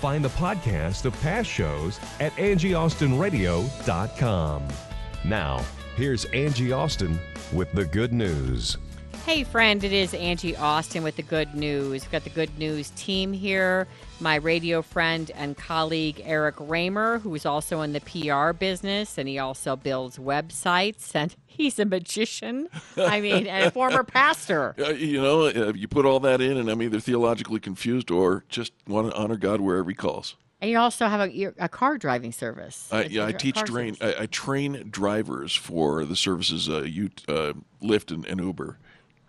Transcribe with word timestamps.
Find 0.00 0.24
the 0.24 0.30
podcast 0.30 1.04
of 1.04 1.20
past 1.20 1.50
shows 1.50 2.00
at 2.20 2.32
angieaustinradio.com. 2.36 4.68
Now, 5.26 5.62
here's 5.94 6.24
Angie 6.26 6.70
Austin 6.72 7.18
with 7.52 7.70
the 7.72 7.84
good 7.84 8.14
news. 8.14 8.78
Hey, 9.26 9.44
friend, 9.44 9.84
it 9.84 9.92
is 9.92 10.14
Angie 10.14 10.56
Austin 10.56 11.02
with 11.02 11.16
the 11.16 11.22
good 11.22 11.54
news. 11.54 11.90
We've 11.90 12.10
got 12.10 12.24
the 12.24 12.30
good 12.30 12.58
news 12.58 12.88
team 12.96 13.34
here. 13.34 13.86
My 14.20 14.34
radio 14.34 14.82
friend 14.82 15.30
and 15.34 15.56
colleague, 15.56 16.20
Eric 16.24 16.56
Raymer, 16.58 17.20
who 17.20 17.34
is 17.34 17.46
also 17.46 17.80
in 17.80 17.94
the 17.94 18.00
PR 18.00 18.52
business, 18.52 19.16
and 19.16 19.26
he 19.26 19.38
also 19.38 19.76
builds 19.76 20.18
websites, 20.18 21.10
and 21.14 21.34
he's 21.46 21.78
a 21.78 21.86
magician. 21.86 22.68
I 22.98 23.22
mean, 23.22 23.46
and 23.46 23.66
a 23.66 23.70
former 23.70 24.04
pastor. 24.04 24.74
Uh, 24.80 24.90
you 24.90 25.20
know, 25.20 25.46
uh, 25.46 25.72
you 25.74 25.86
put 25.86 26.06
all 26.06 26.20
that 26.20 26.40
in, 26.40 26.56
and 26.56 26.68
I'm 26.70 26.80
either 26.82 27.00
theologically 27.00 27.60
confused 27.60 28.10
or 28.10 28.44
just 28.48 28.72
want 28.86 29.10
to 29.10 29.16
honor 29.16 29.36
God 29.36 29.60
wherever 29.60 29.88
He 29.88 29.94
calls. 29.94 30.36
And 30.60 30.70
you 30.70 30.78
also 30.78 31.06
have 31.06 31.20
a, 31.20 31.52
a 31.58 31.68
car 31.68 31.96
driving 31.98 32.32
service. 32.32 32.88
I, 32.90 33.04
yeah, 33.04 33.26
I 33.26 33.32
teach 33.32 33.56
train. 33.62 33.96
I, 34.00 34.14
I 34.20 34.26
train 34.26 34.88
drivers 34.90 35.54
for 35.54 36.04
the 36.04 36.16
services 36.16 36.68
uh, 36.68 36.82
you 36.82 37.10
uh, 37.28 37.52
Lyft 37.82 38.10
and, 38.10 38.26
and 38.26 38.40
Uber. 38.40 38.78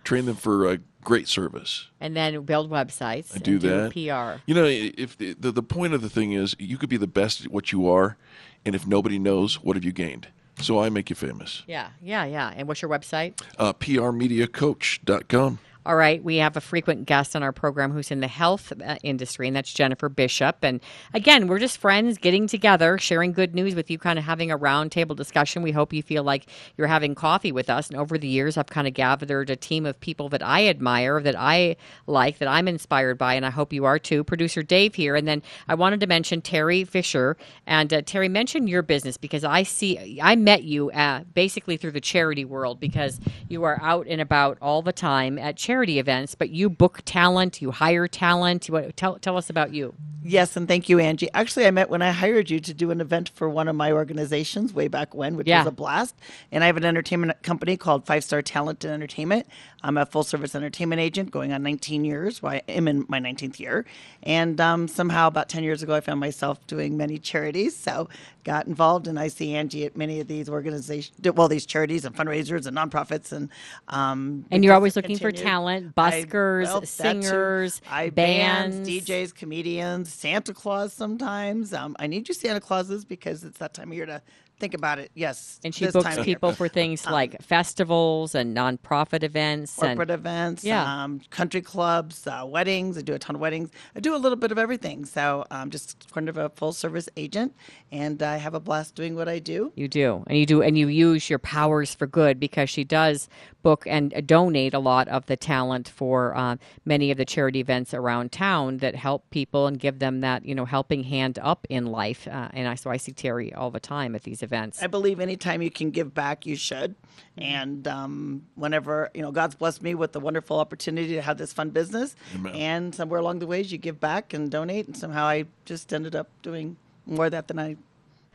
Train 0.03 0.25
them 0.25 0.35
for 0.35 0.67
uh, 0.67 0.77
great 1.03 1.27
service. 1.27 1.87
and 1.99 2.15
then 2.15 2.41
build 2.43 2.69
websites. 2.69 3.35
I 3.35 3.39
do 3.39 3.53
and 3.53 3.61
that. 3.61 3.91
PR. 3.93 4.41
You 4.45 4.55
know, 4.55 4.65
if 4.65 5.17
the, 5.17 5.33
the 5.33 5.51
the 5.51 5.63
point 5.63 5.93
of 5.93 6.01
the 6.01 6.09
thing 6.09 6.33
is, 6.33 6.55
you 6.59 6.77
could 6.77 6.89
be 6.89 6.97
the 6.97 7.07
best 7.07 7.45
at 7.45 7.51
what 7.51 7.71
you 7.71 7.87
are, 7.89 8.17
and 8.65 8.75
if 8.75 8.85
nobody 8.87 9.19
knows, 9.19 9.61
what 9.63 9.75
have 9.75 9.83
you 9.83 9.91
gained? 9.91 10.27
So 10.59 10.79
I 10.79 10.89
make 10.89 11.09
you 11.09 11.15
famous. 11.15 11.63
Yeah, 11.65 11.89
yeah, 12.03 12.25
yeah. 12.25 12.53
And 12.55 12.67
what's 12.67 12.81
your 12.81 12.91
website? 12.91 13.41
Uh, 13.57 13.73
PRMediaCoach.com. 13.73 15.59
All 15.83 15.95
right, 15.95 16.23
we 16.23 16.35
have 16.35 16.55
a 16.55 16.61
frequent 16.61 17.07
guest 17.07 17.35
on 17.35 17.41
our 17.41 17.51
program 17.51 17.91
who's 17.91 18.11
in 18.11 18.19
the 18.19 18.27
health 18.27 18.71
uh, 18.85 18.97
industry, 19.01 19.47
and 19.47 19.55
that's 19.55 19.73
Jennifer 19.73 20.09
Bishop. 20.09 20.57
And 20.61 20.79
again, 21.11 21.47
we're 21.47 21.57
just 21.57 21.79
friends 21.79 22.19
getting 22.19 22.45
together, 22.45 22.99
sharing 22.99 23.31
good 23.31 23.55
news 23.55 23.73
with 23.73 23.89
you, 23.89 23.97
kind 23.97 24.19
of 24.19 24.25
having 24.25 24.51
a 24.51 24.59
roundtable 24.59 25.15
discussion. 25.15 25.63
We 25.63 25.71
hope 25.71 25.91
you 25.91 26.03
feel 26.03 26.21
like 26.21 26.45
you're 26.77 26.85
having 26.85 27.15
coffee 27.15 27.51
with 27.51 27.67
us. 27.67 27.89
And 27.89 27.97
over 27.97 28.19
the 28.19 28.27
years, 28.27 28.57
I've 28.57 28.67
kind 28.67 28.87
of 28.87 28.93
gathered 28.93 29.49
a 29.49 29.55
team 29.55 29.87
of 29.87 29.99
people 29.99 30.29
that 30.29 30.43
I 30.43 30.67
admire, 30.67 31.19
that 31.19 31.35
I 31.35 31.77
like, 32.05 32.37
that 32.37 32.47
I'm 32.47 32.67
inspired 32.67 33.17
by, 33.17 33.33
and 33.33 33.43
I 33.43 33.49
hope 33.49 33.73
you 33.73 33.85
are 33.85 33.97
too. 33.97 34.23
Producer 34.23 34.61
Dave 34.61 34.93
here. 34.93 35.15
And 35.15 35.27
then 35.27 35.41
I 35.67 35.73
wanted 35.73 35.99
to 36.01 36.07
mention 36.07 36.43
Terry 36.43 36.83
Fisher. 36.83 37.37
And 37.65 37.91
uh, 37.91 38.03
Terry, 38.03 38.29
mention 38.29 38.67
your 38.67 38.83
business 38.83 39.17
because 39.17 39.43
I 39.43 39.63
see, 39.63 40.19
I 40.21 40.35
met 40.35 40.61
you 40.61 40.91
uh, 40.91 41.23
basically 41.33 41.75
through 41.75 41.93
the 41.93 42.01
charity 42.01 42.45
world 42.45 42.79
because 42.79 43.19
you 43.49 43.63
are 43.63 43.79
out 43.81 44.05
and 44.07 44.21
about 44.21 44.59
all 44.61 44.83
the 44.83 44.93
time 44.93 45.39
at 45.39 45.55
charity 45.55 45.70
events, 45.79 46.35
but 46.35 46.49
you 46.49 46.69
book 46.69 47.01
talent, 47.05 47.61
you 47.61 47.71
hire 47.71 48.07
talent. 48.07 48.67
What, 48.69 48.95
tell, 48.97 49.17
tell 49.19 49.37
us 49.37 49.49
about 49.49 49.73
you. 49.73 49.93
Yes, 50.23 50.55
and 50.55 50.67
thank 50.67 50.87
you, 50.87 50.99
Angie. 50.99 51.29
Actually, 51.33 51.65
I 51.65 51.71
met 51.71 51.89
when 51.89 52.03
I 52.03 52.11
hired 52.11 52.51
you 52.51 52.59
to 52.59 52.73
do 52.75 52.91
an 52.91 53.01
event 53.01 53.29
for 53.29 53.49
one 53.49 53.67
of 53.67 53.75
my 53.75 53.91
organizations 53.91 54.71
way 54.71 54.87
back 54.87 55.15
when, 55.15 55.35
which 55.35 55.47
Yeah. 55.47 55.59
was 55.59 55.67
a 55.67 55.71
blast. 55.71 56.15
And 56.51 56.63
I 56.63 56.67
have 56.67 56.77
an 56.77 56.85
entertainment 56.85 57.41
company 57.41 57.75
called 57.75 58.05
Five 58.05 58.23
Star 58.23 58.43
Talent 58.43 58.83
and 58.83 58.93
Entertainment. 58.93 59.47
I'm 59.83 59.97
a 59.97 60.05
full 60.05 60.23
service 60.23 60.53
entertainment 60.53 61.01
agent 61.01 61.31
going 61.31 61.51
on 61.51 61.63
19 61.63 62.05
years. 62.05 62.39
Well, 62.43 62.53
I 62.53 62.61
am 62.69 62.87
in 62.87 63.05
my 63.07 63.19
19th 63.19 63.59
year. 63.59 63.83
And 64.21 64.61
um, 64.61 64.87
somehow, 64.87 65.25
about 65.27 65.49
10 65.49 65.63
years 65.63 65.81
ago, 65.81 65.95
I 65.95 66.01
found 66.01 66.19
myself 66.19 66.65
doing 66.67 66.95
many 66.97 67.17
charities. 67.17 67.75
So 67.75 68.07
got 68.43 68.67
involved, 68.67 69.07
and 69.07 69.19
I 69.19 69.27
see 69.27 69.55
Angie 69.55 69.85
at 69.85 69.95
many 69.97 70.19
of 70.19 70.27
these 70.27 70.49
organizations, 70.49 71.15
well, 71.33 71.47
these 71.47 71.65
charities 71.65 72.05
and 72.05 72.15
fundraisers 72.15 72.67
and 72.67 72.77
nonprofits. 72.77 73.31
And 73.31 73.49
um, 73.87 74.45
And 74.51 74.63
you're 74.63 74.73
always 74.75 74.95
looking 74.95 75.17
for 75.17 75.29
continued. 75.31 75.43
Talent, 75.61 75.93
I- 75.97 76.11
buskers, 76.23 76.63
well, 76.65 76.81
singers, 76.85 77.81
I 77.89 78.09
bands. 78.09 78.77
bands, 78.77 78.89
DJs, 78.89 79.35
comedians, 79.35 80.13
Santa 80.13 80.53
Claus 80.53 80.93
sometimes. 80.93 81.73
Um, 81.73 81.95
I 81.99 82.07
need 82.07 82.27
you 82.27 82.33
Santa 82.33 82.59
Clauses 82.59 83.05
because 83.05 83.43
it's 83.43 83.59
that 83.59 83.73
time 83.73 83.89
of 83.91 83.95
year 83.95 84.05
to 84.05 84.21
think 84.59 84.73
about 84.75 84.99
it. 84.99 85.09
Yes. 85.15 85.59
And 85.63 85.73
she 85.73 85.85
this 85.85 85.93
books 85.93 86.15
time 86.15 86.23
people 86.23 86.51
for 86.51 86.67
things 86.67 87.03
like 87.07 87.41
festivals 87.41 88.35
and 88.35 88.55
nonprofit 88.55 89.23
events. 89.23 89.75
corporate 89.75 90.11
and, 90.11 90.19
events, 90.19 90.63
Yeah. 90.63 91.03
um, 91.03 91.19
country 91.31 91.61
clubs, 91.61 92.27
uh, 92.27 92.43
weddings. 92.45 92.95
I 92.95 93.01
do 93.01 93.15
a 93.15 93.17
ton 93.19 93.33
of 93.35 93.41
weddings. 93.41 93.71
I 93.95 94.01
do 94.01 94.13
a 94.15 94.17
little 94.17 94.35
bit 94.35 94.51
of 94.51 94.59
everything. 94.59 95.05
So 95.05 95.45
I'm 95.49 95.71
just 95.71 96.13
kind 96.13 96.29
of 96.29 96.37
a 96.37 96.49
full 96.49 96.73
service 96.73 97.09
agent, 97.17 97.55
and 97.91 98.21
I 98.21 98.37
have 98.37 98.53
a 98.53 98.59
blast 98.59 98.93
doing 98.93 99.15
what 99.15 99.27
I 99.27 99.39
do. 99.39 99.71
You 99.75 99.87
do, 99.87 100.23
and 100.27 100.37
you 100.37 100.45
do, 100.45 100.61
and 100.61 100.77
you 100.77 100.87
use 100.89 101.27
your 101.27 101.39
powers 101.39 101.95
for 101.95 102.05
good 102.05 102.39
because 102.39 102.69
she 102.69 102.83
does 102.83 103.29
book 103.61 103.85
and 103.87 104.13
uh, 104.13 104.21
donate 104.21 104.73
a 104.73 104.79
lot 104.79 105.07
of 105.07 105.25
the 105.25 105.37
talent 105.37 105.87
for 105.87 106.35
uh, 106.35 106.57
many 106.85 107.11
of 107.11 107.17
the 107.17 107.25
charity 107.25 107.59
events 107.59 107.93
around 107.93 108.31
town 108.31 108.77
that 108.77 108.95
help 108.95 109.29
people 109.29 109.67
and 109.67 109.79
give 109.79 109.99
them 109.99 110.21
that 110.21 110.45
you 110.45 110.55
know 110.55 110.65
helping 110.65 111.03
hand 111.03 111.39
up 111.41 111.65
in 111.69 111.85
life. 111.85 112.27
Uh, 112.27 112.49
and 112.53 112.67
I 112.67 112.75
so 112.75 112.89
I 112.89 112.97
see 112.97 113.11
Terry 113.11 113.53
all 113.53 113.71
the 113.71 113.79
time 113.79 114.15
at 114.15 114.23
these 114.23 114.43
events. 114.43 114.81
I 114.81 114.87
believe 114.87 115.19
anytime 115.19 115.61
you 115.61 115.71
can 115.71 115.91
give 115.91 116.13
back, 116.13 116.45
you 116.45 116.55
should. 116.55 116.95
And 117.37 117.87
um, 117.87 118.43
whenever, 118.55 119.09
you 119.13 119.21
know, 119.21 119.31
God's 119.31 119.55
blessed 119.55 119.81
me 119.81 119.95
with 119.95 120.11
the 120.11 120.19
wonderful 120.19 120.59
opportunity 120.59 121.13
to 121.15 121.21
have 121.21 121.37
this 121.37 121.53
fun 121.53 121.69
business. 121.69 122.15
And 122.53 122.93
somewhere 122.93 123.19
along 123.19 123.39
the 123.39 123.47
ways, 123.47 123.71
you 123.71 123.77
give 123.77 123.99
back 123.99 124.33
and 124.33 124.51
donate. 124.51 124.87
And 124.87 124.97
somehow 124.97 125.25
I 125.25 125.45
just 125.65 125.93
ended 125.93 126.15
up 126.15 126.29
doing 126.41 126.77
more 127.05 127.25
of 127.25 127.31
that 127.31 127.47
than 127.47 127.59
I. 127.59 127.77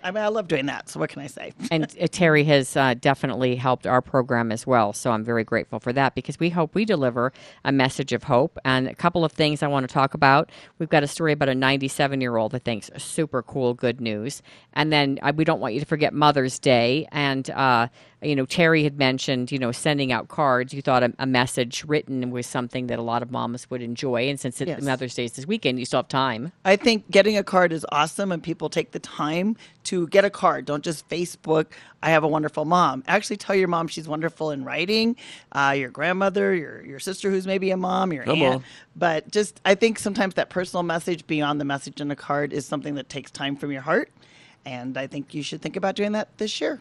I 0.06 0.12
mean, 0.12 0.22
I 0.22 0.28
love 0.28 0.46
doing 0.46 0.66
that. 0.66 0.88
So 0.88 1.00
what 1.00 1.10
can 1.10 1.20
I 1.20 1.26
say? 1.26 1.52
and 1.72 1.84
uh, 2.00 2.06
Terry 2.06 2.44
has 2.44 2.76
uh, 2.76 2.94
definitely 2.94 3.56
helped 3.56 3.88
our 3.88 4.00
program 4.00 4.52
as 4.52 4.64
well. 4.64 4.92
So 4.92 5.10
I'm 5.10 5.24
very 5.24 5.42
grateful 5.42 5.80
for 5.80 5.92
that 5.94 6.14
because 6.14 6.38
we 6.38 6.50
hope 6.50 6.76
we 6.76 6.84
deliver 6.84 7.32
a 7.64 7.72
message 7.72 8.12
of 8.12 8.22
hope. 8.22 8.56
And 8.64 8.86
a 8.86 8.94
couple 8.94 9.24
of 9.24 9.32
things 9.32 9.64
I 9.64 9.66
want 9.66 9.86
to 9.88 9.92
talk 9.92 10.14
about. 10.14 10.50
We've 10.78 10.88
got 10.88 11.02
a 11.02 11.08
story 11.08 11.32
about 11.32 11.48
a 11.48 11.56
97 11.56 12.20
year 12.20 12.36
old 12.36 12.52
that 12.52 12.62
thinks 12.62 12.88
super 12.96 13.42
cool, 13.42 13.74
good 13.74 14.00
news. 14.00 14.42
And 14.74 14.92
then 14.92 15.18
uh, 15.22 15.32
we 15.34 15.42
don't 15.42 15.58
want 15.58 15.74
you 15.74 15.80
to 15.80 15.86
forget 15.86 16.14
Mother's 16.14 16.60
Day. 16.60 17.08
And, 17.10 17.50
uh, 17.50 17.88
you 18.22 18.34
know, 18.34 18.46
Terry 18.46 18.82
had 18.82 18.98
mentioned, 18.98 19.52
you 19.52 19.58
know, 19.58 19.72
sending 19.72 20.10
out 20.10 20.28
cards. 20.28 20.72
You 20.72 20.80
thought 20.80 21.02
a, 21.02 21.12
a 21.18 21.26
message 21.26 21.84
written 21.84 22.30
was 22.30 22.46
something 22.46 22.86
that 22.86 22.98
a 22.98 23.02
lot 23.02 23.22
of 23.22 23.30
moms 23.30 23.68
would 23.70 23.82
enjoy. 23.82 24.28
And 24.28 24.40
since 24.40 24.60
it, 24.60 24.68
Yes. 24.68 24.82
Mother's 24.82 25.14
Day 25.14 25.26
is 25.26 25.32
this 25.32 25.46
weekend, 25.46 25.78
you 25.78 25.84
still 25.84 25.98
have 25.98 26.08
time. 26.08 26.50
I 26.64 26.76
think 26.76 27.10
getting 27.10 27.36
a 27.36 27.44
card 27.44 27.72
is 27.72 27.84
awesome, 27.92 28.32
and 28.32 28.42
people 28.42 28.70
take 28.70 28.92
the 28.92 28.98
time 28.98 29.56
to 29.84 30.08
get 30.08 30.24
a 30.24 30.30
card. 30.30 30.64
Don't 30.64 30.82
just 30.82 31.08
Facebook, 31.08 31.66
I 32.02 32.10
have 32.10 32.24
a 32.24 32.28
wonderful 32.28 32.64
mom. 32.64 33.04
Actually, 33.06 33.36
tell 33.36 33.54
your 33.54 33.68
mom 33.68 33.86
she's 33.86 34.08
wonderful 34.08 34.50
in 34.50 34.64
writing, 34.64 35.14
uh, 35.52 35.74
your 35.76 35.90
grandmother, 35.90 36.54
your, 36.54 36.84
your 36.86 36.98
sister 36.98 37.30
who's 37.30 37.46
maybe 37.46 37.70
a 37.70 37.76
mom, 37.76 38.12
your 38.12 38.24
Come 38.24 38.40
aunt. 38.42 38.54
on. 38.56 38.64
But 38.96 39.30
just, 39.30 39.60
I 39.64 39.74
think 39.74 39.98
sometimes 39.98 40.34
that 40.34 40.48
personal 40.48 40.82
message 40.82 41.26
beyond 41.26 41.60
the 41.60 41.64
message 41.66 42.00
in 42.00 42.10
a 42.10 42.16
card 42.16 42.52
is 42.52 42.64
something 42.66 42.94
that 42.94 43.08
takes 43.08 43.30
time 43.30 43.56
from 43.56 43.70
your 43.72 43.82
heart. 43.82 44.10
And 44.64 44.96
I 44.96 45.06
think 45.06 45.34
you 45.34 45.42
should 45.42 45.60
think 45.62 45.76
about 45.76 45.94
doing 45.96 46.12
that 46.12 46.36
this 46.38 46.60
year. 46.60 46.80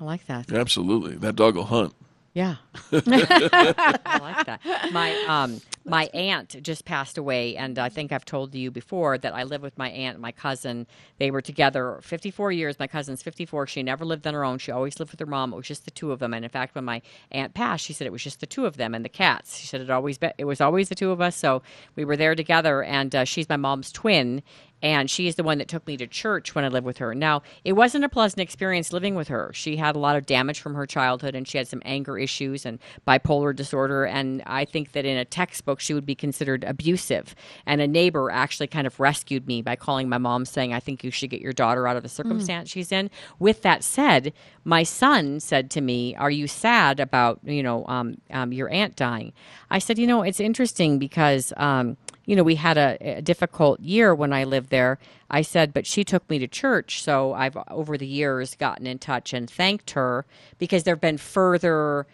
I 0.00 0.04
like 0.04 0.26
that. 0.26 0.52
Absolutely. 0.52 1.16
That 1.16 1.36
dog 1.36 1.56
will 1.56 1.64
hunt. 1.64 1.94
Yeah. 2.34 2.56
I 2.92 4.18
like 4.20 4.46
that. 4.46 4.60
My 4.92 5.14
um 5.28 5.60
my 5.84 6.04
aunt 6.12 6.62
just 6.62 6.84
passed 6.84 7.16
away 7.16 7.56
and 7.56 7.78
I 7.78 7.88
think 7.88 8.12
I've 8.12 8.24
told 8.24 8.54
you 8.54 8.70
before 8.70 9.16
that 9.18 9.34
I 9.34 9.44
live 9.44 9.62
with 9.62 9.76
my 9.78 9.88
aunt 9.88 10.16
and 10.16 10.22
my 10.22 10.32
cousin. 10.32 10.86
They 11.18 11.30
were 11.30 11.40
together 11.40 11.98
54 12.02 12.52
years. 12.52 12.78
My 12.78 12.86
cousin's 12.86 13.22
54. 13.22 13.66
She 13.68 13.82
never 13.82 14.04
lived 14.04 14.26
on 14.26 14.34
her 14.34 14.44
own. 14.44 14.58
She 14.58 14.70
always 14.70 14.98
lived 14.98 15.12
with 15.12 15.20
her 15.20 15.26
mom. 15.26 15.52
It 15.52 15.56
was 15.56 15.66
just 15.66 15.84
the 15.86 15.90
two 15.90 16.12
of 16.12 16.18
them. 16.18 16.34
And 16.34 16.44
in 16.44 16.50
fact, 16.50 16.74
when 16.74 16.84
my 16.84 17.00
aunt 17.30 17.54
passed, 17.54 17.84
she 17.84 17.92
said 17.94 18.06
it 18.06 18.12
was 18.12 18.22
just 18.22 18.40
the 18.40 18.46
two 18.46 18.66
of 18.66 18.76
them 18.76 18.94
and 18.94 19.04
the 19.04 19.08
cats. 19.08 19.56
She 19.58 19.66
said 19.66 19.80
it 19.80 19.90
always 19.90 20.18
be- 20.18 20.32
it 20.36 20.44
was 20.44 20.60
always 20.60 20.88
the 20.90 20.94
two 20.94 21.10
of 21.10 21.20
us. 21.20 21.36
So 21.36 21.62
we 21.96 22.04
were 22.04 22.16
there 22.16 22.34
together 22.34 22.82
and 22.82 23.14
uh, 23.14 23.24
she's 23.24 23.48
my 23.48 23.56
mom's 23.56 23.90
twin 23.90 24.42
and 24.82 25.10
she 25.10 25.26
is 25.26 25.34
the 25.34 25.42
one 25.42 25.58
that 25.58 25.68
took 25.68 25.86
me 25.86 25.96
to 25.96 26.06
church 26.06 26.54
when 26.54 26.64
I 26.64 26.68
lived 26.68 26.86
with 26.86 26.98
her. 26.98 27.14
Now, 27.14 27.42
it 27.64 27.72
wasn't 27.72 28.04
a 28.04 28.08
pleasant 28.08 28.40
experience 28.40 28.92
living 28.92 29.14
with 29.14 29.28
her. 29.28 29.50
She 29.52 29.76
had 29.76 29.96
a 29.96 29.98
lot 29.98 30.16
of 30.16 30.24
damage 30.26 30.60
from 30.60 30.74
her 30.74 30.86
childhood, 30.86 31.34
and 31.34 31.48
she 31.48 31.58
had 31.58 31.66
some 31.66 31.82
anger 31.84 32.16
issues 32.18 32.64
and 32.68 32.78
bipolar 33.06 33.56
disorder. 33.56 34.04
And 34.04 34.42
I 34.46 34.64
think 34.64 34.92
that 34.92 35.04
in 35.04 35.16
a 35.16 35.24
textbook, 35.24 35.80
she 35.80 35.94
would 35.94 36.06
be 36.06 36.14
considered 36.14 36.62
abusive. 36.64 37.34
And 37.66 37.80
a 37.80 37.88
neighbor 37.88 38.30
actually 38.30 38.68
kind 38.68 38.86
of 38.86 39.00
rescued 39.00 39.46
me 39.46 39.62
by 39.62 39.74
calling 39.74 40.08
my 40.08 40.18
mom, 40.18 40.44
saying, 40.44 40.72
"I 40.72 40.80
think 40.80 41.02
you 41.02 41.10
should 41.10 41.30
get 41.30 41.40
your 41.40 41.52
daughter 41.52 41.88
out 41.88 41.96
of 41.96 42.02
the 42.02 42.08
circumstance 42.08 42.70
she's 42.70 42.92
in." 42.92 43.10
With 43.38 43.62
that 43.62 43.82
said, 43.82 44.32
my 44.64 44.82
son 44.84 45.40
said 45.40 45.70
to 45.72 45.80
me, 45.80 46.14
"Are 46.16 46.30
you 46.30 46.46
sad 46.46 47.00
about 47.00 47.40
you 47.44 47.62
know 47.62 47.84
um, 47.86 48.18
um, 48.30 48.52
your 48.52 48.68
aunt 48.68 48.94
dying?" 48.94 49.32
I 49.70 49.78
said, 49.80 49.98
"You 49.98 50.06
know, 50.06 50.22
it's 50.22 50.40
interesting 50.40 50.98
because." 50.98 51.52
Um, 51.56 51.96
you 52.28 52.36
know, 52.36 52.42
we 52.42 52.56
had 52.56 52.76
a, 52.76 52.98
a 53.00 53.22
difficult 53.22 53.80
year 53.80 54.14
when 54.14 54.34
I 54.34 54.44
lived 54.44 54.68
there. 54.68 54.98
I 55.30 55.40
said, 55.40 55.72
but 55.72 55.86
she 55.86 56.04
took 56.04 56.28
me 56.28 56.38
to 56.38 56.46
church. 56.46 57.02
So 57.02 57.32
I've 57.32 57.56
over 57.70 57.96
the 57.96 58.06
years 58.06 58.54
gotten 58.54 58.86
in 58.86 58.98
touch 58.98 59.32
and 59.32 59.48
thanked 59.48 59.92
her 59.92 60.26
because 60.58 60.82
there 60.82 60.94
have 60.94 61.00
been 61.00 61.16
further 61.16 62.06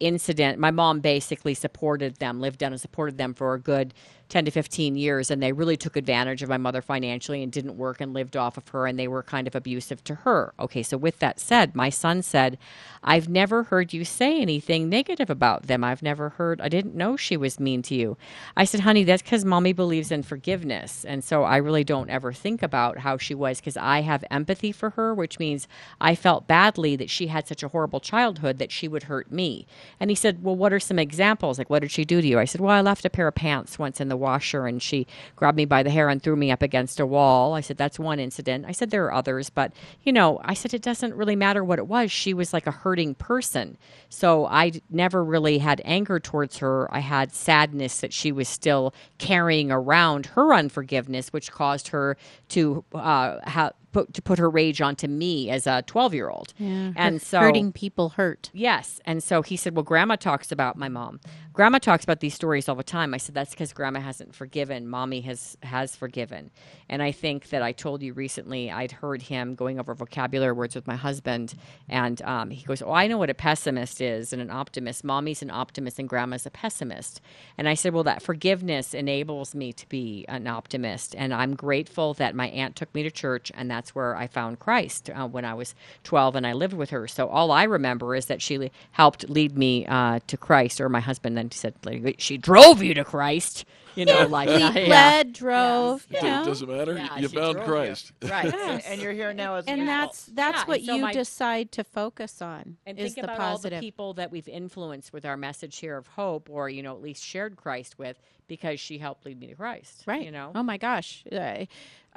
incident. 0.00 0.58
My 0.58 0.70
mom 0.70 1.00
basically 1.00 1.54
supported 1.54 2.16
them, 2.16 2.40
lived 2.40 2.58
down 2.58 2.72
and 2.72 2.80
supported 2.80 3.18
them 3.18 3.34
for 3.34 3.54
a 3.54 3.60
good 3.60 3.94
10 4.28 4.44
to 4.46 4.50
15 4.50 4.96
years. 4.96 5.30
And 5.30 5.42
they 5.42 5.52
really 5.52 5.76
took 5.76 5.96
advantage 5.96 6.42
of 6.42 6.48
my 6.48 6.56
mother 6.56 6.82
financially 6.82 7.42
and 7.42 7.52
didn't 7.52 7.76
work 7.76 8.00
and 8.00 8.12
lived 8.12 8.36
off 8.36 8.56
of 8.56 8.68
her. 8.68 8.86
And 8.86 8.98
they 8.98 9.08
were 9.08 9.22
kind 9.22 9.46
of 9.46 9.54
abusive 9.54 10.02
to 10.04 10.14
her. 10.16 10.54
Okay, 10.60 10.82
so 10.82 10.96
with 10.96 11.18
that 11.18 11.40
said, 11.40 11.74
my 11.74 11.88
son 11.88 12.22
said, 12.22 12.58
I've 13.02 13.28
never 13.28 13.64
heard 13.64 13.92
you 13.92 14.04
say 14.04 14.40
anything 14.40 14.88
negative 14.88 15.30
about 15.30 15.66
them. 15.66 15.84
I've 15.84 16.02
never 16.02 16.30
heard, 16.30 16.60
I 16.60 16.68
didn't 16.68 16.94
know 16.94 17.16
she 17.16 17.36
was 17.36 17.60
mean 17.60 17.82
to 17.82 17.94
you. 17.94 18.16
I 18.56 18.64
said, 18.64 18.80
honey, 18.80 19.04
that's 19.04 19.22
because 19.22 19.44
mommy 19.44 19.72
believes 19.72 20.10
in 20.10 20.22
forgiveness. 20.22 21.04
And 21.04 21.22
so 21.22 21.44
I 21.44 21.56
really 21.56 21.84
don't 21.84 22.10
ever 22.10 22.32
think 22.32 22.62
about 22.62 22.98
how 22.98 23.16
she 23.16 23.34
was 23.34 23.60
because 23.60 23.76
I 23.76 24.02
have 24.02 24.24
empathy 24.30 24.72
for 24.72 24.90
her, 24.90 25.14
which 25.14 25.38
means 25.38 25.68
I 26.00 26.14
felt 26.14 26.46
badly 26.46 26.96
that 26.96 27.10
she 27.10 27.28
had 27.28 27.46
such 27.46 27.62
a 27.62 27.68
horrible 27.68 28.00
childhood 28.00 28.58
that 28.58 28.72
she 28.72 28.88
would 28.88 29.04
hurt 29.04 29.30
me. 29.30 29.66
And 30.00 30.10
he 30.10 30.16
said, 30.16 30.42
Well, 30.42 30.56
what 30.56 30.72
are 30.72 30.80
some 30.80 30.98
examples? 30.98 31.58
Like, 31.58 31.70
what 31.70 31.80
did 31.80 31.90
she 31.90 32.04
do 32.04 32.20
to 32.20 32.26
you? 32.26 32.38
I 32.38 32.44
said, 32.44 32.60
Well, 32.60 32.72
I 32.72 32.80
left 32.80 33.04
a 33.04 33.10
pair 33.10 33.28
of 33.28 33.34
pants 33.34 33.78
once 33.78 34.00
in 34.00 34.08
the 34.08 34.16
washer 34.18 34.66
and 34.66 34.82
she 34.82 35.06
grabbed 35.36 35.56
me 35.56 35.64
by 35.64 35.82
the 35.82 35.90
hair 35.90 36.08
and 36.08 36.22
threw 36.22 36.36
me 36.36 36.50
up 36.50 36.62
against 36.62 37.00
a 37.00 37.06
wall. 37.06 37.54
I 37.54 37.60
said, 37.60 37.76
That's 37.76 37.98
one 37.98 38.20
incident. 38.20 38.66
I 38.68 38.72
said, 38.72 38.90
There 38.90 39.04
are 39.06 39.14
others, 39.14 39.50
but, 39.50 39.72
you 40.02 40.12
know, 40.12 40.40
I 40.44 40.54
said, 40.54 40.74
It 40.74 40.82
doesn't 40.82 41.14
really 41.14 41.36
matter 41.36 41.64
what 41.64 41.78
it 41.78 41.86
was. 41.86 42.12
She 42.12 42.34
was 42.34 42.52
like 42.52 42.66
a 42.66 42.72
hurting 42.72 43.14
person. 43.14 43.78
So 44.08 44.46
I 44.46 44.72
never 44.90 45.24
really 45.24 45.58
had 45.58 45.80
anger 45.84 46.20
towards 46.20 46.58
her. 46.58 46.92
I 46.94 47.00
had 47.00 47.32
sadness 47.32 48.00
that 48.00 48.12
she 48.12 48.32
was 48.32 48.48
still 48.48 48.94
carrying 49.18 49.70
around 49.70 50.26
her 50.26 50.52
unforgiveness, 50.52 51.32
which 51.32 51.50
caused 51.52 51.88
her 51.88 52.16
to 52.50 52.84
uh, 52.94 53.38
ha- 53.48 53.72
put 53.92 54.14
to 54.14 54.22
put 54.22 54.38
her 54.38 54.50
rage 54.50 54.80
onto 54.80 55.06
me 55.06 55.50
as 55.50 55.66
a 55.66 55.82
twelve 55.82 56.14
year 56.14 56.28
old. 56.28 56.54
Yeah, 56.58 56.92
and 56.96 57.20
so 57.20 57.40
hurting 57.40 57.72
people 57.72 58.10
hurt. 58.10 58.50
Yes. 58.52 59.00
And 59.04 59.22
so 59.22 59.42
he 59.42 59.56
said, 59.56 59.74
Well, 59.74 59.82
grandma 59.82 60.16
talks 60.16 60.52
about 60.52 60.76
my 60.76 60.88
mom. 60.88 61.20
Grandma 61.52 61.78
talks 61.78 62.04
about 62.04 62.20
these 62.20 62.34
stories 62.34 62.68
all 62.68 62.76
the 62.76 62.84
time. 62.84 63.14
I 63.14 63.16
said, 63.16 63.34
That's 63.34 63.50
because 63.50 63.72
grandma 63.72 64.00
hasn't 64.00 64.34
forgiven. 64.34 64.86
Mommy 64.88 65.20
has 65.22 65.56
has 65.62 65.96
forgiven. 65.96 66.50
And 66.88 67.02
I 67.02 67.12
think 67.12 67.50
that 67.50 67.62
I 67.62 67.72
told 67.72 68.02
you 68.02 68.12
recently 68.12 68.70
I'd 68.70 68.92
heard 68.92 69.22
him 69.22 69.54
going 69.54 69.78
over 69.78 69.94
vocabulary 69.94 70.52
words 70.52 70.74
with 70.74 70.86
my 70.86 70.96
husband. 70.96 71.54
And 71.88 72.20
um, 72.22 72.50
he 72.50 72.64
goes, 72.64 72.82
Oh, 72.82 72.92
I 72.92 73.06
know 73.06 73.18
what 73.18 73.30
a 73.30 73.34
pessimist 73.34 74.00
is 74.00 74.32
and 74.32 74.40
an 74.40 74.50
optimist. 74.50 75.04
Mommy's 75.04 75.42
an 75.42 75.50
optimist 75.50 75.98
and 75.98 76.08
grandma's 76.08 76.46
a 76.46 76.50
pessimist. 76.50 77.20
And 77.56 77.68
I 77.68 77.74
said, 77.74 77.92
Well, 77.92 78.04
that 78.04 78.22
forgiveness 78.22 78.94
enables 78.94 79.54
me 79.54 79.72
to 79.72 79.88
be 79.88 80.24
an 80.28 80.46
optimist. 80.46 81.14
And 81.16 81.34
I'm 81.34 81.54
grateful 81.54 82.14
that 82.14 82.34
my 82.34 82.48
aunt 82.48 82.76
took 82.76 82.94
me 82.94 83.02
to 83.02 83.10
church 83.10 83.50
and 83.54 83.70
that's 83.78 83.94
where 83.94 84.16
I 84.16 84.26
found 84.26 84.58
Christ 84.58 85.08
uh, 85.10 85.28
when 85.28 85.44
I 85.44 85.54
was 85.54 85.74
12 86.02 86.34
and 86.36 86.46
I 86.46 86.52
lived 86.52 86.74
with 86.74 86.90
her. 86.90 87.06
So 87.06 87.28
all 87.28 87.50
I 87.52 87.62
remember 87.62 88.14
is 88.16 88.26
that 88.26 88.42
she 88.42 88.58
le- 88.58 88.70
helped 88.90 89.28
lead 89.30 89.56
me 89.56 89.86
uh, 89.86 90.18
to 90.26 90.36
Christ, 90.36 90.80
or 90.80 90.88
my 90.88 91.00
husband 91.00 91.36
then 91.36 91.50
said, 91.52 91.74
She 92.18 92.36
drove 92.38 92.82
you 92.82 92.94
to 92.94 93.04
Christ. 93.04 93.64
You 93.94 94.04
know, 94.04 94.26
like 94.28 94.48
that. 94.48 94.74
Yeah. 94.76 94.86
Led, 94.88 95.32
drove, 95.32 96.06
It 96.10 96.22
you 96.22 96.28
know. 96.28 96.44
doesn't 96.44 96.68
matter. 96.68 96.94
Yeah, 96.94 97.18
you 97.18 97.28
found 97.28 97.54
drove 97.56 97.66
Christ. 97.66 98.12
Right. 98.22 98.54
And, 98.54 98.82
and 98.86 99.00
you're 99.02 99.12
here 99.12 99.32
now 99.32 99.56
as 99.56 99.66
a 99.66 99.70
and 99.70 99.80
result. 99.80 99.98
that's 100.12 100.24
that's 100.26 100.58
Yeah, 100.60 100.64
what 100.66 100.76
and 100.78 100.86
so 100.86 100.94
you 100.94 101.02
my- 101.02 101.12
decide 101.12 101.72
to 101.72 101.82
focus 101.84 102.40
on 102.40 102.76
And 102.86 102.96
is 102.98 103.14
think 103.14 103.26
the 103.26 103.32
about 103.32 103.40
all 103.40 103.50
positive. 103.56 103.80
the 103.80 103.86
people 103.86 104.14
that 104.14 104.30
we've 104.30 104.46
influenced 104.46 105.12
with 105.12 105.24
our 105.24 105.36
message 105.36 105.78
here 105.78 105.96
of 105.96 106.06
hope, 106.06 106.48
or 106.48 106.68
you 106.68 106.82
know, 106.84 106.92
at 106.94 107.02
least 107.02 107.24
shared 107.24 107.56
Christ 107.56 107.98
with, 107.98 108.16
because 108.46 108.78
she 108.78 108.98
helped 108.98 109.26
lead 109.26 109.40
me 109.40 109.48
to 109.48 109.54
Christ. 109.56 110.04
right 110.06 110.22
You 110.24 110.30
know. 110.30 110.52
oh 110.54 110.62
my 110.62 110.76
gosh 110.78 111.24
uh, 111.32 111.64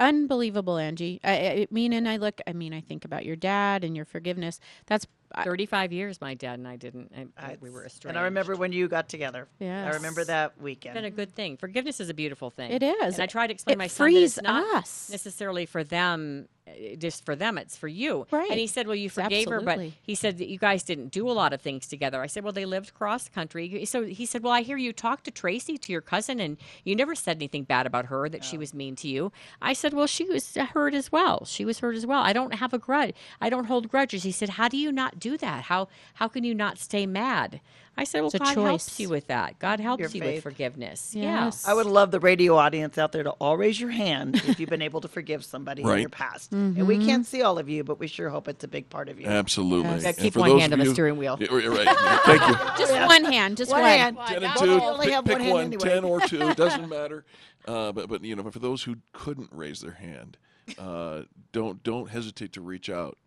unbelievable 0.02 0.78
angie 0.78 1.20
I, 1.24 1.32
I 1.34 1.68
mean 1.72 1.94
and 1.94 2.08
i 2.10 2.18
look 2.18 2.42
i 2.48 2.54
mean 2.54 2.74
i 2.74 2.82
think 2.82 3.06
about 3.06 3.26
your 3.26 3.36
dad 3.36 3.84
and 3.84 3.96
your 3.96 4.06
forgiveness 4.06 4.60
that's 4.88 5.06
I- 5.34 5.44
35 5.46 5.94
years 5.94 6.20
my 6.20 6.34
dad 6.34 6.60
and 6.60 6.68
I 6.68 6.76
didn't. 6.76 7.10
I, 7.38 7.52
I- 7.52 7.58
we 7.62 7.70
were 7.70 7.86
estranged. 7.86 8.08
And 8.10 8.20
I 8.20 8.24
remember 8.24 8.58
when 8.58 8.74
you 8.74 8.90
got 8.90 9.08
together. 9.08 9.48
Yeah. 9.60 9.86
I 9.90 9.96
remember 9.96 10.26
that 10.26 10.52
It's 10.56 10.62
weekend. 10.62 10.94
been 10.96 11.06
a 11.06 11.10
good 11.10 11.34
thing. 11.34 11.56
Forgiveness 11.56 12.02
is 12.02 12.10
a 12.10 12.14
beautiful 12.14 12.50
thing. 12.50 12.70
It 12.70 12.84
is. 12.84 13.14
And 13.14 13.24
I 13.24 13.28
try 13.28 13.48
to 13.48 13.54
explain 13.54 13.76
It 13.76 13.78
my 13.78 13.88
son 13.88 14.08
that 14.08 14.12
frees 14.12 14.38
it's 14.38 14.44
not 14.44 14.76
us. 14.76 15.10
necessarily 15.10 15.66
for 15.66 15.86
them, 15.86 16.50
Eh, 16.80 16.96
just 16.96 17.26
for 17.26 17.36
them. 17.36 17.58
It's 17.58 17.78
for 17.78 17.88
you. 17.88 18.28
Right. 18.32 18.50
And 18.50 18.60
he 18.60 18.68
said, 18.68 18.88
"Well, 18.88 18.96
you 18.96 19.06
It's 19.06 19.16
forgave 19.16 19.50
her, 19.50 19.62
but 19.62 19.80
he 20.02 20.16
said 20.16 20.38
that 20.38 20.48
you 20.48 20.58
guys 20.58 20.84
didn't 20.84 21.10
do 21.10 21.30
a 21.30 21.34
lot 21.34 21.54
of 21.54 21.62
things 21.62 21.88
together." 21.88 22.22
I 22.22 22.28
said, 22.28 22.44
"Well, 22.44 22.54
they 22.54 22.66
lived 22.66 22.94
cross 22.94 23.30
country." 23.30 23.86
So 23.86 24.04
he 24.04 24.26
said, 24.26 24.44
"Well, 24.44 24.54
I 24.54 24.62
hear 24.62 24.78
you 24.78 24.94
talk 24.94 25.24
to 25.24 25.32
Tracy, 25.32 25.78
to 25.78 25.92
your 25.92 26.02
cousin, 26.02 26.40
and 26.40 26.58
you 26.84 26.96
never 26.96 27.16
said 27.16 27.38
anything 27.38 27.64
bad 27.64 27.86
about 27.86 28.06
her 28.08 28.30
that 28.30 28.44
she 28.44 28.58
was 28.58 28.74
mean 28.74 28.96
to 28.98 29.08
you." 29.08 29.32
I 29.62 29.74
said, 29.74 29.94
"Well, 29.94 30.08
she 30.08 30.26
was 30.26 30.56
uh, 30.58 30.66
hurt 30.66 30.94
as 30.94 31.12
well. 31.12 31.46
She 31.46 31.66
was 31.66 31.80
hurt 31.80 31.96
as 31.96 32.06
well. 32.06 32.22
I 32.22 32.34
don't 32.34 32.56
have 32.56 32.74
a 32.74 32.80
grudge. 32.80 33.16
I 33.40 33.50
don't 33.50 33.66
hold 33.66 33.90
grudges." 33.90 34.24
He 34.24 34.32
said, 34.32 34.50
"How 34.50 34.68
do 34.68 34.78
you 34.78 34.92
not 34.92 35.20
do 35.20 35.38
that? 35.38 35.64
How 35.66 35.88
how 36.16 36.28
can 36.28 36.44
you 36.44 36.56
not 36.56 36.78
stay 36.78 37.06
mad?" 37.06 37.62
I 37.98 38.06
said, 38.06 38.20
"Well, 38.22 38.28
It's 38.28 38.36
a 38.36 38.40
God 38.40 38.56
helps 38.58 39.00
you 39.00 39.10
with 39.10 39.28
that. 39.28 39.60
God 39.60 39.80
helps 39.80 40.00
Your 40.00 40.10
you 40.10 40.22
faith. 40.22 40.36
with 40.36 40.44
forgiveness." 40.44 41.14
Yes. 41.14 41.68
I 41.68 41.74
would 41.74 41.86
love 41.86 42.10
the 42.12 42.20
radio 42.22 42.56
audience 42.56 42.98
out 42.98 43.12
there 43.12 43.24
to 43.24 43.32
all 43.32 43.58
raise 43.58 43.80
your 43.80 43.90
hand 43.92 44.36
if 44.48 44.60
you've 44.60 44.70
been 44.70 44.82
able 44.82 45.02
to 45.02 45.08
forgive 45.10 45.44
somebody 45.44 45.82
in 45.84 46.00
your 46.00 46.10
past. 46.10 46.52
And 46.54 46.88
we 46.88 47.06
can't 47.06 47.26
see 47.26 47.42
all 47.42 47.60
of 47.60 47.68
you, 47.70 47.84
but 47.84 48.00
we 48.00 48.08
sure 48.08 48.30
hope 48.30 48.48
it's 48.48 48.64
a 48.64 48.68
big 48.68 48.90
part 48.90 49.10
of 49.10 49.20
you. 49.20 49.28
Absolutely. 49.28 50.00
Yeah, 50.00 50.14
keep 50.14 50.36
one 50.36 50.58
hand 50.60 50.74
on 50.74 50.80
the 50.80 50.86
you- 50.86 50.94
steering 50.94 51.18
wheel. 51.18 51.38
Yeah, 51.40 51.48
right, 51.52 51.68
right. 51.68 51.86
Yeah, 51.86 52.18
Thank 52.20 52.42
you. 52.48 52.56
just 52.86 52.94
one 52.94 53.24
hand 53.26 53.58
just 53.58 53.72
One 53.72 53.82
one, 53.82 53.90
hand. 53.90 54.18
ten 54.28 54.44
and 54.44 54.58
two. 54.58 54.72
only 54.82 55.06
pick 55.08 55.14
have 55.16 55.26
pick 55.26 55.32
one 55.34 55.42
hand 55.42 55.54
one, 55.54 55.66
anyway. 55.66 55.90
ten 55.90 56.04
or 56.06 56.22
two. 56.22 56.54
Doesn't 56.56 56.88
matter. 56.98 57.26
Uh, 57.68 57.92
but 57.92 58.08
but 58.10 58.24
you 58.24 58.36
know, 58.36 58.50
for 58.50 58.60
those 58.60 58.84
who 58.84 58.96
couldn't 59.14 59.50
raise 59.52 59.82
their 59.82 59.92
hand, 59.92 60.38
uh, 60.80 61.24
don't 61.52 61.84
don't 61.84 62.10
hesitate 62.10 62.54
to 62.54 62.62
reach 62.62 62.90
out 62.90 63.18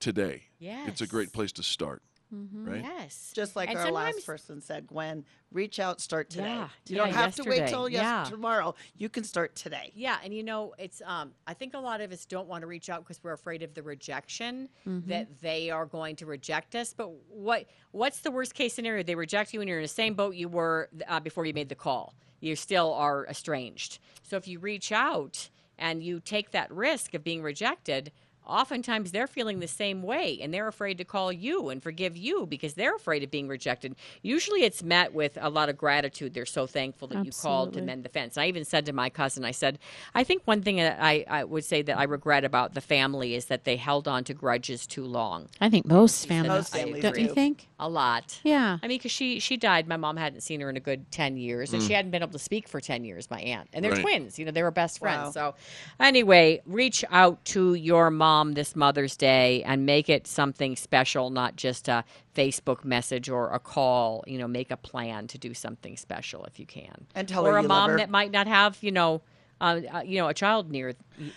today. 0.00 0.44
It's 0.60 1.00
a 1.00 1.06
great 1.06 1.32
place 1.32 1.50
to 1.52 1.62
start. 1.62 2.02
Right. 2.32 2.82
Yes. 2.82 3.32
Just 3.34 3.56
like 3.56 3.68
And 3.68 3.78
our 3.78 3.92
last 3.92 4.24
person 4.24 4.60
said, 4.62 4.86
Gwen, 4.86 5.24
reach 5.52 5.78
out, 5.78 6.00
start 6.00 6.30
today. 6.30 6.44
Yeah, 6.44 6.68
you 6.88 6.96
don't 6.96 7.12
have 7.12 7.34
to 7.34 7.42
wait 7.42 7.58
yesterday. 7.58 7.70
till 7.70 7.88
yes, 7.90 8.00
Yeah. 8.02 8.24
tomorrow. 8.30 8.74
You 8.96 9.08
can 9.10 9.22
start 9.22 9.54
today. 9.54 9.92
Yeah, 9.94 10.16
and 10.24 10.32
you 10.32 10.42
know, 10.42 10.74
it's 10.78 11.02
um 11.04 11.32
I 11.46 11.52
think 11.54 11.74
a 11.74 11.78
lot 11.78 12.00
of 12.00 12.10
us 12.10 12.24
don't 12.24 12.48
want 12.48 12.62
to 12.62 12.66
reach 12.66 12.88
out 12.88 13.02
because 13.04 13.22
we're 13.22 13.34
afraid 13.34 13.62
of 13.62 13.74
the 13.74 13.82
rejection 13.82 14.70
Mm-hmm. 14.86 15.10
that 15.10 15.40
they 15.40 15.70
are 15.70 15.84
going 15.86 16.16
to 16.16 16.26
reject 16.26 16.74
us. 16.74 16.94
But 16.94 17.10
what 17.28 17.66
what's 17.90 18.20
the 18.20 18.30
worst 18.30 18.54
case 18.54 18.72
scenario? 18.72 19.02
They 19.02 19.14
reject 19.14 19.52
you 19.52 19.60
and 19.60 19.68
you're 19.68 19.78
in 19.80 19.84
the 19.84 19.88
same 19.88 20.14
boat 20.14 20.34
you 20.34 20.48
were 20.48 20.88
uh, 21.08 21.20
before 21.20 21.44
you 21.44 21.52
made 21.52 21.68
the 21.68 21.74
call. 21.74 22.14
You 22.40 22.56
still 22.56 22.92
are 22.94 23.26
estranged. 23.26 23.98
So 24.22 24.36
if 24.38 24.48
you 24.48 24.58
reach 24.58 24.90
out 24.90 25.50
and 25.78 26.02
you 26.02 26.18
take 26.18 26.50
that 26.52 26.72
risk 26.72 27.12
of 27.14 27.22
being 27.22 27.42
rejected, 27.42 28.10
oftentimes 28.46 29.12
they're 29.12 29.26
feeling 29.26 29.60
the 29.60 29.68
same 29.68 30.02
way 30.02 30.38
and 30.42 30.52
they're 30.52 30.68
afraid 30.68 30.98
to 30.98 31.04
call 31.04 31.32
you 31.32 31.68
and 31.68 31.82
forgive 31.82 32.16
you 32.16 32.46
because 32.46 32.74
they're 32.74 32.96
afraid 32.96 33.22
of 33.22 33.30
being 33.30 33.48
rejected. 33.48 33.94
Usually 34.22 34.62
it's 34.64 34.82
met 34.82 35.12
with 35.14 35.38
a 35.40 35.48
lot 35.48 35.68
of 35.68 35.76
gratitude. 35.78 36.34
They're 36.34 36.46
so 36.46 36.66
thankful 36.66 37.08
that 37.08 37.24
you 37.24 37.30
called 37.32 37.74
to 37.74 37.82
mend 37.82 38.04
the 38.04 38.08
fence. 38.08 38.36
I 38.36 38.46
even 38.46 38.64
said 38.64 38.86
to 38.86 38.92
my 38.92 39.10
cousin, 39.10 39.44
I 39.44 39.52
said, 39.52 39.78
I 40.14 40.24
think 40.24 40.42
one 40.44 40.62
thing 40.62 40.76
that 40.76 40.98
I, 41.00 41.24
I 41.28 41.44
would 41.44 41.64
say 41.64 41.82
that 41.82 41.98
I 41.98 42.04
regret 42.04 42.44
about 42.44 42.74
the 42.74 42.80
family 42.80 43.34
is 43.34 43.46
that 43.46 43.64
they 43.64 43.76
held 43.76 44.08
on 44.08 44.24
to 44.24 44.34
grudges 44.34 44.86
too 44.86 45.04
long. 45.04 45.48
i 45.60 45.68
think 45.68 45.86
most 45.86 46.26
families, 46.26 46.50
Most 46.50 46.72
families 46.72 47.02
don't 47.02 47.18
you 47.18 47.28
think 47.28 47.68
A 47.78 47.88
lot. 47.88 48.40
yeah 48.42 48.78
I 48.82 48.88
mean, 48.88 48.98
because 48.98 49.12
she 49.12 49.38
she 49.38 49.56
died. 49.56 49.86
My 49.86 49.96
mom 49.96 50.16
hadn't 50.16 50.40
seen 50.40 50.60
her 50.60 50.68
in 50.70 50.76
a 50.76 50.80
good 50.80 51.10
ten 51.10 51.36
years, 51.36 51.72
and 51.72 51.82
mm. 51.82 51.86
she 51.86 51.92
hadn't 51.92 52.10
been 52.10 52.22
able 52.22 52.32
to 52.32 52.38
speak 52.38 52.66
for 52.68 52.80
ten 52.80 53.04
years. 53.04 53.30
My 53.30 53.40
aunt, 53.40 53.68
and 53.72 53.84
they're 53.84 53.92
Right. 53.92 54.02
twins. 54.02 54.38
You 54.38 54.44
know, 54.46 54.50
they 54.50 54.62
were 54.62 54.70
best 54.70 54.98
friends. 54.98 55.36
Wow. 55.36 55.52
So, 55.52 55.54
anyway, 56.00 56.60
reach 56.66 57.04
out 57.10 57.44
to 57.46 57.74
your 57.74 58.10
mom 58.10 58.31
this 58.54 58.74
Mother's 58.76 59.16
Day 59.16 59.62
and 59.64 59.84
make 59.86 60.08
it 60.08 60.26
something 60.26 60.76
special, 60.76 61.30
not 61.30 61.56
just 61.56 61.88
a 61.88 62.04
Facebook 62.34 62.84
message 62.84 63.28
or 63.28 63.50
a 63.52 63.58
call. 63.58 64.24
You 64.26 64.38
know, 64.38 64.48
make 64.48 64.70
a 64.70 64.76
plan 64.76 65.26
to 65.28 65.38
do 65.38 65.54
something 65.54 65.96
special 65.96 66.44
if 66.44 66.58
you 66.58 66.66
can, 66.66 67.06
And 67.14 67.28
tell 67.28 67.46
or 67.46 67.52
her 67.52 67.58
a 67.58 67.62
mom 67.62 67.90
her. 67.90 67.96
that 67.98 68.10
might 68.10 68.30
not 68.30 68.46
have 68.46 68.78
you 68.82 68.92
know, 68.92 69.22
uh, 69.60 69.80
uh, 69.94 70.02
you 70.04 70.18
know, 70.18 70.28
a 70.28 70.34
child 70.34 70.70
near 70.70 70.94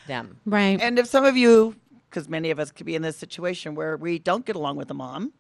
them. 0.08 0.38
right 0.46 0.80
And 0.82 0.98
if 1.00 1.08
some 1.08 1.26
of 1.26 1.36
you, 1.38 1.76
because 2.10 2.28
many 2.30 2.50
of 2.52 2.60
us 2.60 2.72
could 2.72 2.86
be 2.86 2.96
in 2.96 3.02
this 3.02 3.18
situation 3.18 3.76
where 3.76 3.98
we 3.98 4.20
don't 4.20 4.46
get 4.46 4.56
along 4.56 4.78
with 4.78 4.90
a 4.90 4.94
mom, 4.96 5.34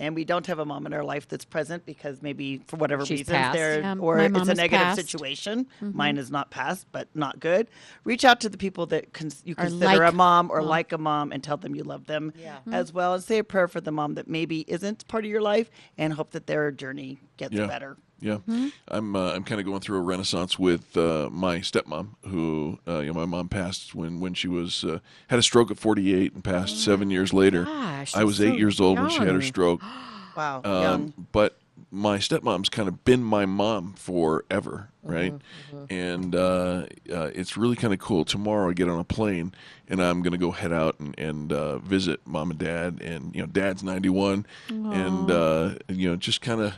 and 0.00 0.14
we 0.16 0.24
don't 0.24 0.46
have 0.46 0.58
a 0.58 0.64
mom 0.64 0.86
in 0.86 0.92
our 0.92 1.04
life 1.04 1.28
that's 1.28 1.44
present 1.44 1.86
because 1.86 2.22
maybe 2.22 2.62
for 2.66 2.76
whatever 2.76 3.04
She's 3.06 3.20
reasons 3.20 3.36
passed. 3.36 3.54
they're 3.56 3.80
Yeah, 3.80 3.94
or 4.00 4.18
it's 4.18 4.48
a 4.48 4.54
negative 4.54 4.70
passed. 4.70 5.00
situation. 5.00 5.66
Mm-hmm. 5.80 5.96
Mine 5.96 6.16
is 6.16 6.30
not 6.30 6.50
passed, 6.50 6.86
but 6.90 7.06
not 7.14 7.38
good. 7.38 7.68
Reach 8.04 8.24
out 8.24 8.40
to 8.40 8.48
the 8.48 8.58
people 8.58 8.86
that 8.86 9.12
cons- 9.12 9.42
you 9.44 9.54
Or 9.58 9.66
consider 9.66 10.02
a 10.04 10.12
mom 10.12 10.50
or 10.50 10.62
like 10.62 10.92
a 10.92 10.98
mom, 10.98 11.30
and 11.30 11.44
tell 11.44 11.58
them 11.58 11.74
you 11.76 11.84
love 11.84 12.06
them 12.06 12.32
mm-hmm. 12.36 12.74
as 12.74 12.92
well, 12.92 13.14
and 13.14 13.22
say 13.22 13.38
a 13.38 13.44
prayer 13.44 13.68
for 13.68 13.80
the 13.80 13.92
mom 13.92 14.14
that 14.14 14.26
maybe 14.26 14.64
isn't 14.66 15.06
part 15.06 15.24
of 15.24 15.30
your 15.30 15.42
life, 15.42 15.70
and 15.98 16.14
hope 16.14 16.30
that 16.32 16.46
their 16.48 16.72
journey 16.72 17.20
gets 17.36 17.52
Yeah. 17.54 17.66
better. 17.66 17.96
Yeah, 18.20 18.38
I'm 18.88 19.16
uh, 19.16 19.32
I'm 19.32 19.44
kind 19.44 19.60
of 19.60 19.66
going 19.66 19.80
through 19.80 19.98
a 19.98 20.02
renaissance 20.02 20.58
with 20.58 20.96
uh, 20.96 21.28
my 21.32 21.58
stepmom, 21.60 22.08
who 22.26 22.78
uh, 22.86 22.98
you 23.00 23.06
know 23.08 23.14
my 23.14 23.24
mom 23.24 23.48
passed 23.48 23.94
when 23.94 24.20
when 24.20 24.34
she 24.34 24.46
was 24.48 24.84
uh, 24.84 24.98
had 25.28 25.38
a 25.38 25.42
stroke 25.42 25.70
at 25.70 25.78
48 25.78 26.34
and 26.34 26.44
passed 26.44 26.82
seven 26.84 27.10
years 27.10 27.32
later. 27.32 27.64
gosh, 27.64 28.14
I 28.14 28.24
was 28.24 28.38
that's 28.38 28.48
eight 28.48 28.54
so 28.54 28.58
years 28.58 28.80
old 28.80 28.98
when 29.00 29.08
she 29.10 29.18
had 29.18 29.28
her 29.34 29.42
stroke. 29.42 29.80
Wow, 30.36 30.60
Um, 30.64 30.82
young. 30.82 31.12
but 31.32 31.58
my 31.90 32.18
stepmom's 32.18 32.68
kind 32.68 32.86
of 32.88 33.04
been 33.04 33.22
my 33.22 33.46
mom 33.46 33.94
forever, 33.94 34.90
right? 35.02 35.34
And 35.90 36.34
uh, 36.36 36.86
uh, 37.12 37.30
it's 37.34 37.56
really 37.56 37.74
kind 37.74 37.92
of 37.92 37.98
cool. 37.98 38.24
Tomorrow 38.24 38.70
I 38.70 38.72
get 38.72 38.88
on 38.88 39.00
a 39.00 39.04
plane 39.04 39.52
and 39.88 40.00
I'm 40.00 40.22
going 40.22 40.30
to 40.32 40.38
go 40.38 40.52
head 40.52 40.72
out 40.72 41.00
and, 41.00 41.18
and 41.18 41.52
uh, 41.52 41.78
visit 41.78 42.20
mom 42.24 42.50
and 42.52 42.60
dad. 42.60 43.00
And, 43.02 43.34
you 43.34 43.40
know, 43.42 43.46
dad's 43.48 43.82
91. 43.82 44.46
And, 44.68 45.30
uh, 45.32 45.74
you 45.88 46.08
know, 46.08 46.14
just 46.16 46.40
kind 46.40 46.60
of. 46.60 46.74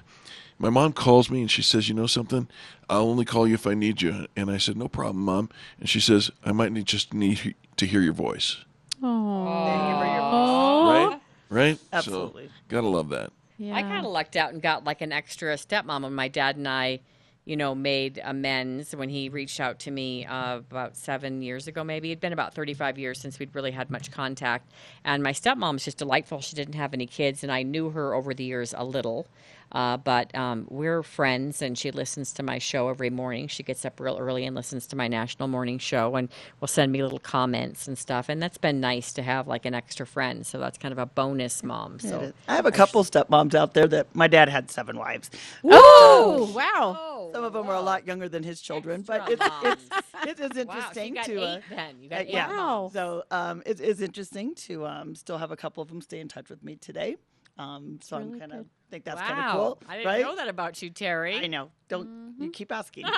My 0.62 0.70
mom 0.70 0.92
calls 0.92 1.28
me 1.28 1.40
and 1.40 1.50
she 1.50 1.60
says, 1.60 1.88
"You 1.88 1.96
know 1.96 2.06
something? 2.06 2.46
I'll 2.88 3.08
only 3.08 3.24
call 3.24 3.48
you 3.48 3.54
if 3.54 3.66
I 3.66 3.74
need 3.74 4.00
you." 4.00 4.28
And 4.36 4.48
I 4.48 4.58
said, 4.58 4.76
"No 4.76 4.86
problem, 4.86 5.24
mom." 5.24 5.48
And 5.80 5.88
she 5.88 5.98
says, 5.98 6.30
"I 6.44 6.52
might 6.52 6.70
need 6.70 6.86
just 6.86 7.12
need 7.12 7.56
to 7.76 7.84
hear 7.84 8.00
your 8.00 8.12
voice." 8.12 8.58
Right? 9.02 11.18
Right? 11.48 11.78
Absolutely. 11.92 12.46
So, 12.46 12.52
gotta 12.68 12.86
love 12.86 13.08
that. 13.08 13.32
Yeah. 13.58 13.74
I 13.74 13.82
kind 13.82 14.06
of 14.06 14.12
lucked 14.12 14.36
out 14.36 14.52
and 14.52 14.62
got 14.62 14.84
like 14.84 15.00
an 15.00 15.10
extra 15.10 15.56
stepmom 15.56 16.02
when 16.02 16.14
my 16.14 16.28
dad 16.28 16.56
and 16.56 16.68
I, 16.68 17.00
you 17.44 17.56
know, 17.56 17.74
made 17.74 18.20
amends 18.22 18.94
when 18.94 19.08
he 19.08 19.28
reached 19.28 19.58
out 19.58 19.80
to 19.80 19.90
me 19.90 20.24
uh, 20.26 20.58
about 20.58 20.96
seven 20.96 21.42
years 21.42 21.66
ago, 21.66 21.82
maybe. 21.82 22.12
It'd 22.12 22.20
been 22.20 22.32
about 22.32 22.54
35 22.54 23.00
years 23.00 23.20
since 23.20 23.40
we'd 23.40 23.54
really 23.54 23.72
had 23.72 23.90
much 23.90 24.12
contact. 24.12 24.70
And 25.04 25.24
my 25.24 25.32
stepmom 25.32 25.56
stepmom's 25.56 25.84
just 25.84 25.98
delightful. 25.98 26.40
She 26.40 26.54
didn't 26.54 26.74
have 26.74 26.94
any 26.94 27.06
kids, 27.06 27.42
and 27.42 27.50
I 27.50 27.64
knew 27.64 27.90
her 27.90 28.14
over 28.14 28.32
the 28.32 28.44
years 28.44 28.72
a 28.76 28.84
little. 28.84 29.26
Uh, 29.72 29.96
but 29.96 30.34
um, 30.36 30.66
we're 30.70 31.02
friends, 31.02 31.62
and 31.62 31.76
she 31.78 31.90
listens 31.90 32.32
to 32.34 32.42
my 32.42 32.58
show 32.58 32.88
every 32.88 33.10
morning. 33.10 33.48
She 33.48 33.62
gets 33.62 33.84
up 33.84 33.98
real 33.98 34.18
early 34.18 34.44
and 34.44 34.54
listens 34.54 34.86
to 34.88 34.96
my 34.96 35.08
national 35.08 35.48
morning 35.48 35.78
show, 35.78 36.14
and 36.16 36.28
will 36.60 36.68
send 36.68 36.92
me 36.92 37.02
little 37.02 37.18
comments 37.18 37.88
and 37.88 37.96
stuff. 37.98 38.28
And 38.28 38.42
that's 38.42 38.58
been 38.58 38.80
nice 38.80 39.12
to 39.14 39.22
have 39.22 39.48
like 39.48 39.64
an 39.66 39.74
extra 39.74 40.06
friend. 40.06 40.46
So 40.46 40.58
that's 40.58 40.78
kind 40.78 40.92
of 40.92 40.98
a 40.98 41.06
bonus 41.06 41.62
mom. 41.62 41.98
So 42.00 42.32
I 42.48 42.54
have 42.56 42.66
a 42.66 42.72
couple 42.72 43.02
stepmoms 43.04 43.54
out 43.54 43.74
there 43.74 43.86
that 43.88 44.14
my 44.14 44.28
dad 44.28 44.48
had 44.48 44.70
seven 44.70 44.98
wives. 44.98 45.30
Oh, 45.64 46.52
wow. 46.54 47.30
Some 47.32 47.44
of 47.44 47.52
them 47.52 47.68
are 47.68 47.74
a 47.74 47.80
lot 47.80 48.06
younger 48.06 48.28
than 48.28 48.42
his 48.42 48.60
children, 48.60 49.02
but 49.02 49.28
it's, 49.30 49.40
Extra 49.42 49.72
it's, 49.72 49.88
it 50.26 50.40
is 50.40 50.66
Wow, 50.66 50.74
so 50.92 51.00
interesting 51.00 51.08
you 51.08 51.14
got 51.14 51.24
to. 51.26 51.42
uh, 51.42 51.60
then. 51.70 51.96
You 52.02 52.08
got 52.10 52.20
uh, 52.20 52.24
yeah. 52.28 52.48
Wow. 52.48 52.90
So 52.92 53.22
um, 53.30 53.62
it 53.64 53.80
is 53.80 54.00
interesting 54.02 54.54
to 54.56 54.86
um, 54.86 55.14
still 55.14 55.38
have 55.38 55.50
a 55.50 55.56
couple 55.56 55.82
of 55.82 55.88
them 55.88 56.00
stay 56.02 56.20
in 56.20 56.28
touch 56.28 56.50
with 56.50 56.62
me 56.62 56.76
today. 56.76 57.16
Um, 57.58 57.98
so 58.02 58.16
I'm 58.16 58.38
kind 58.38 58.52
of 58.52 58.66
think 58.92 59.04
that's 59.04 59.20
kind 59.20 59.32
of 59.32 59.38
Wow. 59.38 59.52
cool, 59.56 59.78
I 59.88 59.96
didn't 59.96 60.06
right? 60.06 60.22
know 60.22 60.36
that 60.36 60.48
about 60.48 60.82
you, 60.82 60.90
Terry. 60.90 61.36
I 61.38 61.46
know. 61.46 61.70
Don't 61.88 62.34
you 62.38 62.50
keep 62.50 62.70
asking? 62.70 63.04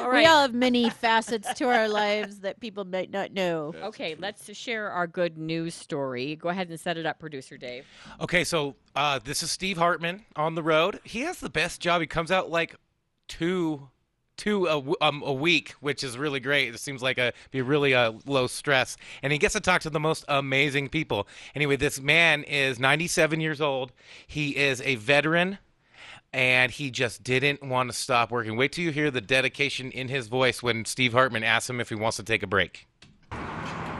All 0.00 0.10
We 0.12 0.26
all 0.26 0.42
have 0.42 0.54
many 0.54 0.88
facets 0.90 1.52
to 1.54 1.68
our 1.68 1.88
lives 1.88 2.40
that 2.40 2.60
people 2.60 2.84
might 2.84 3.10
not 3.10 3.32
know. 3.32 3.74
okay, 3.82 4.14
let's 4.18 4.54
share 4.56 4.90
our 4.90 5.06
good 5.06 5.36
news 5.38 5.74
story. 5.74 6.36
Go 6.36 6.48
ahead 6.48 6.68
and 6.68 6.78
set 6.78 6.96
it 6.96 7.06
up, 7.06 7.18
producer 7.18 7.56
Dave. 7.56 7.84
Okay, 8.20 8.44
so 8.44 8.76
uh, 8.94 9.18
this 9.22 9.42
is 9.42 9.50
Steve 9.50 9.76
Hartman 9.78 10.24
on 10.36 10.54
the 10.54 10.62
road. 10.62 11.00
He 11.04 11.20
has 11.20 11.38
the 11.40 11.50
best 11.50 11.80
job. 11.80 12.00
He 12.00 12.06
comes 12.06 12.30
out 12.30 12.50
like 12.50 12.76
two, 13.28 13.88
two 14.36 14.66
a, 14.66 14.82
um, 15.00 15.22
a 15.24 15.32
week, 15.32 15.70
which 15.80 16.04
is 16.04 16.16
really 16.18 16.40
great. 16.40 16.74
It 16.74 16.78
seems 16.78 17.02
like 17.02 17.18
a 17.18 17.32
be 17.50 17.62
really 17.62 17.94
uh, 17.94 18.12
low 18.26 18.46
stress, 18.46 18.96
and 19.22 19.32
he 19.32 19.38
gets 19.38 19.54
to 19.54 19.60
talk 19.60 19.82
to 19.82 19.90
the 19.90 20.00
most 20.00 20.24
amazing 20.28 20.88
people. 20.88 21.26
Anyway, 21.54 21.76
this 21.76 22.00
man 22.00 22.42
is 22.44 22.78
97 22.78 23.40
years 23.40 23.60
old. 23.60 23.92
He 24.26 24.56
is 24.56 24.80
a 24.82 24.96
veteran. 24.96 25.58
And 26.32 26.70
he 26.70 26.90
just 26.90 27.22
didn't 27.22 27.62
want 27.62 27.88
to 27.88 27.96
stop 27.96 28.30
working. 28.30 28.56
Wait 28.56 28.72
till 28.72 28.84
you 28.84 28.90
hear 28.90 29.10
the 29.10 29.22
dedication 29.22 29.90
in 29.92 30.08
his 30.08 30.26
voice 30.28 30.62
when 30.62 30.84
Steve 30.84 31.12
Hartman 31.14 31.42
asks 31.42 31.70
him 31.70 31.80
if 31.80 31.88
he 31.88 31.94
wants 31.94 32.18
to 32.18 32.22
take 32.22 32.42
a 32.42 32.46
break. 32.46 32.86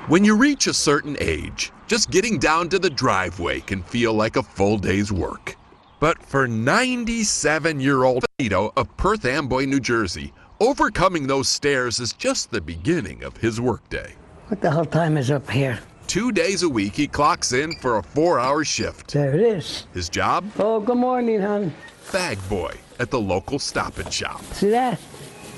When 0.08 0.22
you 0.22 0.36
reach 0.36 0.68
a 0.68 0.72
certain 0.72 1.16
age, 1.18 1.72
just 1.88 2.12
getting 2.12 2.38
down 2.38 2.68
to 2.68 2.78
the 2.78 2.88
driveway 2.90 3.58
can 3.58 3.82
feel 3.82 4.12
like 4.12 4.36
a 4.36 4.42
full 4.42 4.78
day's 4.78 5.10
work. 5.10 5.55
But 5.98 6.22
for 6.22 6.46
97 6.46 7.80
year 7.80 8.04
old 8.04 8.24
Vito 8.38 8.72
of 8.76 8.94
Perth 8.96 9.24
Amboy, 9.24 9.64
New 9.64 9.80
Jersey, 9.80 10.32
overcoming 10.60 11.26
those 11.26 11.48
stairs 11.48 12.00
is 12.00 12.12
just 12.12 12.50
the 12.50 12.60
beginning 12.60 13.22
of 13.22 13.36
his 13.38 13.60
workday. 13.60 14.14
What 14.48 14.60
the 14.60 14.70
hell 14.70 14.84
time 14.84 15.16
is 15.16 15.30
up 15.30 15.50
here? 15.50 15.78
Two 16.06 16.32
days 16.32 16.62
a 16.62 16.68
week, 16.68 16.94
he 16.94 17.08
clocks 17.08 17.52
in 17.52 17.74
for 17.76 17.96
a 17.96 18.02
four 18.02 18.38
hour 18.38 18.62
shift. 18.62 19.12
There 19.12 19.34
it 19.34 19.40
is. 19.40 19.86
His 19.94 20.08
job? 20.08 20.44
Oh, 20.58 20.80
good 20.80 20.98
morning, 20.98 21.40
hon. 21.40 21.74
Bag 22.12 22.38
boy 22.48 22.74
at 22.98 23.10
the 23.10 23.20
local 23.20 23.58
stop 23.58 23.98
and 23.98 24.12
shop. 24.12 24.42
See 24.52 24.70
that? 24.70 25.00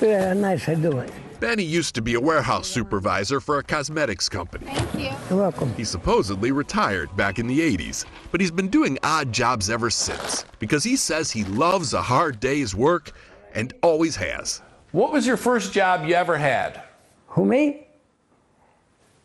Look 0.00 0.10
at 0.10 0.28
how 0.28 0.40
nice 0.40 0.68
I 0.68 0.76
do 0.76 0.98
it. 0.98 1.12
Benny 1.40 1.62
used 1.62 1.94
to 1.94 2.02
be 2.02 2.14
a 2.14 2.20
warehouse 2.20 2.66
supervisor 2.66 3.40
for 3.40 3.58
a 3.58 3.62
cosmetics 3.62 4.28
company. 4.28 4.66
Thank 4.66 4.94
you. 4.94 5.16
You're 5.30 5.38
welcome. 5.38 5.72
He 5.74 5.84
supposedly 5.84 6.50
retired 6.50 7.14
back 7.16 7.38
in 7.38 7.46
the 7.46 7.60
80s, 7.60 8.04
but 8.32 8.40
he's 8.40 8.50
been 8.50 8.68
doing 8.68 8.98
odd 9.04 9.32
jobs 9.32 9.70
ever 9.70 9.88
since 9.88 10.44
because 10.58 10.82
he 10.82 10.96
says 10.96 11.30
he 11.30 11.44
loves 11.44 11.94
a 11.94 12.02
hard 12.02 12.40
day's 12.40 12.74
work 12.74 13.12
and 13.54 13.72
always 13.82 14.16
has. 14.16 14.62
What 14.90 15.12
was 15.12 15.26
your 15.26 15.36
first 15.36 15.72
job 15.72 16.08
you 16.08 16.14
ever 16.14 16.36
had? 16.36 16.82
Who, 17.28 17.44
me? 17.44 17.86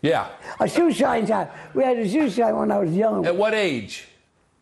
Yeah. 0.03 0.29
A 0.59 0.67
shoe 0.67 0.91
shine 0.93 1.25
job. 1.25 1.49
We 1.73 1.83
had 1.83 1.97
a 1.97 2.07
shoe 2.07 2.29
shine 2.29 2.55
when 2.55 2.71
I 2.71 2.77
was 2.77 2.95
young. 2.95 3.25
At 3.25 3.35
what 3.35 3.55
age? 3.55 4.07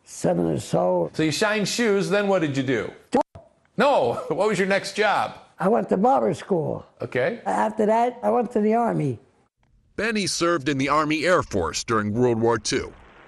Seven 0.05 0.45
or 0.45 0.59
so. 0.59 1.09
So 1.13 1.23
you 1.23 1.31
shined 1.31 1.67
shoes, 1.67 2.09
then 2.09 2.27
what 2.27 2.39
did 2.39 2.55
you 2.55 2.63
do? 2.63 2.93
No. 3.75 4.23
What 4.29 4.47
was 4.47 4.59
your 4.59 4.67
next 4.67 4.95
job? 4.95 5.35
I 5.61 5.67
went 5.67 5.89
to 5.89 5.97
barber 5.97 6.33
school. 6.33 6.83
Okay. 7.01 7.39
After 7.45 7.85
that, 7.85 8.17
I 8.23 8.31
went 8.31 8.51
to 8.53 8.61
the 8.61 8.73
army. 8.73 9.19
Benny 9.95 10.25
served 10.25 10.67
in 10.67 10.79
the 10.79 10.89
Army 10.89 11.23
Air 11.23 11.43
Force 11.43 11.83
during 11.83 12.13
World 12.13 12.41
War 12.41 12.57
II. 12.71 12.85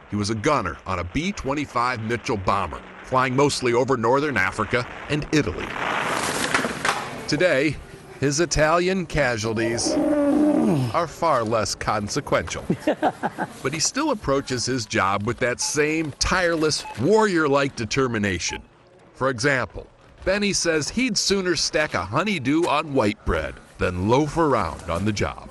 He 0.10 0.16
was 0.16 0.32
a 0.32 0.36
gunner 0.36 0.78
on 0.88 0.98
a 0.98 1.04
B 1.04 1.32
25 1.32 2.02
Mitchell 2.02 2.38
bomber, 2.38 2.82
flying 3.04 3.36
mostly 3.36 3.74
over 3.74 3.98
northern 3.98 4.36
Africa 4.36 4.88
and 5.10 5.28
Italy. 5.32 5.68
Today, 7.28 7.76
his 8.20 8.40
Italian 8.40 9.06
casualties 9.06 9.92
are 10.96 11.06
far 11.06 11.44
less 11.44 11.76
consequential. 11.76 12.66
but 13.62 13.74
he 13.74 13.80
still 13.80 14.10
approaches 14.10 14.66
his 14.66 14.88
job 14.88 15.28
with 15.28 15.38
that 15.38 15.62
same 15.62 16.12
tireless, 16.14 16.84
warrior 17.00 17.48
like 17.48 17.76
determination. 17.76 18.64
For 19.14 19.30
example, 19.30 19.86
Benny 20.26 20.54
says 20.54 20.88
he'd 20.88 21.18
sooner 21.18 21.54
stack 21.56 21.96
a 21.96 22.06
honeydew 22.06 22.66
on 22.66 22.94
white 22.94 23.24
bread 23.26 23.56
than 23.78 24.08
loaf 24.08 24.38
around 24.38 24.90
on 24.90 25.04
the 25.04 25.12
job. 25.12 25.50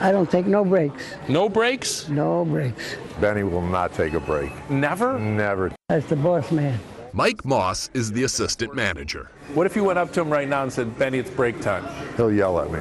I 0.00 0.12
don't 0.12 0.30
take 0.30 0.46
no 0.46 0.64
breaks. 0.64 1.14
No 1.28 1.48
breaks? 1.48 2.08
No 2.10 2.44
breaks. 2.44 2.96
Benny 3.20 3.42
will 3.42 3.62
not 3.62 3.94
take 3.94 4.12
a 4.12 4.20
break. 4.20 4.52
Never? 4.68 5.18
Never. 5.18 5.72
That's 5.88 6.06
the 6.06 6.16
boss 6.16 6.52
man. 6.52 6.78
Mike 7.14 7.44
Moss 7.44 7.90
is 7.94 8.12
the 8.12 8.24
assistant 8.24 8.74
manager. 8.74 9.30
What 9.54 9.66
if 9.66 9.76
you 9.76 9.84
went 9.84 9.98
up 9.98 10.12
to 10.12 10.20
him 10.20 10.30
right 10.30 10.48
now 10.48 10.62
and 10.62 10.72
said, 10.72 10.98
Benny, 10.98 11.18
it's 11.18 11.30
break 11.30 11.60
time? 11.60 11.84
He'll 12.16 12.32
yell 12.32 12.58
at 12.60 12.70
me. 12.70 12.80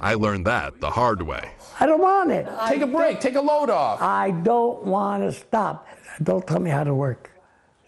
I 0.00 0.14
learned 0.14 0.46
that 0.46 0.80
the 0.80 0.90
hard 0.90 1.22
way. 1.22 1.50
I 1.80 1.86
don't 1.86 2.00
want 2.00 2.30
it. 2.30 2.48
Take 2.68 2.82
a 2.82 2.86
break, 2.86 3.20
take 3.20 3.36
a 3.36 3.40
load 3.40 3.70
off. 3.70 4.02
I 4.02 4.30
don't 4.30 4.84
want 4.84 5.22
to 5.24 5.32
stop. 5.32 5.88
Don't 6.22 6.46
tell 6.46 6.60
me 6.60 6.70
how 6.70 6.84
to 6.84 6.94
work. 6.94 7.30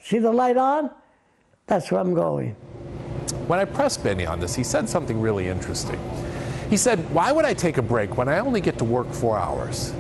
See 0.03 0.19
the 0.19 0.33
light 0.33 0.57
on? 0.57 0.91
That's 1.71 1.93
where 1.93 2.01
I'm 2.01 2.15
going. 2.15 2.57
When 3.47 3.61
I 3.61 3.65
pressed 3.65 4.03
Benny 4.03 4.27
on 4.27 4.41
this, 4.41 4.57
he 4.57 4.65
said 4.65 4.89
something 4.89 5.21
really 5.21 5.47
interesting. 5.47 6.01
He 6.69 6.77
said, 6.77 6.99
Why 7.15 7.31
would 7.31 7.45
I 7.45 7.55
take 7.55 7.79
a 7.79 7.83
break 7.83 8.17
when 8.17 8.29
I 8.29 8.41
only 8.41 8.61
get 8.61 8.77
to 8.79 8.85
work 8.85 9.07
four 9.13 9.39
hours? 9.39 9.95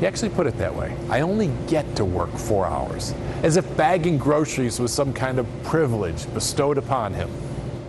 He 0.00 0.06
actually 0.06 0.30
put 0.30 0.46
it 0.46 0.56
that 0.56 0.74
way. 0.74 0.96
I 1.10 1.20
only 1.20 1.50
get 1.68 1.94
to 1.96 2.06
work 2.06 2.30
four 2.30 2.64
hours, 2.64 3.12
as 3.42 3.58
if 3.58 3.76
bagging 3.76 4.16
groceries 4.16 4.80
was 4.80 4.90
some 4.90 5.12
kind 5.12 5.38
of 5.38 5.46
privilege 5.64 6.32
bestowed 6.32 6.78
upon 6.78 7.12
him. 7.12 7.28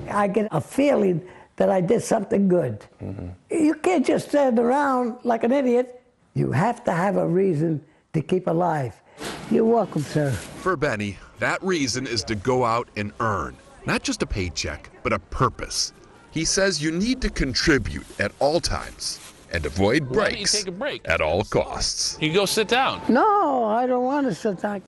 I 0.10 0.28
get 0.28 0.50
a 0.52 0.60
feeling 0.60 1.26
that 1.56 1.70
I 1.70 1.80
did 1.80 2.04
something 2.04 2.50
good. 2.50 2.86
Mm-hmm. 3.02 3.30
You 3.52 3.76
can't 3.76 4.06
just 4.06 4.28
stand 4.28 4.60
around 4.60 5.16
like 5.24 5.46
an 5.46 5.54
idiot. 5.54 6.02
You 6.34 6.52
have 6.52 6.84
to 6.84 6.92
have 6.92 7.16
a 7.16 7.26
reason 7.26 7.86
to 8.12 8.22
keep 8.22 8.48
alive. 8.48 9.02
You're 9.52 9.66
welcome, 9.66 10.02
sir. 10.04 10.32
For 10.32 10.76
Benny, 10.76 11.18
that 11.40 11.62
reason 11.64 12.08
is 12.08 12.24
to 12.26 12.36
go 12.36 12.64
out 12.66 12.88
and 12.96 13.12
earn, 13.20 13.56
not 13.86 14.04
just 14.04 14.22
a 14.24 14.26
paycheck, 14.26 14.90
but 15.04 15.14
a 15.14 15.20
purpose. 15.20 15.94
He 16.32 16.46
says 16.46 16.82
you 16.82 16.92
need 16.92 17.22
to 17.22 17.30
contribute 17.30 18.06
at 18.20 18.32
all 18.40 18.60
times, 18.60 19.20
and 19.52 19.66
avoid 19.66 20.04
Why 20.08 20.16
don't 20.16 20.32
you 20.32 20.36
breaks 20.38 20.52
take 20.54 20.68
a 20.68 20.72
break? 20.72 21.02
at 21.06 21.22
all 21.22 21.44
costs. 21.44 22.18
You 22.20 22.34
go 22.34 22.46
sit 22.46 22.68
down. 22.68 23.02
No, 23.08 23.66
I 23.66 23.86
don't 23.86 24.04
want 24.04 24.28
to 24.28 24.34
sit 24.34 24.62
down. 24.62 24.82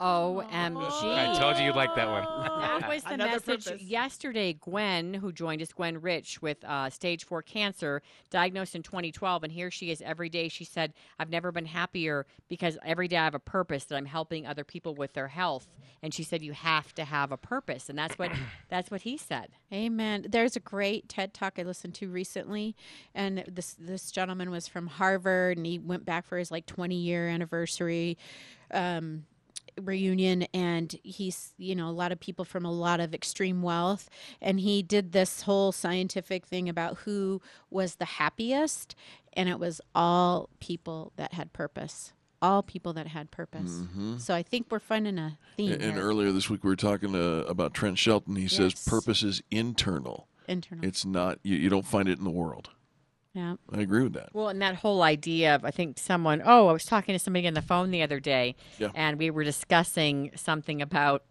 OMG. 0.00 1.04
I 1.04 1.38
told 1.38 1.56
you 1.58 1.64
you'd 1.66 1.76
like 1.76 1.94
that 1.94 2.08
one. 2.08 2.24
That 2.74 2.88
was 2.88 3.02
the 3.04 3.12
Another 3.12 3.30
message 3.32 3.66
purpose. 3.66 3.82
yesterday. 3.82 4.52
Gwen, 4.54 5.14
who 5.14 5.32
joined 5.32 5.62
us, 5.62 5.72
Gwen 5.72 6.00
Rich, 6.00 6.42
with 6.42 6.62
uh, 6.64 6.90
stage 6.90 7.24
four 7.24 7.40
cancer, 7.40 8.02
diagnosed 8.30 8.74
in 8.74 8.82
2012, 8.82 9.44
and 9.44 9.52
here 9.52 9.70
she 9.70 9.90
is 9.90 10.02
every 10.02 10.28
day. 10.28 10.48
She 10.48 10.64
said, 10.64 10.92
"I've 11.18 11.30
never 11.30 11.52
been 11.52 11.66
happier 11.66 12.26
because 12.48 12.76
every 12.84 13.06
day 13.06 13.16
I 13.16 13.24
have 13.24 13.34
a 13.34 13.38
purpose 13.38 13.84
that 13.84 13.96
I'm 13.96 14.06
helping 14.06 14.44
other 14.46 14.64
people 14.64 14.94
with 14.94 15.12
their 15.12 15.28
health." 15.28 15.68
And 16.02 16.12
she 16.12 16.24
said, 16.24 16.42
"You 16.42 16.52
have 16.52 16.92
to 16.96 17.04
have 17.04 17.30
a 17.30 17.36
purpose," 17.36 17.88
and 17.88 17.96
that's 17.96 18.18
what 18.18 18.32
that's 18.68 18.90
what 18.90 19.02
he 19.02 19.16
said. 19.16 19.50
Amen. 19.72 20.26
There's 20.28 20.56
a 20.56 20.60
great 20.60 21.08
TED 21.08 21.32
talk 21.32 21.54
I 21.58 21.62
listened 21.62 21.94
to 21.94 22.08
recently, 22.08 22.74
and 23.14 23.44
this 23.46 23.76
this 23.78 24.10
gentleman 24.10 24.50
was 24.50 24.66
from 24.66 24.88
Harvard, 24.88 25.56
and 25.58 25.64
he 25.66 25.78
went 25.78 26.04
back 26.04 26.26
for 26.26 26.38
his 26.38 26.50
like 26.50 26.66
20 26.66 26.96
year 26.96 27.28
anniversary 27.28 28.18
um, 28.72 29.24
reunion, 29.80 30.42
and 30.54 30.94
he's 31.02 31.52
you 31.58 31.74
know 31.74 31.88
a 31.88 31.92
lot 31.92 32.12
of 32.12 32.20
people 32.20 32.44
from 32.44 32.64
a 32.64 32.72
lot 32.72 33.00
of 33.00 33.14
extreme 33.14 33.62
wealth, 33.62 34.08
and 34.40 34.60
he 34.60 34.82
did 34.82 35.12
this 35.12 35.42
whole 35.42 35.72
scientific 35.72 36.46
thing 36.46 36.68
about 36.68 36.98
who 36.98 37.40
was 37.70 37.96
the 37.96 38.04
happiest, 38.04 38.94
and 39.32 39.48
it 39.48 39.58
was 39.58 39.80
all 39.94 40.48
people 40.60 41.12
that 41.16 41.32
had 41.34 41.52
purpose. 41.52 42.12
All 42.42 42.62
people 42.62 42.92
that 42.92 43.06
had 43.08 43.30
purpose. 43.30 43.70
Mhm. 43.70 44.20
So 44.20 44.34
I 44.34 44.42
think 44.42 44.66
we're 44.70 44.78
finding 44.78 45.18
a 45.18 45.38
theme. 45.56 45.72
And, 45.72 45.82
and 45.82 45.98
earlier 45.98 46.30
this 46.30 46.50
week 46.50 46.62
we 46.62 46.68
were 46.68 46.76
talking 46.76 47.14
uh, 47.14 47.44
about 47.48 47.72
Trent 47.72 47.96
Shelton. 47.98 48.36
He 48.36 48.48
says 48.48 48.74
purpose 48.86 49.22
is 49.22 49.42
internal. 49.50 50.28
Internal. 50.46 50.84
It's 50.84 51.06
not 51.06 51.38
you, 51.42 51.56
you 51.56 51.70
don't 51.70 51.86
find 51.86 52.06
it 52.06 52.18
in 52.18 52.24
the 52.24 52.30
world. 52.30 52.68
Yeah. 53.34 53.56
I 53.72 53.80
agree 53.80 54.04
with 54.04 54.12
that. 54.12 54.28
Well, 54.32 54.48
and 54.48 54.62
that 54.62 54.76
whole 54.76 55.02
idea 55.02 55.56
of, 55.56 55.64
I 55.64 55.72
think 55.72 55.98
someone, 55.98 56.40
oh, 56.44 56.68
I 56.68 56.72
was 56.72 56.84
talking 56.84 57.14
to 57.14 57.18
somebody 57.18 57.46
on 57.48 57.54
the 57.54 57.62
phone 57.62 57.90
the 57.90 58.02
other 58.02 58.20
day, 58.20 58.54
Yeah. 58.78 58.90
and 58.94 59.18
we 59.18 59.30
were 59.30 59.42
discussing 59.42 60.30
something 60.36 60.80
about, 60.80 61.24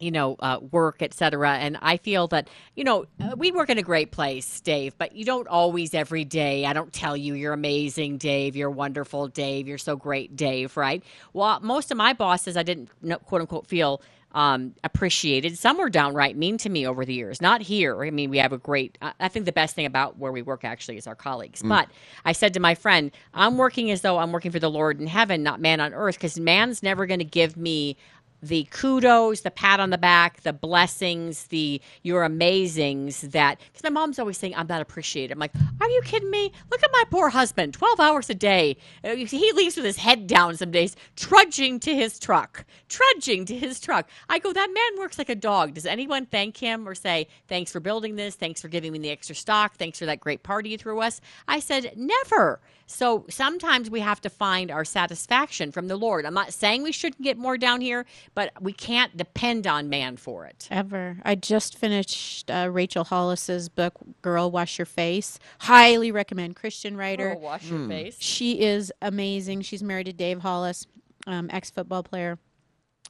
you 0.00 0.10
know, 0.10 0.34
uh, 0.40 0.58
work, 0.72 1.02
et 1.02 1.14
cetera. 1.14 1.52
And 1.52 1.78
I 1.80 1.98
feel 1.98 2.26
that, 2.28 2.48
you 2.74 2.82
know, 2.82 3.04
uh, 3.20 3.36
we 3.36 3.52
work 3.52 3.70
in 3.70 3.78
a 3.78 3.82
great 3.82 4.10
place, 4.10 4.60
Dave, 4.60 4.98
but 4.98 5.14
you 5.14 5.24
don't 5.24 5.46
always 5.46 5.94
every 5.94 6.24
day. 6.24 6.66
I 6.66 6.72
don't 6.72 6.92
tell 6.92 7.16
you 7.16 7.34
you're 7.34 7.52
amazing, 7.52 8.18
Dave. 8.18 8.56
You're 8.56 8.70
wonderful, 8.70 9.28
Dave. 9.28 9.68
You're 9.68 9.78
so 9.78 9.94
great, 9.94 10.34
Dave, 10.34 10.76
right? 10.76 11.00
Well, 11.32 11.60
most 11.60 11.92
of 11.92 11.96
my 11.96 12.12
bosses, 12.12 12.56
I 12.56 12.64
didn't, 12.64 12.88
quote 13.24 13.40
unquote, 13.40 13.68
feel 13.68 14.02
um, 14.34 14.74
appreciated. 14.82 15.56
Some 15.56 15.78
were 15.78 15.88
downright 15.88 16.36
mean 16.36 16.58
to 16.58 16.68
me 16.68 16.86
over 16.86 17.04
the 17.04 17.14
years. 17.14 17.40
Not 17.40 17.62
here. 17.62 18.04
I 18.04 18.10
mean, 18.10 18.30
we 18.30 18.38
have 18.38 18.52
a 18.52 18.58
great. 18.58 18.98
I 19.00 19.28
think 19.28 19.46
the 19.46 19.52
best 19.52 19.76
thing 19.76 19.86
about 19.86 20.18
where 20.18 20.32
we 20.32 20.42
work 20.42 20.64
actually 20.64 20.96
is 20.96 21.06
our 21.06 21.14
colleagues. 21.14 21.62
Mm. 21.62 21.68
But 21.68 21.88
I 22.24 22.32
said 22.32 22.52
to 22.54 22.60
my 22.60 22.74
friend, 22.74 23.12
I'm 23.32 23.56
working 23.56 23.92
as 23.92 24.02
though 24.02 24.18
I'm 24.18 24.32
working 24.32 24.50
for 24.50 24.58
the 24.58 24.70
Lord 24.70 25.00
in 25.00 25.06
heaven, 25.06 25.44
not 25.44 25.60
man 25.60 25.80
on 25.80 25.94
earth, 25.94 26.16
because 26.16 26.38
man's 26.38 26.82
never 26.82 27.06
going 27.06 27.20
to 27.20 27.24
give 27.24 27.56
me 27.56 27.96
the 28.44 28.64
kudos, 28.70 29.40
the 29.40 29.50
pat 29.50 29.80
on 29.80 29.90
the 29.90 29.98
back, 29.98 30.42
the 30.42 30.52
blessings, 30.52 31.46
the 31.48 31.80
you're 32.02 32.22
amazings 32.22 33.22
that 33.32 33.58
because 33.58 33.82
my 33.82 33.90
mom's 33.90 34.18
always 34.18 34.38
saying 34.38 34.54
I'm 34.54 34.66
not 34.66 34.82
appreciated. 34.82 35.32
I'm 35.32 35.38
like, 35.38 35.52
are 35.80 35.88
you 35.88 36.02
kidding 36.02 36.30
me? 36.30 36.52
Look 36.70 36.82
at 36.82 36.90
my 36.92 37.04
poor 37.10 37.30
husband, 37.30 37.74
12 37.74 38.00
hours 38.00 38.30
a 38.30 38.34
day. 38.34 38.76
Uh, 39.02 39.14
He 39.16 39.52
leaves 39.52 39.76
with 39.76 39.84
his 39.84 39.96
head 39.96 40.26
down 40.26 40.56
some 40.56 40.70
days, 40.70 40.96
trudging 41.16 41.80
to 41.80 41.94
his 41.94 42.18
truck, 42.18 42.64
trudging 42.88 43.44
to 43.46 43.56
his 43.56 43.80
truck. 43.80 44.08
I 44.28 44.38
go, 44.38 44.52
that 44.52 44.70
man 44.72 45.00
works 45.00 45.18
like 45.18 45.28
a 45.30 45.34
dog. 45.34 45.74
Does 45.74 45.86
anyone 45.86 46.26
thank 46.26 46.56
him 46.56 46.88
or 46.88 46.94
say, 46.94 47.28
thanks 47.48 47.72
for 47.72 47.80
building 47.80 48.16
this, 48.16 48.34
thanks 48.34 48.60
for 48.60 48.68
giving 48.68 48.92
me 48.92 48.98
the 48.98 49.10
extra 49.10 49.34
stock, 49.34 49.76
thanks 49.76 49.98
for 49.98 50.06
that 50.06 50.20
great 50.20 50.42
party 50.42 50.70
you 50.70 50.78
threw 50.78 51.00
us? 51.00 51.20
I 51.48 51.60
said, 51.60 51.92
never. 51.96 52.60
So 52.86 53.24
sometimes 53.30 53.90
we 53.90 54.00
have 54.00 54.20
to 54.22 54.30
find 54.30 54.70
our 54.70 54.84
satisfaction 54.84 55.72
from 55.72 55.88
the 55.88 55.96
Lord. 55.96 56.26
I'm 56.26 56.34
not 56.34 56.52
saying 56.52 56.82
we 56.82 56.92
shouldn't 56.92 57.22
get 57.22 57.36
more 57.38 57.56
down 57.56 57.80
here, 57.80 58.04
but 58.34 58.52
we 58.60 58.72
can't 58.72 59.16
depend 59.16 59.66
on 59.66 59.88
man 59.88 60.16
for 60.16 60.44
it. 60.46 60.68
Ever. 60.70 61.18
I 61.24 61.34
just 61.34 61.76
finished 61.78 62.50
uh, 62.50 62.68
Rachel 62.70 63.04
Hollis's 63.04 63.68
book, 63.68 63.94
Girl 64.22 64.50
Wash 64.50 64.78
Your 64.78 64.86
Face. 64.86 65.38
Highly 65.60 66.12
recommend. 66.12 66.56
Christian 66.56 66.96
writer. 66.96 67.30
Girl, 67.30 67.40
wash 67.40 67.64
your 67.68 67.78
Hmm. 67.80 67.88
face. 67.88 68.16
She 68.20 68.60
is 68.60 68.92
amazing. 69.02 69.62
She's 69.62 69.82
married 69.82 70.06
to 70.06 70.12
Dave 70.12 70.40
Hollis, 70.40 70.86
um, 71.26 71.48
ex 71.52 71.70
football 71.70 72.02
player. 72.02 72.38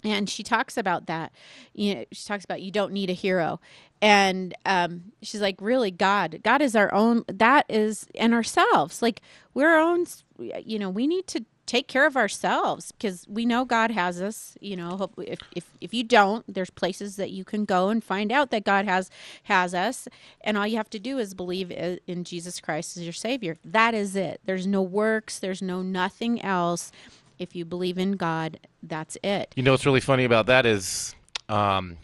And 0.04 0.28
she 0.28 0.42
talks 0.42 0.76
about 0.76 1.06
that. 1.06 1.32
You 1.73 1.94
know, 1.94 2.04
she 2.12 2.26
talks 2.26 2.44
about 2.44 2.62
you 2.62 2.70
don't 2.70 2.92
need 2.92 3.11
a 3.11 3.14
hero. 3.14 3.61
And 4.02 4.54
um, 4.66 5.12
she's 5.23 5.40
like, 5.40 5.56
really, 5.61 5.90
God. 5.90 6.40
God 6.42 6.61
is 6.61 6.76
our 6.76 6.92
own, 6.92 7.25
that 7.26 7.64
is, 7.70 8.06
and 8.14 8.34
ourselves. 8.34 9.00
Like, 9.00 9.23
we're 9.54 9.70
our 9.70 9.80
own, 9.80 10.04
you 10.38 10.78
know, 10.78 10.90
we 10.90 11.06
need 11.06 11.26
to 11.28 11.44
take 11.66 11.88
care 11.88 12.06
of 12.06 12.16
ourselves 12.16 12.92
because 12.92 13.26
we 13.28 13.46
know 13.46 13.64
God 13.64 13.90
has 13.90 14.20
us. 14.20 14.56
You 14.61 14.76
know, 14.76 15.11
if, 15.18 15.38
if 15.56 15.70
if 15.80 15.94
you 15.94 16.04
don't, 16.04 16.44
there's 16.52 16.70
places 16.70 17.16
that 17.16 17.30
you 17.30 17.44
can 17.44 17.64
go 17.64 17.88
and 17.88 18.02
find 18.02 18.30
out 18.30 18.50
that 18.50 18.64
God 18.64 18.84
has 18.84 19.11
has 19.44 19.75
us, 19.75 20.08
and 20.43 20.58
all 20.58 20.67
you 20.67 20.76
have 20.76 20.90
to 20.90 20.99
do 20.99 21.19
is 21.19 21.34
believe 21.34 21.71
in 21.71 22.25
Jesus 22.25 22.60
Christ 22.60 22.97
as 22.97 23.04
your 23.04 23.12
Savior. 23.12 23.56
That 23.64 23.95
is 23.95 24.17
it. 24.17 24.40
There's 24.45 24.67
no 24.67 24.82
works. 24.82 25.38
There's 25.38 25.62
no 25.62 25.82
nothing 25.82 26.43
else. 26.43 26.93
If 27.38 27.56
you 27.56 27.64
believe 27.64 27.99
in 27.99 28.12
God, 28.12 28.60
that's 28.82 29.16
it. 29.23 29.52
You 29.56 29.62
know 29.62 29.73
what's 29.73 29.86
really 29.86 30.00
funny 30.00 30.25
about 30.25 30.47
that 30.47 30.66
is, 30.66 31.14
um, 31.49 31.97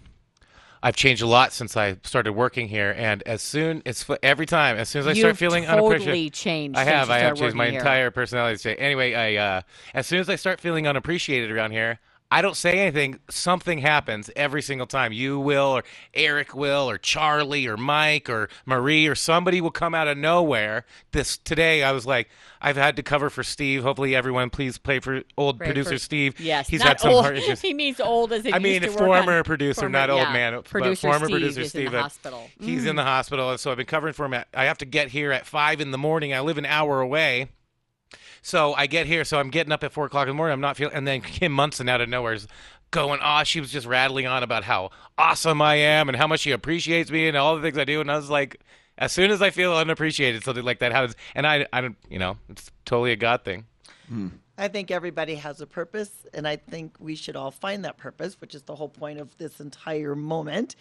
I've 0.83 0.97
changed 0.97 1.23
a 1.23 1.27
lot 1.27 1.53
since 1.53 1.77
I 1.77 1.99
started 2.05 2.33
working 2.33 2.69
here, 2.69 2.95
and 2.97 3.23
as 3.27 3.43
soon 3.43 3.83
as 3.85 4.05
every 4.23 4.47
time 4.47 4.77
as 4.77 4.89
soon 4.89 5.01
as 5.01 5.07
I 5.07 5.13
start 5.13 5.33
You've 5.33 5.39
feeling 5.39 5.65
totally 5.65 5.89
unappreciated, 5.89 6.33
changed 6.33 6.79
I 6.79 6.85
have 6.85 7.11
I 7.11 7.19
have 7.19 7.37
changed 7.37 7.55
my 7.55 7.69
here. 7.69 7.79
entire 7.79 8.11
personality. 8.11 8.79
Anyway, 8.79 9.15
I 9.15 9.37
uh, 9.37 9.63
as 9.93 10.07
soon 10.07 10.21
as 10.21 10.31
I 10.31 10.37
start 10.37 10.61
feeling 10.61 10.87
unappreciated 10.89 11.51
around 11.51 11.73
here. 11.73 12.01
I 12.33 12.43
don't 12.43 12.57
say 12.57 12.79
anything. 12.79 13.19
Something 13.29 13.79
happens 13.79 14.31
every 14.37 14.63
single 14.63 14.87
time. 14.87 15.13
You 15.13 15.41
will, 15.41 15.67
or 15.79 15.85
Eric 16.15 16.55
will, 16.55 16.89
or 16.89 16.97
Charlie, 16.97 17.67
or 17.67 17.77
Mike, 17.77 18.31
or 18.31 18.49
Marie, 18.65 19.09
or 19.09 19.17
somebody 19.17 19.61
will 19.61 19.73
come 19.73 19.95
out 19.97 20.07
of 20.07 20.17
nowhere. 20.17 20.87
This 21.11 21.37
today, 21.39 21.83
I 21.83 21.91
was 21.91 22.07
like, 22.07 22.29
I've 22.63 22.77
had 22.77 22.95
to 22.97 23.03
cover 23.03 23.31
for 23.31 23.43
Steve. 23.43 23.83
Hopefully, 23.83 24.15
everyone 24.15 24.49
please 24.51 24.79
play 24.79 25.01
for 25.01 25.23
old 25.37 25.59
Pray 25.59 25.69
producer 25.69 25.91
for- 25.93 25.99
Steve. 25.99 26.39
Yes, 26.39 26.69
he's 26.69 26.83
had 26.83 27.01
some 27.01 27.11
old. 27.13 27.25
heart 27.25 27.37
issues. 27.37 27.61
he 27.63 27.75
means 27.75 28.01
old 28.01 28.33
as 28.33 28.47
it 28.47 28.55
I 28.55 28.61
mean, 28.61 28.83
work 28.83 28.93
on- 28.93 28.97
former 28.99 29.43
producer, 29.43 29.81
former- 29.81 29.99
not 29.99 30.11
old 30.11 30.23
yeah. 30.23 30.33
man. 30.33 30.53
but 30.55 30.65
Producer 30.67 31.09
former 31.09 31.27
Steve 31.27 31.35
producer 31.41 31.65
Steve. 31.65 31.87
in 31.87 31.93
the 31.93 32.03
hospital. 32.03 32.49
He's 32.61 32.85
in 32.85 32.93
mm. 32.93 32.97
the 32.97 33.05
hospital, 33.05 33.51
and 33.51 33.59
so 33.59 33.73
I've 33.73 33.77
been 33.77 33.87
covering 33.87 34.15
for 34.15 34.25
him. 34.27 34.35
At, 34.35 34.47
I 34.55 34.67
have 34.67 34.79
to 34.79 34.85
get 34.87 35.09
here 35.09 35.33
at 35.33 35.47
five 35.47 35.81
in 35.81 35.91
the 35.91 35.99
morning. 35.99 36.33
I 36.33 36.41
live 36.41 36.59
an 36.59 36.67
hour 36.67 37.01
away. 37.01 37.49
So 38.43 38.75
I 38.75 38.87
get 38.87 39.07
here, 39.07 39.25
so 39.25 39.39
I'm 39.39 39.51
getting 39.51 39.73
up 39.73 39.85
at 39.85 39.93
four 39.93 40.07
o'clock 40.07 40.23
in 40.23 40.29
the 40.29 40.35
morning. 40.35 40.53
I'm 40.55 40.61
not 40.61 40.77
feeling, 40.77 40.95
and 40.95 41.07
then 41.07 41.21
Kim 41.23 41.53
Munson 41.53 41.89
out 41.89 42.01
of 42.01 42.09
nowhere 42.09 42.33
is 42.33 42.47
going, 42.91 43.21
"Oh, 43.23 43.45
she 43.45 43.61
was 43.61 43.71
just 43.71 43.87
rattling 43.87 44.27
on 44.27 44.43
about 44.43 44.65
how 44.65 44.91
awesome 45.19 45.61
I 45.63 45.77
am 45.77 46.09
and 46.09 46.17
how 46.17 46.27
much 46.27 46.41
she 46.41 46.51
appreciates 46.51 47.11
me 47.11 47.29
and 47.29 47.37
all 47.37 47.57
the 47.57 47.63
things 47.63 47.79
I 47.79 47.85
do." 47.85 48.01
And 48.01 48.11
I 48.11 48.17
was 48.17 48.31
like, 48.31 48.61
as 49.01 49.13
soon 49.13 49.31
as 49.31 49.41
I 49.41 49.51
feel 49.51 49.75
unappreciated, 49.75 50.45
something 50.45 50.65
like 50.65 50.79
that 50.81 50.93
happens, 50.93 51.17
and 51.35 51.47
I, 51.47 51.67
I 51.73 51.81
don't, 51.81 51.97
you 52.09 52.19
know, 52.19 52.37
it's 52.49 52.71
totally 52.85 53.13
a 53.13 53.17
God 53.17 53.45
thing. 53.45 53.65
Hmm. 54.09 54.29
I 54.59 54.69
think 54.69 54.91
everybody 54.91 55.37
has 55.37 55.63
a 55.63 55.67
purpose, 55.67 56.27
and 56.35 56.47
I 56.47 56.57
think 56.57 56.97
we 56.99 57.17
should 57.17 57.35
all 57.35 57.51
find 57.51 57.83
that 57.87 57.97
purpose, 57.97 58.39
which 58.43 58.55
is 58.55 58.63
the 58.63 58.75
whole 58.75 58.91
point 58.91 59.19
of 59.19 59.35
this 59.39 59.59
entire 59.59 60.15
moment. 60.15 60.77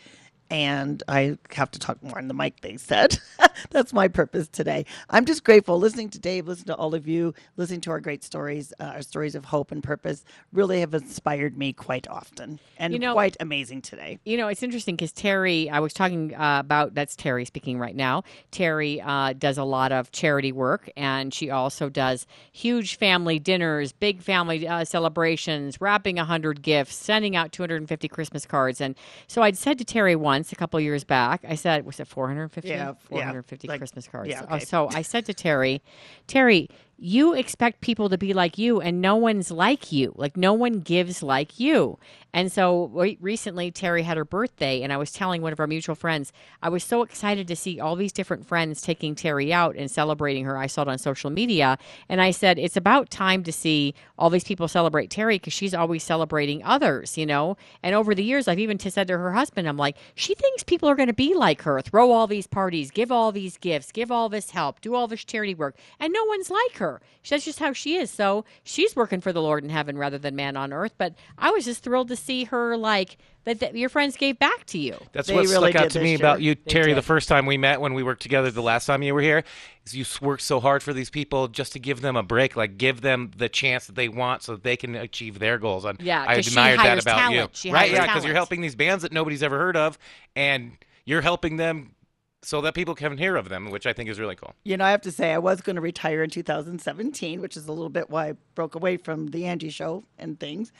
And 0.51 1.03
I 1.07 1.37
have 1.51 1.69
to 1.71 1.79
talk 1.79 2.01
more 2.01 2.17
on 2.17 2.27
the 2.27 2.33
mic, 2.33 2.61
they 2.61 2.77
said. 2.77 3.19
That's 3.69 3.93
my 3.93 4.07
purpose 4.07 4.47
today. 4.47 4.85
I'm 5.09 5.25
just 5.25 5.43
grateful 5.43 5.77
listening 5.79 6.09
to 6.11 6.19
Dave, 6.19 6.47
listening 6.47 6.67
to 6.67 6.75
all 6.75 6.95
of 6.95 7.07
you, 7.07 7.35
listening 7.55 7.81
to 7.81 7.91
our 7.91 7.99
great 7.99 8.23
stories, 8.23 8.73
uh, 8.79 8.85
our 8.85 9.01
stories 9.03 9.35
of 9.35 9.45
hope 9.45 9.71
and 9.71 9.83
purpose 9.83 10.23
really 10.51 10.79
have 10.79 10.93
inspired 10.93 11.55
me 11.57 11.71
quite 11.73 12.07
often 12.07 12.59
and 12.77 12.93
You 12.93 12.99
know- 12.99 13.13
quite 13.13 13.37
amazing 13.39 13.81
today. 13.83 14.17
You 14.25 14.37
know, 14.37 14.47
it's 14.47 14.63
interesting 14.63 14.95
because 14.95 15.11
Terry, 15.11 15.69
I 15.69 15.79
was 15.79 15.93
talking 15.93 16.33
uh, 16.33 16.61
about 16.61 16.95
that's 16.95 17.15
Terry 17.15 17.45
speaking 17.45 17.77
right 17.77 17.95
now. 17.95 18.23
Terry 18.49 19.01
uh, 19.01 19.33
does 19.33 19.57
a 19.59 19.63
lot 19.63 19.91
of 19.91 20.11
charity 20.11 20.51
work, 20.51 20.89
and 20.97 21.31
she 21.33 21.51
also 21.51 21.89
does 21.89 22.25
huge 22.51 22.97
family 22.97 23.37
dinners, 23.37 23.91
big 23.91 24.21
family 24.23 24.67
uh, 24.67 24.83
celebrations, 24.83 25.79
wrapping 25.79 26.15
100 26.15 26.61
gifts, 26.63 26.95
sending 26.95 27.35
out 27.35 27.51
250 27.51 28.07
Christmas 28.07 28.45
cards. 28.47 28.81
And 28.81 28.95
so 29.27 29.43
I'd 29.43 29.57
said 29.57 29.77
to 29.77 29.85
Terry 29.85 30.15
once 30.15 30.38
a 30.51 30.55
couple 30.55 30.79
years 30.79 31.03
back, 31.03 31.43
I 31.47 31.55
said, 31.55 31.85
was 31.85 31.99
it 31.99 32.07
450? 32.07 32.69
Yeah, 32.69 32.75
yeah, 32.75 32.93
450 33.09 33.67
like- 33.67 33.79
Christmas 33.79 34.07
cards. 34.07 34.29
yeah, 34.29 34.45
Oh, 34.49 34.59
so 34.59 34.89
I 34.93 35.01
said 35.01 35.25
to 35.25 35.33
Terry, 35.33 35.81
Terry, 36.27 36.69
you 37.01 37.33
expect 37.33 37.79
people 37.79 38.09
to 38.09 38.17
be 38.17 38.33
like 38.33 38.57
you 38.57 38.81
and 38.81 39.01
no 39.01 39.15
one's 39.15 39.51
like 39.51 39.91
you. 39.91 40.13
Like 40.15 40.35
no 40.35 40.53
one 40.53 40.79
gives 40.81 41.23
like 41.23 41.59
you. 41.59 41.97
And 42.31 42.51
so 42.51 42.91
recently 43.19 43.71
terry 43.71 44.03
had 44.03 44.17
her 44.17 44.25
birthday 44.25 44.83
and 44.83 44.93
i 44.93 44.97
was 44.97 45.11
telling 45.11 45.41
one 45.41 45.51
of 45.51 45.59
our 45.59 45.65
mutual 45.65 45.95
friends 45.95 46.31
i 46.61 46.69
was 46.69 46.83
so 46.83 47.01
excited 47.01 47.47
to 47.47 47.55
see 47.55 47.79
all 47.79 47.95
these 47.95 48.11
different 48.11 48.45
friends 48.45 48.81
taking 48.81 49.15
terry 49.15 49.51
out 49.51 49.75
and 49.75 49.89
celebrating 49.89 50.45
her. 50.45 50.57
I 50.57 50.67
saw 50.67 50.83
it 50.83 50.87
on 50.87 50.99
social 50.99 51.31
media 51.31 51.77
and 52.07 52.21
i 52.21 52.29
said 52.29 52.59
it's 52.59 52.77
about 52.77 53.09
time 53.09 53.43
to 53.43 53.51
see 53.51 53.95
all 54.17 54.29
these 54.29 54.43
people 54.43 54.67
celebrate 54.67 55.09
terry 55.09 55.35
because 55.35 55.53
she's 55.53 55.73
always 55.73 56.03
celebrating 56.03 56.63
others 56.63 57.17
you 57.17 57.25
know? 57.25 57.57
And 57.81 57.95
over 57.95 58.13
the 58.13 58.23
years 58.23 58.47
i've 58.47 58.59
even 58.59 58.77
said 58.77 59.07
to 59.07 59.17
her 59.17 59.33
husband 59.33 59.67
i'm 59.67 59.77
like 59.77 59.97
she 60.13 60.35
thinks 60.35 60.63
people 60.63 60.87
are 60.87 60.95
going 60.95 61.07
to 61.07 61.13
be 61.13 61.33
like 61.33 61.63
her. 61.63 61.81
Throw 61.81 62.11
all 62.11 62.27
these 62.27 62.47
parties 62.47 62.91
give 62.91 63.11
all 63.11 63.31
these 63.31 63.57
gifts 63.57 63.91
give 63.91 64.11
all 64.11 64.29
this 64.29 64.51
help 64.51 64.81
do 64.81 64.93
all 64.93 65.07
this 65.07 65.25
charity 65.25 65.55
work 65.55 65.75
and 65.99 66.13
no 66.13 66.23
one's 66.25 66.51
like 66.51 66.77
her 66.77 66.88
that's 67.29 67.45
just 67.45 67.59
how 67.59 67.73
she 67.73 67.95
is. 67.95 68.09
So 68.09 68.45
she's 68.63 68.95
working 68.95 69.21
for 69.21 69.31
the 69.31 69.41
Lord 69.41 69.63
in 69.63 69.69
heaven 69.69 69.97
rather 69.97 70.17
than 70.17 70.35
man 70.35 70.57
on 70.57 70.73
earth. 70.73 70.93
But 70.97 71.13
I 71.37 71.51
was 71.51 71.65
just 71.65 71.83
thrilled 71.83 72.07
to 72.09 72.15
see 72.15 72.45
her 72.45 72.75
like 72.77 73.17
that, 73.45 73.59
that 73.59 73.75
your 73.75 73.89
friends 73.89 74.17
gave 74.17 74.37
back 74.39 74.65
to 74.67 74.77
you. 74.77 74.97
That's 75.11 75.27
They 75.27 75.35
what 75.35 75.45
really 75.47 75.71
stuck 75.71 75.83
out 75.83 75.89
did 75.89 75.99
to 75.99 76.01
me 76.01 76.09
year. 76.11 76.17
about 76.17 76.41
you, 76.41 76.55
They 76.55 76.61
Terry, 76.71 76.93
the 76.93 77.01
first 77.01 77.27
time 77.29 77.45
we 77.45 77.57
met 77.57 77.79
when 77.81 77.93
we 77.93 78.03
worked 78.03 78.21
together 78.21 78.51
the 78.51 78.61
last 78.61 78.85
time 78.85 79.01
you 79.03 79.13
were 79.13 79.21
here. 79.21 79.43
Is 79.85 79.95
you 79.95 80.05
worked 80.21 80.43
so 80.43 80.59
hard 80.59 80.83
for 80.83 80.93
these 80.93 81.09
people 81.09 81.47
just 81.47 81.73
to 81.73 81.79
give 81.79 82.01
them 82.01 82.15
a 82.15 82.23
break, 82.23 82.55
like 82.55 82.77
give 82.77 83.01
them 83.01 83.31
the 83.35 83.49
chance 83.49 83.85
that 83.87 83.95
they 83.95 84.09
want 84.09 84.43
so 84.43 84.53
that 84.53 84.63
they 84.63 84.77
can 84.77 84.95
achieve 84.95 85.39
their 85.39 85.57
goals. 85.57 85.85
And 85.85 85.99
Yeah, 86.01 86.25
I 86.27 86.35
'cause 86.35 86.45
she 86.45 86.51
admired 86.51 86.79
that 86.79 87.01
about 87.01 87.17
talent. 87.17 87.35
you. 87.35 87.47
She 87.53 87.71
right? 87.71 87.91
Yeah, 87.91 88.05
because 88.05 88.25
you're 88.25 88.33
helping 88.35 88.61
these 88.61 88.75
bands 88.75 89.03
that 89.03 89.11
nobody's 89.11 89.41
ever 89.43 89.57
heard 89.57 89.77
of, 89.77 89.97
and 90.35 90.73
you're 91.05 91.21
helping 91.21 91.57
them 91.57 91.95
so 92.41 92.61
that 92.61 92.73
people 92.73 92.95
can 92.95 93.17
hear 93.17 93.35
of 93.35 93.49
them, 93.49 93.69
which 93.69 93.85
I 93.85 93.93
think 93.93 94.09
is 94.09 94.19
really 94.19 94.35
cool. 94.35 94.53
You 94.63 94.77
know, 94.77 94.85
I 94.85 94.91
have 94.91 95.01
to 95.01 95.11
say, 95.11 95.33
I 95.33 95.37
was 95.39 95.61
going 95.61 95.75
to 95.75 95.81
retire 95.81 96.23
in 96.23 96.29
2017, 96.29 97.41
which 97.41 97.57
is 97.57 97.67
a 97.67 97.71
little 97.71 97.89
bit 97.89 98.09
why 98.09 98.29
I 98.29 98.33
broke 98.55 98.75
away 98.75 98.97
from 98.97 99.27
the 99.27 99.45
Angie 99.45 99.69
show 99.69 100.03
and 100.17 100.39
things. 100.39 100.71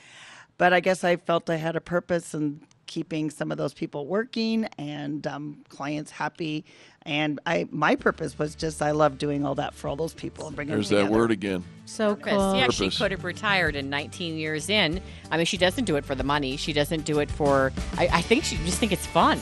But 0.58 0.72
I 0.72 0.80
guess 0.80 1.04
I 1.04 1.16
felt 1.16 1.48
I 1.48 1.56
had 1.56 1.74
a 1.76 1.80
purpose 1.80 2.34
in 2.34 2.60
keeping 2.86 3.30
some 3.30 3.52
of 3.52 3.56
those 3.56 3.72
people 3.72 4.06
working 4.06 4.64
and 4.76 5.26
um, 5.26 5.62
clients 5.68 6.10
happy. 6.10 6.64
And 7.02 7.40
I, 7.46 7.66
my 7.70 7.94
purpose 7.94 8.38
was 8.38 8.54
just 8.54 8.82
I 8.82 8.90
love 8.90 9.16
doing 9.16 9.46
all 9.46 9.54
that 9.54 9.74
for 9.74 9.88
all 9.88 9.96
those 9.96 10.12
people 10.12 10.46
and 10.48 10.56
bringing 10.56 10.74
There's 10.74 10.88
them 10.88 10.98
that 10.98 11.02
together. 11.04 11.18
word 11.18 11.30
again. 11.30 11.64
So 11.86 12.14
Purpose. 12.14 12.32
cool. 12.32 12.56
Yeah, 12.56 12.68
she 12.68 12.90
could 12.90 13.10
have 13.12 13.24
retired 13.24 13.76
in 13.76 13.88
19 13.88 14.36
years 14.36 14.68
in. 14.68 15.00
I 15.30 15.36
mean, 15.36 15.46
she 15.46 15.56
doesn't 15.56 15.84
do 15.84 15.96
it 15.96 16.04
for 16.04 16.14
the 16.14 16.24
money. 16.24 16.56
She 16.56 16.72
doesn't 16.72 17.04
do 17.04 17.20
it 17.20 17.30
for. 17.30 17.72
I, 17.96 18.08
I 18.12 18.20
think 18.22 18.44
she 18.44 18.56
just 18.56 18.78
think 18.78 18.92
it's 18.92 19.06
fun. 19.06 19.40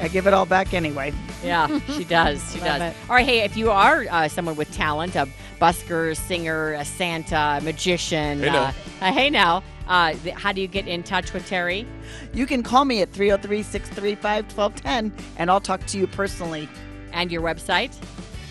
I 0.00 0.08
give 0.08 0.26
it 0.26 0.34
all 0.34 0.46
back 0.46 0.74
anyway. 0.74 1.12
Yeah, 1.42 1.66
she 1.96 2.04
does. 2.18 2.42
She 2.52 2.58
Love 2.60 2.78
does. 2.78 2.82
it. 2.92 2.96
All 3.08 3.14
right, 3.16 3.24
hey, 3.26 3.40
if 3.40 3.56
you 3.56 3.70
are 3.70 4.04
uh, 4.10 4.28
someone 4.28 4.56
with 4.56 4.70
talent, 4.72 5.14
a 5.16 5.28
busker, 5.60 6.16
singer, 6.16 6.72
a 6.74 6.84
Santa, 6.84 7.58
a 7.58 7.60
magician, 7.62 8.40
Hey, 8.40 8.50
now. 8.50 8.62
uh, 8.64 8.72
uh, 9.02 9.12
hey 9.12 9.30
now, 9.30 9.62
uh, 9.88 10.12
th- 10.14 10.34
how 10.34 10.52
do 10.52 10.60
you 10.60 10.66
get 10.66 10.88
in 10.88 11.02
touch 11.02 11.32
with 11.32 11.46
Terry? 11.46 11.86
You 12.32 12.46
can 12.46 12.62
call 12.62 12.84
me 12.84 13.02
at 13.02 13.10
303 13.12 13.62
635 13.62 14.44
1210 14.56 15.12
and 15.38 15.50
I'll 15.50 15.60
talk 15.60 15.84
to 15.86 15.98
you 15.98 16.06
personally. 16.06 16.68
And 17.12 17.30
your 17.30 17.42
website? 17.42 17.94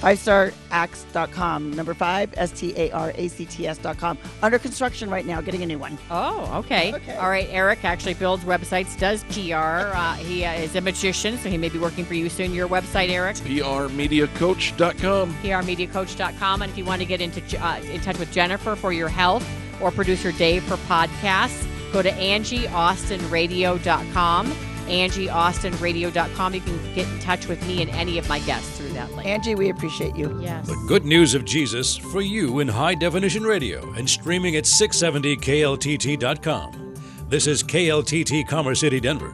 FiveStarActs.com. 0.03 1.71
Number 1.71 1.93
five, 1.93 2.33
S 2.35 2.51
T 2.51 2.73
A 2.75 2.91
R 2.91 3.13
A 3.15 3.29
C 3.29 3.45
T 3.45 3.65
S.com. 3.67 4.17
Under 4.41 4.59
construction 4.59 5.09
right 5.09 5.25
now, 5.25 5.39
getting 5.39 5.63
a 5.63 5.65
new 5.65 5.79
one. 5.79 5.97
Oh, 6.11 6.59
okay. 6.59 6.93
Okay. 6.93 7.15
All 7.15 7.29
right. 7.29 7.47
Eric 7.49 7.85
actually 7.85 8.15
builds 8.15 8.43
websites, 8.43 8.99
does 8.99 9.23
PR. 9.25 9.95
Uh, 9.95 10.15
he 10.15 10.43
uh, 10.43 10.51
is 10.53 10.75
a 10.75 10.81
magician, 10.81 11.37
so 11.37 11.49
he 11.49 11.57
may 11.57 11.69
be 11.69 11.79
working 11.79 12.03
for 12.03 12.15
you 12.15 12.27
soon. 12.27 12.53
Your 12.53 12.67
website, 12.67 13.07
Eric? 13.09 13.37
PRmediacoach.com. 13.37 15.33
prmediacoach.com. 15.35 16.61
And 16.61 16.69
if 16.69 16.77
you 16.77 16.83
want 16.83 17.01
to 17.01 17.07
get 17.07 17.21
into 17.21 17.41
uh, 17.65 17.79
in 17.79 18.01
touch 18.01 18.19
with 18.19 18.29
Jennifer 18.31 18.75
for 18.75 18.91
your 18.91 19.07
health 19.07 19.47
or 19.81 19.89
producer 19.91 20.33
Dave 20.33 20.63
for 20.63 20.75
podcasts, 20.87 21.65
go 21.93 22.01
to 22.01 22.11
angieaustinradio.com. 22.11 24.72
angieaustinradio.com. 24.87 26.53
You 26.53 26.61
can 26.61 26.95
get 26.95 27.07
in 27.07 27.19
touch 27.19 27.47
with 27.47 27.65
me 27.67 27.81
and 27.81 27.91
any 27.91 28.17
of 28.17 28.27
my 28.29 28.39
guests 28.39 28.77
through 28.77 28.93
that 28.93 29.11
link. 29.13 29.27
Angie, 29.27 29.55
we 29.55 29.69
appreciate 29.69 30.15
you. 30.15 30.39
Yes. 30.41 30.67
The 30.67 30.85
good 30.87 31.03
news 31.05 31.33
of 31.33 31.43
Jesus 31.45 31.97
for 31.97 32.21
you 32.21 32.59
in 32.59 32.67
high 32.67 32.93
definition 32.95 33.43
radio 33.43 33.91
and 33.93 34.09
streaming 34.09 34.55
at 34.55 34.63
670kltt.com. 34.65 36.79
This 37.29 37.47
is 37.47 37.63
KLTT 37.63 38.47
Commerce 38.47 38.81
City, 38.81 38.99
Denver. 38.99 39.33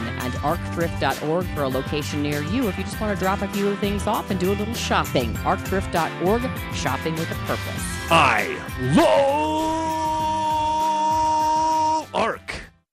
and 0.00 0.32
arcthrift.org 0.34 1.46
for 1.54 1.62
a 1.62 1.68
location 1.68 2.22
near 2.22 2.42
you 2.42 2.68
if 2.68 2.76
you 2.78 2.84
just 2.84 3.00
want 3.00 3.16
to 3.16 3.24
drop 3.24 3.42
a 3.42 3.48
few 3.48 3.74
things 3.76 4.06
off 4.06 4.30
and 4.30 4.38
do 4.38 4.52
a 4.52 4.54
little 4.54 4.74
shopping. 4.74 5.32
Arcthrift.org, 5.34 6.42
shopping 6.74 7.14
with 7.14 7.30
a 7.30 7.34
purpose. 7.46 7.82
I 8.10 8.58
love 8.94 9.78
ARC. 12.14 12.47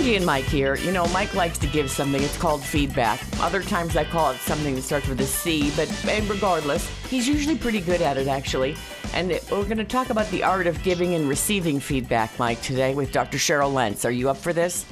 Angie 0.00 0.16
and 0.16 0.24
Mike 0.24 0.46
here. 0.46 0.76
You 0.76 0.92
know, 0.92 1.04
Mike 1.08 1.34
likes 1.34 1.58
to 1.58 1.66
give 1.66 1.90
something. 1.90 2.22
It's 2.22 2.38
called 2.38 2.64
feedback. 2.64 3.20
Other 3.38 3.62
times 3.62 3.98
I 3.98 4.04
call 4.04 4.30
it 4.30 4.38
something 4.38 4.74
that 4.74 4.80
starts 4.80 5.06
with 5.06 5.20
a 5.20 5.26
C, 5.26 5.70
but 5.76 5.90
regardless, 6.26 6.88
he's 7.10 7.28
usually 7.28 7.58
pretty 7.58 7.82
good 7.82 8.00
at 8.00 8.16
it, 8.16 8.26
actually. 8.26 8.76
And 9.12 9.28
we're 9.50 9.64
going 9.64 9.76
to 9.76 9.84
talk 9.84 10.08
about 10.08 10.26
the 10.30 10.42
art 10.42 10.66
of 10.66 10.82
giving 10.82 11.12
and 11.16 11.28
receiving 11.28 11.80
feedback, 11.80 12.38
Mike, 12.38 12.62
today 12.62 12.94
with 12.94 13.12
Dr. 13.12 13.36
Cheryl 13.36 13.74
Lentz. 13.74 14.06
Are 14.06 14.10
you 14.10 14.30
up 14.30 14.38
for 14.38 14.54
this? 14.54 14.86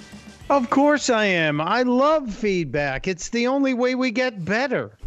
Of 0.51 0.69
course 0.69 1.09
I 1.09 1.25
am. 1.25 1.59
I 1.59 1.85
love 1.85 2.31
feedback. 2.31 3.09
It's 3.09 3.31
the 3.31 3.47
only 3.47 3.73
way 3.73 3.95
we 3.95 4.11
get 4.11 4.45
better. 4.45 4.99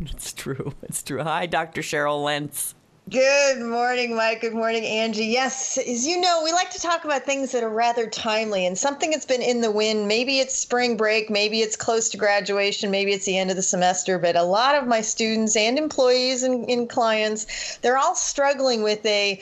It's 0.00 0.32
true. 0.32 0.74
It's 0.82 1.00
true. 1.00 1.22
Hi, 1.22 1.46
Dr. 1.46 1.80
Cheryl 1.80 2.24
Lentz. 2.24 2.74
Good 3.10 3.60
morning, 3.60 4.16
Mike. 4.16 4.40
Good 4.40 4.54
morning, 4.54 4.86
Angie. 4.86 5.26
Yes, 5.26 5.76
as 5.76 6.06
you 6.06 6.18
know, 6.22 6.40
we 6.42 6.52
like 6.52 6.70
to 6.70 6.80
talk 6.80 7.04
about 7.04 7.24
things 7.24 7.52
that 7.52 7.62
are 7.62 7.68
rather 7.68 8.06
timely 8.06 8.64
and 8.64 8.78
something 8.78 9.10
that's 9.10 9.26
been 9.26 9.42
in 9.42 9.60
the 9.60 9.70
wind. 9.70 10.08
Maybe 10.08 10.40
it's 10.40 10.54
spring 10.54 10.96
break, 10.96 11.28
maybe 11.28 11.60
it's 11.60 11.76
close 11.76 12.08
to 12.08 12.16
graduation, 12.16 12.90
maybe 12.90 13.12
it's 13.12 13.26
the 13.26 13.36
end 13.36 13.50
of 13.50 13.56
the 13.56 13.62
semester, 13.62 14.18
but 14.18 14.36
a 14.36 14.42
lot 14.42 14.74
of 14.74 14.86
my 14.86 15.02
students 15.02 15.54
and 15.54 15.76
employees 15.76 16.44
and, 16.44 16.66
and 16.70 16.88
clients, 16.88 17.76
they're 17.82 17.98
all 17.98 18.14
struggling 18.14 18.82
with 18.82 19.04
a 19.04 19.38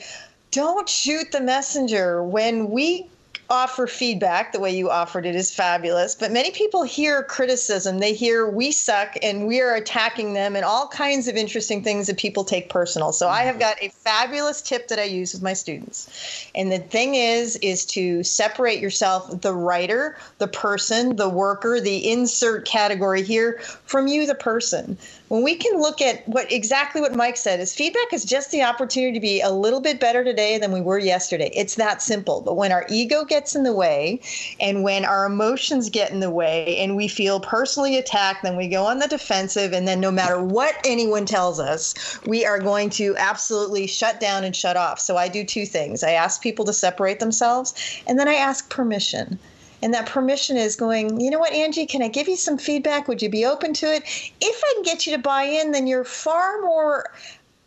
don't 0.51 0.89
shoot 0.89 1.31
the 1.31 1.39
messenger 1.39 2.21
when 2.21 2.69
we 2.69 3.07
offer 3.49 3.87
feedback 3.87 4.51
the 4.51 4.59
way 4.59 4.75
you 4.75 4.89
offered 4.89 5.25
it 5.25 5.35
is 5.35 5.53
fabulous. 5.53 6.15
But 6.15 6.31
many 6.31 6.51
people 6.51 6.83
hear 6.83 7.23
criticism. 7.23 7.99
They 7.99 8.13
hear 8.13 8.47
we 8.47 8.71
suck 8.71 9.15
and 9.21 9.47
we 9.47 9.61
are 9.61 9.75
attacking 9.75 10.33
them 10.33 10.55
and 10.55 10.65
all 10.65 10.87
kinds 10.87 11.27
of 11.27 11.35
interesting 11.35 11.83
things 11.83 12.07
that 12.07 12.17
people 12.17 12.43
take 12.43 12.69
personal. 12.69 13.11
So 13.11 13.29
I 13.29 13.41
have 13.41 13.59
got 13.59 13.77
a 13.81 13.89
fabulous 13.89 14.61
tip 14.61 14.87
that 14.87 14.99
I 14.99 15.03
use 15.03 15.33
with 15.33 15.43
my 15.43 15.53
students. 15.53 16.47
And 16.55 16.71
the 16.71 16.79
thing 16.79 17.15
is, 17.15 17.57
is 17.57 17.85
to 17.87 18.23
separate 18.23 18.79
yourself, 18.79 19.41
the 19.41 19.53
writer, 19.53 20.17
the 20.37 20.47
person, 20.47 21.15
the 21.15 21.29
worker, 21.29 21.79
the 21.79 22.09
insert 22.09 22.65
category 22.65 23.23
here, 23.23 23.59
from 23.85 24.07
you, 24.07 24.25
the 24.25 24.35
person 24.35 24.97
when 25.33 25.41
we 25.41 25.55
can 25.55 25.81
look 25.81 25.99
at 25.99 26.27
what 26.29 26.51
exactly 26.51 27.01
what 27.01 27.15
Mike 27.15 27.37
said 27.37 27.59
is 27.59 27.73
feedback 27.73 28.13
is 28.13 28.23
just 28.23 28.51
the 28.51 28.61
opportunity 28.61 29.13
to 29.13 29.19
be 29.19 29.41
a 29.41 29.49
little 29.49 29.81
bit 29.81 29.99
better 29.99 30.23
today 30.23 30.59
than 30.59 30.71
we 30.71 30.79
were 30.79 30.99
yesterday. 30.99 31.49
It's 31.55 31.73
that 31.73 32.03
simple. 32.03 32.41
But 32.41 32.55
when 32.55 32.71
our 32.71 32.85
ego 32.87 33.25
gets 33.25 33.55
in 33.55 33.63
the 33.63 33.73
way 33.73 34.19
and 34.59 34.83
when 34.83 35.05
our 35.05 35.25
emotions 35.25 35.89
get 35.89 36.11
in 36.11 36.19
the 36.19 36.29
way 36.29 36.77
and 36.77 36.95
we 36.95 37.07
feel 37.07 37.39
personally 37.39 37.97
attacked, 37.97 38.43
then 38.43 38.55
we 38.55 38.67
go 38.67 38.85
on 38.85 38.99
the 38.99 39.07
defensive 39.07 39.73
and 39.73 39.87
then 39.87 39.99
no 39.99 40.11
matter 40.11 40.39
what 40.39 40.75
anyone 40.85 41.25
tells 41.25 41.59
us, 41.59 41.95
we 42.27 42.45
are 42.45 42.59
going 42.59 42.91
to 42.91 43.15
absolutely 43.17 43.87
shut 43.87 44.19
down 44.19 44.43
and 44.43 44.55
shut 44.55 44.77
off. 44.77 44.99
So 44.99 45.17
I 45.17 45.29
do 45.29 45.43
two 45.43 45.65
things. 45.65 46.03
I 46.03 46.11
ask 46.11 46.43
people 46.43 46.63
to 46.65 46.73
separate 46.73 47.19
themselves 47.19 47.73
and 48.05 48.19
then 48.19 48.27
I 48.27 48.35
ask 48.35 48.69
permission. 48.69 49.39
And 49.83 49.93
that 49.93 50.05
permission 50.05 50.55
is 50.55 50.77
going, 50.77 51.19
you 51.19 51.29
know 51.29 51.39
what, 51.39 51.51
Angie, 51.51 51.85
can 51.85 52.01
I 52.01 52.07
give 52.07 52.29
you 52.29 52.37
some 52.37 52.57
feedback? 52.57 53.09
Would 53.09 53.21
you 53.21 53.27
be 53.27 53.45
open 53.45 53.73
to 53.73 53.93
it? 53.93 54.03
If 54.39 54.63
I 54.63 54.73
can 54.75 54.83
get 54.83 55.05
you 55.05 55.11
to 55.11 55.21
buy 55.21 55.43
in, 55.43 55.73
then 55.73 55.87
you're 55.87 56.05
far 56.05 56.61
more 56.61 57.11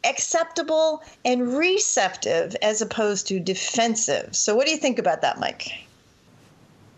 acceptable 0.02 1.02
and 1.26 1.58
receptive 1.58 2.56
as 2.62 2.80
opposed 2.80 3.26
to 3.28 3.38
defensive. 3.38 4.34
So, 4.34 4.56
what 4.56 4.64
do 4.64 4.72
you 4.72 4.78
think 4.78 4.98
about 4.98 5.20
that, 5.20 5.38
Mike? 5.38 5.70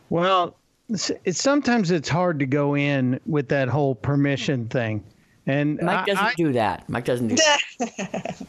Well, 0.08 0.54
it's, 0.88 1.10
it's 1.24 1.42
sometimes 1.42 1.90
it's 1.90 2.08
hard 2.08 2.38
to 2.38 2.46
go 2.46 2.76
in 2.76 3.18
with 3.26 3.48
that 3.48 3.66
whole 3.66 3.96
permission 3.96 4.68
thing. 4.68 5.02
And 5.48 5.80
Mike 5.82 6.06
doesn't 6.06 6.24
I, 6.24 6.34
do 6.34 6.52
that. 6.52 6.88
Mike 6.88 7.06
doesn't 7.06 7.26
do 7.26 7.36
that. 7.80 8.40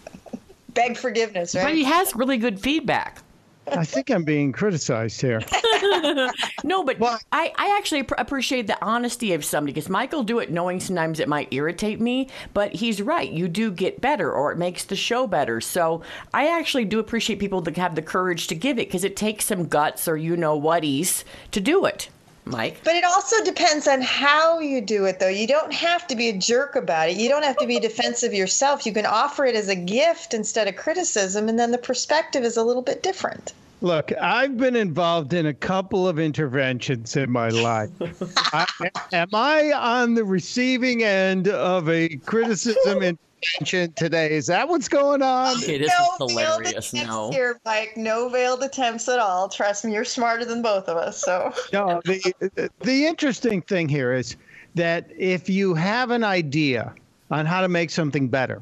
Beg 0.76 0.98
forgiveness, 0.98 1.56
right? 1.56 1.64
But 1.64 1.74
he 1.74 1.84
has 1.84 2.16
really 2.16 2.38
good 2.38 2.60
feedback. 2.60 3.24
I 3.72 3.86
think 3.86 4.10
I'm 4.10 4.24
being 4.24 4.52
criticized 4.52 5.22
here. 5.22 5.42
no, 6.64 6.84
but 6.84 7.02
I, 7.32 7.54
I 7.56 7.78
actually 7.78 8.04
pr- 8.04 8.16
appreciate 8.18 8.68
the 8.68 8.78
honesty 8.84 9.34
of 9.34 9.46
somebody 9.46 9.74
because 9.74 9.90
Michael 9.90 10.24
do 10.24 10.40
it 10.40 10.52
knowing 10.52 10.80
sometimes 10.80 11.20
it 11.20 11.28
might 11.28 11.54
irritate 11.54 12.00
me, 12.00 12.30
but 12.54 12.74
he's 12.76 13.02
right. 13.02 13.30
You 13.30 13.48
do 13.48 13.72
get 13.72 14.02
better 14.02 14.32
or 14.32 14.52
it 14.52 14.58
makes 14.58 14.84
the 14.84 14.96
show 14.96 15.28
better. 15.28 15.62
So 15.62 16.02
I 16.34 16.48
actually 16.48 16.86
do 16.86 17.00
appreciate 17.00 17.40
people 17.40 17.62
that 17.62 17.78
have 17.78 17.96
the 17.96 18.02
courage 18.02 18.48
to 18.48 18.56
give 18.56 18.78
it 18.80 18.88
because 18.88 19.04
it 19.04 19.16
takes 19.16 19.46
some 19.46 19.68
guts 19.68 20.08
or 20.08 20.18
you 20.18 20.36
know 20.36 20.60
whaties 20.60 21.24
to 21.52 21.62
do 21.62 21.86
it. 21.86 22.10
Mike. 22.50 22.82
But 22.84 22.96
it 22.96 23.04
also 23.04 23.44
depends 23.44 23.88
on 23.88 24.02
how 24.02 24.60
you 24.60 24.82
do 24.82 25.06
it, 25.06 25.20
though. 25.20 25.28
You 25.28 25.48
don't 25.48 25.72
have 25.72 26.08
to 26.08 26.16
be 26.16 26.30
a 26.30 26.38
jerk 26.38 26.76
about 26.76 27.10
it. 27.10 27.18
You 27.18 27.30
don't 27.30 27.44
have 27.44 27.58
to 27.58 27.68
be 27.68 27.80
defensive 27.80 28.34
yourself. 28.34 28.86
You 28.86 28.94
can 28.94 29.06
offer 29.06 29.46
it 29.46 29.56
as 29.56 29.70
a 29.70 29.76
gift 29.76 30.34
instead 30.34 30.68
of 30.68 30.76
criticism, 30.76 31.48
and 31.48 31.60
then 31.60 31.72
the 31.72 31.78
perspective 31.78 32.44
is 32.44 32.58
a 32.58 32.64
little 32.64 32.82
bit 32.82 33.04
different. 33.04 33.54
Look, 33.82 34.12
I've 34.22 34.58
been 34.58 34.76
involved 34.76 35.34
in 35.34 35.46
a 35.46 35.54
couple 35.54 36.08
of 36.08 36.20
interventions 36.20 37.16
in 37.16 37.32
my 37.32 37.48
life. 37.48 37.90
I, 38.54 38.68
am 39.14 39.30
I 39.34 39.72
on 39.72 40.16
the 40.16 40.26
receiving 40.26 41.04
end 41.04 41.48
of 41.48 41.88
a 41.88 42.10
criticism 42.18 43.02
intervention 43.02 43.94
today? 43.94 44.32
Is 44.32 44.48
that 44.48 44.68
what's 44.68 44.90
going 44.90 45.22
on? 45.22 45.56
Okay, 45.58 45.78
this 45.78 45.92
no 45.98 46.26
is 46.26 46.32
hilarious. 46.34 46.94
No. 46.94 47.32
Here, 47.32 47.58
Mike, 47.66 47.96
no 47.96 48.28
veiled 48.28 48.64
attempts 48.64 49.08
at 49.08 49.18
all. 49.18 49.48
Trust 49.48 49.86
me, 49.86 49.94
you're 49.94 50.04
smarter 50.04 50.44
than 50.44 50.62
both 50.62 50.90
of 50.90 50.98
us. 50.98 51.18
So 51.18 51.54
no, 51.72 52.02
the 52.04 52.70
the 52.82 53.06
interesting 53.06 53.62
thing 53.62 53.88
here 53.88 54.12
is 54.12 54.36
that 54.76 55.10
if 55.18 55.50
you 55.50 55.74
have 55.74 56.12
an 56.12 56.26
idea 56.26 56.94
on 57.32 57.46
how 57.46 57.62
to 57.62 57.70
make 57.70 57.92
something 57.92 58.28
better, 58.28 58.62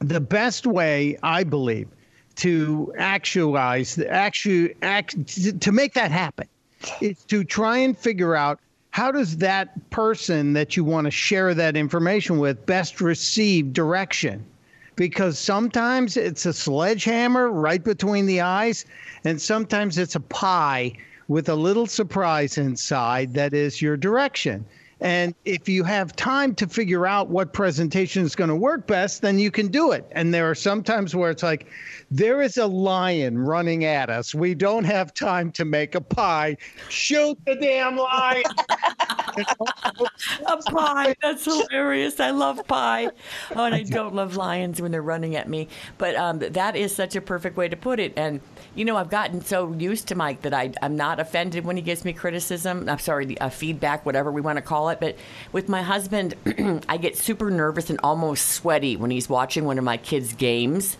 the 0.00 0.20
best 0.20 0.66
way, 0.66 1.18
I 1.22 1.44
believe, 1.44 1.88
to 2.38 2.92
actualize 2.96 3.98
act 3.98 4.42
to 4.42 5.72
make 5.72 5.94
that 5.94 6.10
happen 6.10 6.46
is 7.00 7.24
to 7.24 7.42
try 7.42 7.78
and 7.78 7.98
figure 7.98 8.36
out 8.36 8.60
how 8.90 9.10
does 9.10 9.36
that 9.38 9.90
person 9.90 10.52
that 10.52 10.76
you 10.76 10.84
want 10.84 11.04
to 11.04 11.10
share 11.10 11.52
that 11.54 11.76
information 11.76 12.38
with 12.38 12.64
best 12.64 13.00
receive 13.00 13.72
direction? 13.72 14.44
Because 14.94 15.38
sometimes 15.38 16.16
it's 16.16 16.46
a 16.46 16.52
sledgehammer 16.52 17.50
right 17.50 17.82
between 17.82 18.26
the 18.26 18.40
eyes 18.40 18.84
and 19.24 19.40
sometimes 19.40 19.98
it's 19.98 20.14
a 20.14 20.20
pie 20.20 20.92
with 21.26 21.48
a 21.48 21.54
little 21.54 21.86
surprise 21.86 22.56
inside 22.56 23.34
that 23.34 23.52
is 23.52 23.82
your 23.82 23.96
direction 23.96 24.64
and 25.00 25.34
if 25.44 25.68
you 25.68 25.84
have 25.84 26.16
time 26.16 26.54
to 26.56 26.66
figure 26.66 27.06
out 27.06 27.28
what 27.28 27.52
presentation 27.52 28.24
is 28.24 28.34
going 28.34 28.50
to 28.50 28.56
work 28.56 28.86
best, 28.86 29.22
then 29.22 29.38
you 29.38 29.50
can 29.50 29.68
do 29.68 29.92
it. 29.92 30.04
And 30.12 30.34
there 30.34 30.50
are 30.50 30.56
some 30.56 30.82
times 30.82 31.14
where 31.14 31.30
it's 31.30 31.42
like, 31.42 31.68
there 32.10 32.42
is 32.42 32.56
a 32.56 32.66
lion 32.66 33.38
running 33.38 33.84
at 33.84 34.10
us. 34.10 34.34
We 34.34 34.54
don't 34.54 34.84
have 34.84 35.14
time 35.14 35.52
to 35.52 35.64
make 35.64 35.94
a 35.94 36.00
pie. 36.00 36.56
Shoot 36.88 37.38
the 37.46 37.54
damn 37.54 37.96
lion. 37.96 38.42
a 40.46 40.56
pie. 40.56 41.14
That's 41.22 41.44
hilarious. 41.44 42.18
I 42.18 42.30
love 42.30 42.66
pie. 42.66 43.10
Oh, 43.54 43.64
and 43.64 43.74
I 43.74 43.84
don't 43.84 44.14
love 44.14 44.36
lions 44.36 44.82
when 44.82 44.90
they're 44.90 45.02
running 45.02 45.36
at 45.36 45.48
me. 45.48 45.68
But 45.98 46.16
um, 46.16 46.38
that 46.40 46.74
is 46.74 46.94
such 46.94 47.14
a 47.14 47.20
perfect 47.20 47.56
way 47.56 47.68
to 47.68 47.76
put 47.76 48.00
it. 48.00 48.14
And, 48.16 48.40
you 48.74 48.84
know, 48.84 48.96
I've 48.96 49.10
gotten 49.10 49.42
so 49.42 49.72
used 49.74 50.08
to 50.08 50.14
Mike 50.14 50.42
that 50.42 50.54
I, 50.54 50.72
I'm 50.82 50.96
not 50.96 51.20
offended 51.20 51.64
when 51.64 51.76
he 51.76 51.82
gives 51.82 52.04
me 52.04 52.12
criticism. 52.12 52.88
I'm 52.88 52.98
sorry, 52.98 53.26
the, 53.26 53.38
uh, 53.40 53.48
feedback, 53.48 54.04
whatever 54.04 54.32
we 54.32 54.40
want 54.40 54.56
to 54.56 54.62
call 54.62 54.87
it. 54.87 54.87
But 54.94 55.16
with 55.52 55.68
my 55.68 55.82
husband, 55.82 56.34
I 56.88 56.96
get 56.96 57.16
super 57.16 57.50
nervous 57.50 57.90
and 57.90 57.98
almost 58.02 58.46
sweaty 58.48 58.96
when 58.96 59.10
he's 59.10 59.28
watching 59.28 59.64
one 59.64 59.78
of 59.78 59.84
my 59.84 59.96
kids' 59.96 60.32
games 60.32 60.96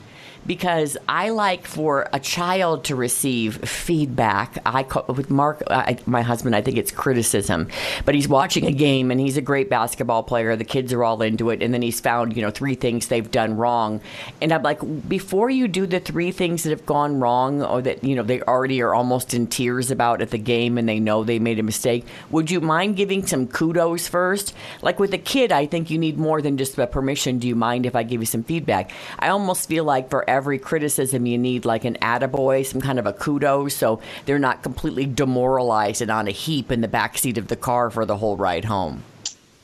because 0.48 0.96
I 1.06 1.28
like 1.28 1.66
for 1.66 2.08
a 2.14 2.18
child 2.18 2.84
to 2.84 2.96
receive 2.96 3.68
feedback. 3.68 4.58
I 4.64 4.82
call, 4.82 5.04
with 5.14 5.30
Mark, 5.30 5.62
I, 5.68 5.98
my 6.06 6.22
husband, 6.22 6.56
I 6.56 6.62
think 6.62 6.78
it's 6.78 6.90
criticism, 6.90 7.68
but 8.06 8.14
he's 8.14 8.26
watching 8.26 8.64
a 8.64 8.72
game 8.72 9.10
and 9.10 9.20
he's 9.20 9.36
a 9.36 9.42
great 9.42 9.68
basketball 9.68 10.22
player. 10.22 10.56
The 10.56 10.64
kids 10.64 10.92
are 10.94 11.04
all 11.04 11.20
into 11.20 11.50
it, 11.50 11.62
and 11.62 11.72
then 11.72 11.82
he's 11.82 12.00
found 12.00 12.34
you 12.34 12.42
know 12.42 12.50
three 12.50 12.74
things 12.74 13.08
they've 13.08 13.30
done 13.30 13.56
wrong, 13.58 14.00
and 14.40 14.50
I'm 14.50 14.62
like, 14.62 14.80
before 15.06 15.50
you 15.50 15.68
do 15.68 15.86
the 15.86 16.00
three 16.00 16.32
things 16.32 16.62
that 16.62 16.70
have 16.70 16.86
gone 16.86 17.20
wrong 17.20 17.62
or 17.62 17.82
that 17.82 18.02
you 18.02 18.16
know 18.16 18.22
they 18.22 18.40
already 18.40 18.80
are 18.80 18.94
almost 18.94 19.34
in 19.34 19.46
tears 19.46 19.90
about 19.90 20.22
at 20.22 20.30
the 20.30 20.38
game 20.38 20.78
and 20.78 20.88
they 20.88 20.98
know 20.98 21.24
they 21.24 21.38
made 21.38 21.58
a 21.58 21.62
mistake, 21.62 22.06
would 22.30 22.50
you 22.50 22.62
mind 22.62 22.96
giving 22.96 23.26
some 23.26 23.46
kudos 23.46 24.08
first? 24.08 24.54
Like 24.80 24.98
with 24.98 25.12
a 25.12 25.18
kid, 25.18 25.52
I 25.52 25.66
think 25.66 25.90
you 25.90 25.98
need 25.98 26.16
more 26.16 26.40
than 26.40 26.56
just 26.56 26.78
a 26.78 26.86
permission. 26.86 27.38
Do 27.38 27.46
you 27.46 27.54
mind 27.54 27.84
if 27.84 27.94
I 27.94 28.02
give 28.02 28.22
you 28.22 28.26
some 28.26 28.44
feedback? 28.44 28.90
I 29.18 29.28
almost 29.28 29.68
feel 29.68 29.84
like 29.84 30.08
for 30.08 30.24
every 30.28 30.37
criticism, 30.58 31.26
you 31.26 31.38
need 31.38 31.64
like 31.64 31.84
an 31.84 31.96
attaboy, 32.00 32.64
some 32.64 32.80
kind 32.80 32.98
of 32.98 33.06
a 33.06 33.12
kudos, 33.12 33.74
so 33.74 34.00
they're 34.24 34.38
not 34.38 34.62
completely 34.62 35.06
demoralized 35.06 36.02
and 36.02 36.10
on 36.10 36.28
a 36.28 36.30
heap 36.30 36.70
in 36.70 36.80
the 36.80 36.88
backseat 36.88 37.36
of 37.36 37.48
the 37.48 37.56
car 37.56 37.90
for 37.90 38.04
the 38.04 38.16
whole 38.16 38.36
ride 38.36 38.64
home. 38.64 39.02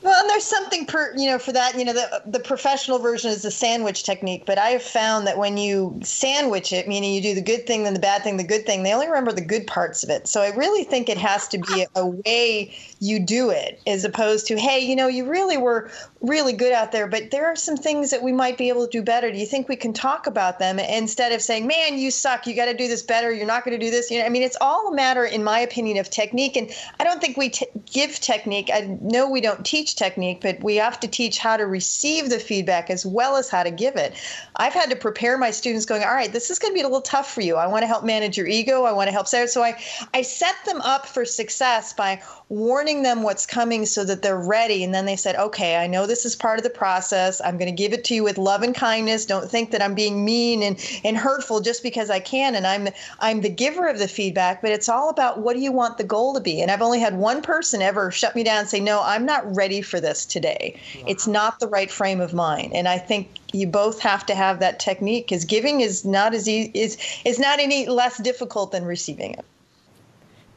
Well, 0.04 0.20
and 0.20 0.28
there's 0.28 0.44
something 0.44 0.84
per 0.84 1.14
you 1.16 1.26
know 1.26 1.38
for 1.38 1.50
that. 1.52 1.78
You 1.78 1.84
know, 1.86 1.94
the 1.94 2.22
the 2.26 2.38
professional 2.38 2.98
version 2.98 3.30
is 3.30 3.40
the 3.40 3.50
sandwich 3.50 4.04
technique, 4.04 4.44
but 4.44 4.58
I 4.58 4.68
have 4.68 4.82
found 4.82 5.26
that 5.26 5.38
when 5.38 5.56
you 5.56 5.98
sandwich 6.04 6.74
it, 6.74 6.86
meaning 6.86 7.14
you 7.14 7.22
do 7.22 7.34
the 7.34 7.40
good 7.40 7.66
thing, 7.66 7.84
then 7.84 7.94
the 7.94 8.00
bad 8.00 8.22
thing, 8.22 8.36
the 8.36 8.44
good 8.44 8.66
thing, 8.66 8.82
they 8.82 8.92
only 8.92 9.06
remember 9.06 9.32
the 9.32 9.40
good 9.40 9.66
parts 9.66 10.04
of 10.04 10.10
it. 10.10 10.28
So 10.28 10.42
I 10.42 10.50
really 10.54 10.84
think 10.84 11.08
it 11.08 11.16
has 11.16 11.48
to 11.48 11.58
be 11.58 11.86
a 11.94 12.06
way 12.06 12.76
you 13.00 13.18
do 13.18 13.48
it, 13.48 13.80
as 13.86 14.04
opposed 14.04 14.46
to, 14.48 14.58
hey, 14.58 14.78
you 14.78 14.94
know, 14.94 15.08
you 15.08 15.24
really 15.24 15.56
were 15.56 15.90
really 16.20 16.52
good 16.52 16.72
out 16.72 16.92
there, 16.92 17.06
but 17.06 17.30
there 17.30 17.46
are 17.46 17.56
some 17.56 17.76
things 17.76 18.10
that 18.10 18.22
we 18.22 18.32
might 18.32 18.58
be 18.58 18.68
able 18.68 18.86
to 18.86 18.90
do 18.90 19.02
better. 19.02 19.30
Do 19.30 19.38
you 19.38 19.46
think 19.46 19.68
we 19.68 19.76
can 19.76 19.92
talk 19.92 20.26
about 20.26 20.58
them 20.58 20.78
instead 20.78 21.32
of 21.32 21.40
saying, 21.42 21.66
man, 21.66 21.98
you 21.98 22.10
suck, 22.10 22.46
you 22.46 22.54
got 22.54 22.66
to 22.66 22.74
do 22.74 22.88
this 22.88 23.02
better, 23.02 23.30
you're 23.32 23.46
not 23.46 23.64
going 23.64 23.78
to 23.78 23.84
do 23.84 23.90
this? 23.90 24.10
You 24.10 24.20
know, 24.20 24.26
I 24.26 24.28
mean, 24.28 24.42
it's 24.42 24.56
all 24.60 24.92
a 24.92 24.94
matter, 24.94 25.24
in 25.24 25.44
my 25.44 25.58
opinion, 25.60 25.98
of 25.98 26.10
technique. 26.10 26.56
And 26.56 26.70
I 27.00 27.04
don't 27.04 27.20
think 27.20 27.36
we 27.36 27.50
t- 27.50 27.66
give 27.90 28.20
technique. 28.20 28.70
I 28.72 28.96
know 29.02 29.28
we 29.28 29.40
don't 29.40 29.64
teach 29.64 29.93
technique, 29.94 30.40
but 30.40 30.62
we 30.62 30.76
have 30.76 31.00
to 31.00 31.08
teach 31.08 31.38
how 31.38 31.56
to 31.56 31.66
receive 31.66 32.30
the 32.30 32.38
feedback 32.38 32.90
as 32.90 33.06
well 33.06 33.36
as 33.36 33.48
how 33.48 33.62
to 33.62 33.70
give 33.70 33.96
it. 33.96 34.14
I've 34.56 34.72
had 34.72 34.90
to 34.90 34.96
prepare 34.96 35.38
my 35.38 35.50
students 35.50 35.86
going, 35.86 36.02
all 36.02 36.14
right, 36.14 36.32
this 36.32 36.50
is 36.50 36.58
going 36.58 36.72
to 36.72 36.74
be 36.74 36.80
a 36.80 36.84
little 36.84 37.00
tough 37.00 37.32
for 37.32 37.40
you. 37.40 37.56
I 37.56 37.66
want 37.66 37.82
to 37.82 37.86
help 37.86 38.04
manage 38.04 38.36
your 38.36 38.46
ego. 38.46 38.84
I 38.84 38.92
want 38.92 39.08
to 39.08 39.12
help. 39.12 39.26
So 39.26 39.62
I, 39.62 39.78
I 40.12 40.22
set 40.22 40.54
them 40.64 40.80
up 40.82 41.06
for 41.06 41.24
success 41.24 41.92
by 41.92 42.22
warning 42.48 43.02
them 43.02 43.22
what's 43.22 43.46
coming 43.46 43.86
so 43.86 44.04
that 44.04 44.22
they're 44.22 44.38
ready. 44.38 44.84
And 44.84 44.94
then 44.94 45.06
they 45.06 45.16
said, 45.16 45.34
okay, 45.36 45.76
I 45.76 45.86
know 45.86 46.06
this 46.06 46.24
is 46.24 46.36
part 46.36 46.58
of 46.58 46.64
the 46.64 46.70
process. 46.70 47.40
I'm 47.40 47.56
going 47.58 47.74
to 47.74 47.82
give 47.82 47.92
it 47.92 48.04
to 48.04 48.14
you 48.14 48.22
with 48.22 48.38
love 48.38 48.62
and 48.62 48.74
kindness. 48.74 49.26
Don't 49.26 49.50
think 49.50 49.70
that 49.70 49.82
I'm 49.82 49.94
being 49.94 50.24
mean 50.24 50.62
and, 50.62 51.00
and 51.04 51.16
hurtful 51.16 51.60
just 51.60 51.82
because 51.82 52.10
I 52.10 52.20
can. 52.20 52.54
And 52.54 52.66
I'm, 52.66 52.88
I'm 53.20 53.40
the 53.40 53.48
giver 53.48 53.88
of 53.88 53.98
the 53.98 54.08
feedback, 54.08 54.62
but 54.62 54.70
it's 54.70 54.88
all 54.88 55.08
about 55.08 55.40
what 55.40 55.54
do 55.54 55.60
you 55.60 55.72
want 55.72 55.98
the 55.98 56.04
goal 56.04 56.34
to 56.34 56.40
be? 56.40 56.60
And 56.60 56.70
I've 56.70 56.82
only 56.82 57.00
had 57.00 57.16
one 57.16 57.42
person 57.42 57.82
ever 57.82 58.10
shut 58.10 58.36
me 58.36 58.44
down 58.44 58.60
and 58.60 58.68
say, 58.68 58.80
no, 58.80 59.02
I'm 59.02 59.26
not 59.26 59.56
ready 59.56 59.82
for 59.84 60.00
this 60.00 60.26
today. 60.26 60.80
Wow. 60.96 61.04
It's 61.08 61.24
uh-huh. 61.24 61.32
not 61.32 61.60
the 61.60 61.68
right 61.68 61.90
frame 61.90 62.20
of 62.20 62.34
mind. 62.34 62.74
And 62.74 62.88
I 62.88 62.98
think 62.98 63.28
you 63.52 63.66
both 63.66 64.00
have 64.00 64.26
to 64.26 64.34
have 64.34 64.58
that 64.60 64.80
technique 64.80 65.26
because 65.26 65.44
giving 65.44 65.80
is 65.80 66.04
not 66.04 66.34
as 66.34 66.48
easy, 66.48 66.70
is, 66.74 66.98
is 67.24 67.38
not 67.38 67.60
any 67.60 67.86
less 67.86 68.18
difficult 68.18 68.72
than 68.72 68.84
receiving 68.84 69.32
it. 69.32 69.44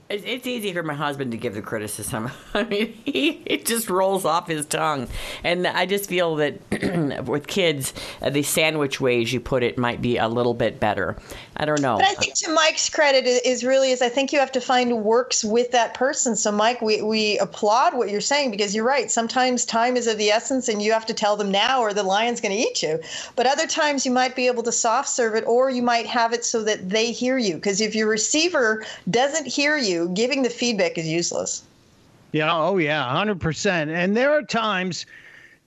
It's, 0.09 0.47
easy 0.47 0.71
for 0.71 0.83
my 0.83 0.93
husband 0.93 1.31
to 1.31 1.37
give 1.37 1.53
the 1.53 1.61
criticism. 1.61 2.31
I 2.53 2.63
mean, 2.63 2.93
he 3.03 3.41
it 3.45 3.65
just 3.65 3.89
rolls 3.89 4.23
off 4.23 4.47
his 4.47 4.65
tongue, 4.65 5.09
and 5.43 5.67
I 5.67 5.85
just 5.85 6.07
feel 6.07 6.37
that 6.37 7.25
with 7.25 7.47
kids, 7.47 7.93
uh, 8.21 8.29
the 8.29 8.43
sandwich 8.43 9.01
ways 9.01 9.33
you 9.33 9.41
put 9.41 9.63
it 9.63 9.77
might 9.77 10.01
be 10.01 10.17
a 10.17 10.27
little 10.27 10.53
bit 10.53 10.79
better. 10.79 11.17
I 11.57 11.65
don't 11.65 11.81
know. 11.81 11.97
But 11.97 12.05
I 12.05 12.13
think 12.13 12.35
to 12.35 12.51
Mike's 12.51 12.87
credit 12.89 13.25
is 13.25 13.63
really 13.63 13.91
is 13.91 14.01
I 14.01 14.09
think 14.09 14.31
you 14.31 14.39
have 14.39 14.51
to 14.53 14.61
find 14.61 15.03
works 15.03 15.43
with 15.43 15.71
that 15.71 15.95
person. 15.95 16.35
So 16.35 16.51
Mike, 16.51 16.81
we, 16.81 17.01
we 17.01 17.39
applaud 17.39 17.95
what 17.95 18.09
you're 18.09 18.21
saying 18.21 18.51
because 18.51 18.75
you're 18.75 18.85
right. 18.85 19.09
Sometimes 19.09 19.65
time 19.65 19.97
is 19.97 20.05
of 20.07 20.17
the 20.17 20.29
essence 20.29 20.69
and 20.69 20.81
you 20.81 20.93
have 20.93 21.05
to 21.07 21.13
tell 21.13 21.35
them 21.35 21.51
now 21.51 21.81
or 21.81 21.93
the 21.93 22.03
lion's 22.03 22.39
going 22.39 22.55
to 22.55 22.61
eat 22.61 22.83
you. 22.83 22.99
But 23.35 23.47
other 23.47 23.65
times 23.65 24.05
you 24.05 24.11
might 24.11 24.35
be 24.35 24.45
able 24.45 24.63
to 24.63 24.71
soft 24.71 25.09
serve 25.09 25.33
it 25.35 25.43
or 25.47 25.71
you 25.71 25.81
might 25.81 26.05
have 26.05 26.31
it 26.31 26.45
so 26.45 26.63
that 26.63 26.89
they 26.89 27.11
hear 27.11 27.39
you. 27.39 27.55
Because 27.55 27.81
if 27.81 27.95
your 27.95 28.07
receiver 28.07 28.85
doesn't 29.09 29.47
hear 29.47 29.77
you, 29.77 29.96
giving 30.05 30.43
the 30.43 30.49
feedback 30.49 30.97
is 30.97 31.07
useless. 31.07 31.63
Yeah. 32.31 32.53
Oh, 32.53 32.77
yeah. 32.77 33.10
Hundred 33.10 33.39
percent. 33.39 33.89
And 33.89 34.15
there 34.15 34.31
are 34.31 34.41
times 34.43 35.05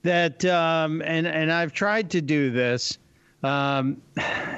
that, 0.03 0.45
um, 0.45 1.01
and 1.05 1.27
and 1.27 1.51
I've 1.51 1.73
tried 1.73 2.09
to 2.11 2.21
do 2.21 2.51
this. 2.51 2.97
Um, 3.43 4.01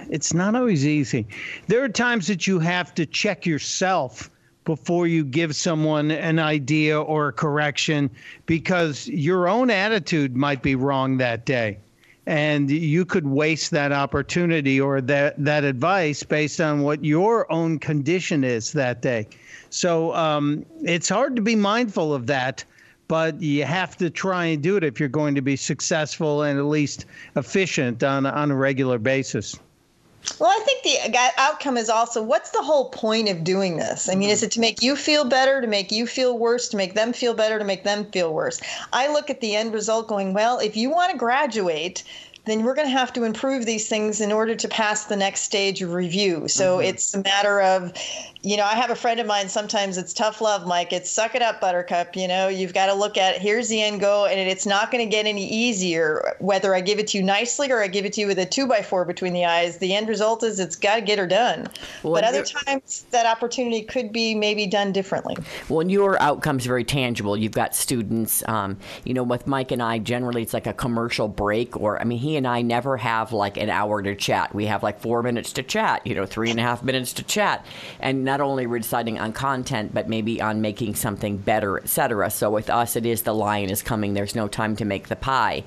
it's 0.10 0.34
not 0.34 0.56
always 0.56 0.86
easy. 0.86 1.28
There 1.68 1.84
are 1.84 1.90
times 1.90 2.28
that 2.28 2.46
you 2.46 2.60
have 2.60 2.94
to 2.96 3.06
check 3.06 3.46
yourself 3.46 4.30
before 4.66 5.08
you 5.08 5.26
give 5.26 5.56
someone 5.56 6.12
an 6.12 6.40
idea 6.40 7.02
or 7.02 7.30
a 7.30 7.34
correction 7.34 8.10
because 8.46 9.08
your 9.08 9.48
own 9.48 9.70
attitude 9.70 10.36
might 10.36 10.62
be 10.62 10.76
wrong 10.76 11.18
that 11.18 11.46
day 11.46 11.80
and 12.26 12.72
you 12.72 13.06
could 13.06 13.28
waste 13.28 13.72
that 13.72 13.92
opportunity 13.92 14.80
or 14.80 15.02
that 15.02 15.36
that 15.44 15.64
advice 15.64 16.24
based 16.24 16.62
on 16.62 16.82
what 16.82 17.04
your 17.04 17.52
own 17.52 17.80
condition 17.80 18.44
is 18.44 18.72
that 18.74 19.02
day. 19.02 19.28
So 19.70 20.14
um, 20.14 20.66
it's 20.84 21.10
hard 21.10 21.36
to 21.36 21.42
be 21.42 21.56
mindful 21.56 22.14
of 22.14 22.28
that, 22.28 22.64
but 23.08 23.42
you 23.42 23.66
have 23.66 23.98
to 23.98 24.10
try 24.10 24.46
and 24.46 24.64
do 24.64 24.78
it 24.78 24.84
if 24.84 25.00
you're 25.00 25.10
going 25.10 25.36
to 25.36 25.42
be 25.42 25.56
successful 25.56 26.44
and 26.44 26.58
at 26.58 26.66
least 26.66 27.06
efficient 27.36 28.04
on 28.04 28.26
on 28.26 28.52
a 28.52 28.56
regular 28.56 29.00
basis. 29.00 29.60
Well, 30.40 30.50
I 30.50 30.64
think 30.64 30.84
the 30.84 31.32
outcome 31.38 31.78
is 31.78 31.90
also 31.90 32.22
what's 32.22 32.52
the 32.52 32.62
whole 32.62 32.90
point 32.90 33.30
of 33.30 33.44
doing 33.44 33.78
this? 33.78 34.10
I 34.10 34.16
mean, 34.16 34.30
is 34.30 34.40
mm-hmm. 34.40 34.46
it 34.46 34.52
to 34.52 34.60
make 34.60 34.82
you 34.82 34.96
feel 34.96 35.26
better, 35.26 35.62
to 35.62 35.68
make 35.68 35.92
you 35.92 36.08
feel 36.08 36.38
worse, 36.38 36.70
to 36.70 36.78
make 36.78 36.94
them 36.94 37.14
feel 37.14 37.34
better, 37.34 37.60
to 37.60 37.66
make 37.66 37.84
them 37.84 38.06
feel 38.06 38.34
worse? 38.34 38.62
I 38.94 39.12
look 39.12 39.30
at 39.30 39.42
the 39.42 39.56
end 39.56 39.74
result 39.74 40.08
going, 40.08 40.34
well, 40.34 40.60
if 40.60 40.78
you 40.78 40.90
want 40.90 41.12
to 41.12 41.18
graduate, 41.18 42.04
then 42.46 42.64
we're 42.64 42.76
going 42.76 42.88
to 42.88 42.98
have 42.98 43.14
to 43.14 43.24
improve 43.24 43.66
these 43.66 43.88
things 43.88 44.22
in 44.22 44.32
order 44.32 44.56
to 44.56 44.68
pass 44.68 45.06
the 45.06 45.16
next 45.16 45.42
stage 45.42 45.82
of 45.82 45.94
review. 45.94 46.48
So 46.48 46.78
mm-hmm. 46.78 46.88
it's 46.88 47.14
a 47.14 47.22
matter 47.22 47.62
of, 47.62 47.94
you 48.44 48.58
know, 48.58 48.66
I 48.66 48.76
have 48.76 48.90
a 48.90 48.96
friend 48.96 49.22
of 49.22 49.26
mine, 49.26 49.48
sometimes 49.48 49.98
it's 49.98 50.12
tough 50.14 50.42
love, 50.42 50.68
Mike. 50.68 50.92
It's 50.92 51.10
suck 51.10 51.34
it 51.34 51.42
up, 51.42 51.62
buttercup. 51.62 52.14
You 52.14 52.28
know, 52.28 52.50
you've 52.50 52.74
got 52.74 52.88
to 52.88 52.94
look 52.94 53.18
at 53.18 53.42
here's 53.42 53.70
the 53.70 53.82
end 53.82 54.02
goal, 54.02 54.26
and 54.26 54.38
it's 54.38 54.66
not 54.66 54.92
going 54.92 55.02
to 55.02 55.10
get 55.10 55.26
any 55.26 55.48
easier 55.48 56.36
whether 56.40 56.76
I 56.76 56.82
give 56.82 57.00
it 57.00 57.08
to 57.08 57.18
you 57.18 57.24
nicely 57.24 57.72
or 57.72 57.82
I 57.82 57.88
give 57.88 58.04
it 58.04 58.12
to 58.14 58.22
you 58.22 58.28
with 58.28 58.38
a 58.40 58.46
two 58.46 58.68
by 58.68 58.82
four 58.82 59.06
between 59.06 59.32
the 59.32 59.46
eyes. 59.46 59.78
The 59.78 59.96
end 59.96 60.10
result 60.10 60.44
is 60.44 60.60
it's 60.60 60.76
got 60.76 60.96
to 60.96 61.02
get 61.02 61.20
her 61.20 61.26
done. 61.26 61.68
Well, 62.04 62.16
but 62.16 62.26
other 62.26 62.44
times 62.44 63.06
that 63.12 63.26
opportunity 63.26 63.82
could 63.82 64.12
be 64.12 64.36
maybe 64.36 64.68
done 64.68 64.92
differently. 64.92 65.38
Well, 65.70 65.80
and 65.80 65.90
your 65.90 66.22
outcome's 66.22 66.66
are 66.66 66.70
very 66.70 66.84
tangible. 66.84 67.38
You've 67.38 67.54
got 67.54 67.74
students. 67.74 68.44
Um, 68.50 68.78
you 69.06 69.14
know, 69.14 69.24
with 69.24 69.48
Mike 69.48 69.72
and 69.72 69.82
I, 69.82 70.00
generally 70.00 70.42
it's 70.42 70.54
like 70.54 70.68
a 70.68 70.74
commercial 70.74 71.30
break, 71.30 71.80
or 71.80 71.98
I 71.98 72.04
mean, 72.04 72.20
he 72.20 72.36
and 72.36 72.46
I 72.46 72.62
never 72.62 72.98
have 72.98 73.32
like 73.32 73.56
an 73.56 73.70
hour 73.70 74.02
to 74.04 74.16
chat. 74.16 74.54
We 74.54 74.66
have 74.66 74.84
like 74.84 75.00
four 75.00 75.24
minutes 75.24 75.54
to 75.54 75.64
chat. 75.64 76.06
You 76.06 76.14
know, 76.14 76.26
three 76.26 76.52
and 76.52 76.60
a 76.60 76.64
half 76.64 76.84
minutes 76.84 77.14
to 77.14 77.24
chat, 77.24 77.66
and 78.02 78.33
not 78.34 78.42
only 78.42 78.66
we're 78.66 78.80
deciding 78.80 79.20
on 79.20 79.32
content, 79.32 79.94
but 79.94 80.10
maybe 80.10 80.42
on 80.42 80.60
making 80.60 80.96
something 80.96 81.38
better, 81.38 81.78
etc. 81.78 82.32
So 82.32 82.50
with 82.50 82.68
us, 82.68 82.96
it 82.96 83.06
is 83.06 83.22
the 83.22 83.34
lion 83.34 83.70
is 83.70 83.84
coming. 83.84 84.16
There's 84.16 84.34
no 84.34 84.48
time 84.48 84.76
to 84.78 84.86
make 84.86 85.08
the 85.08 85.16
pie. 85.16 85.64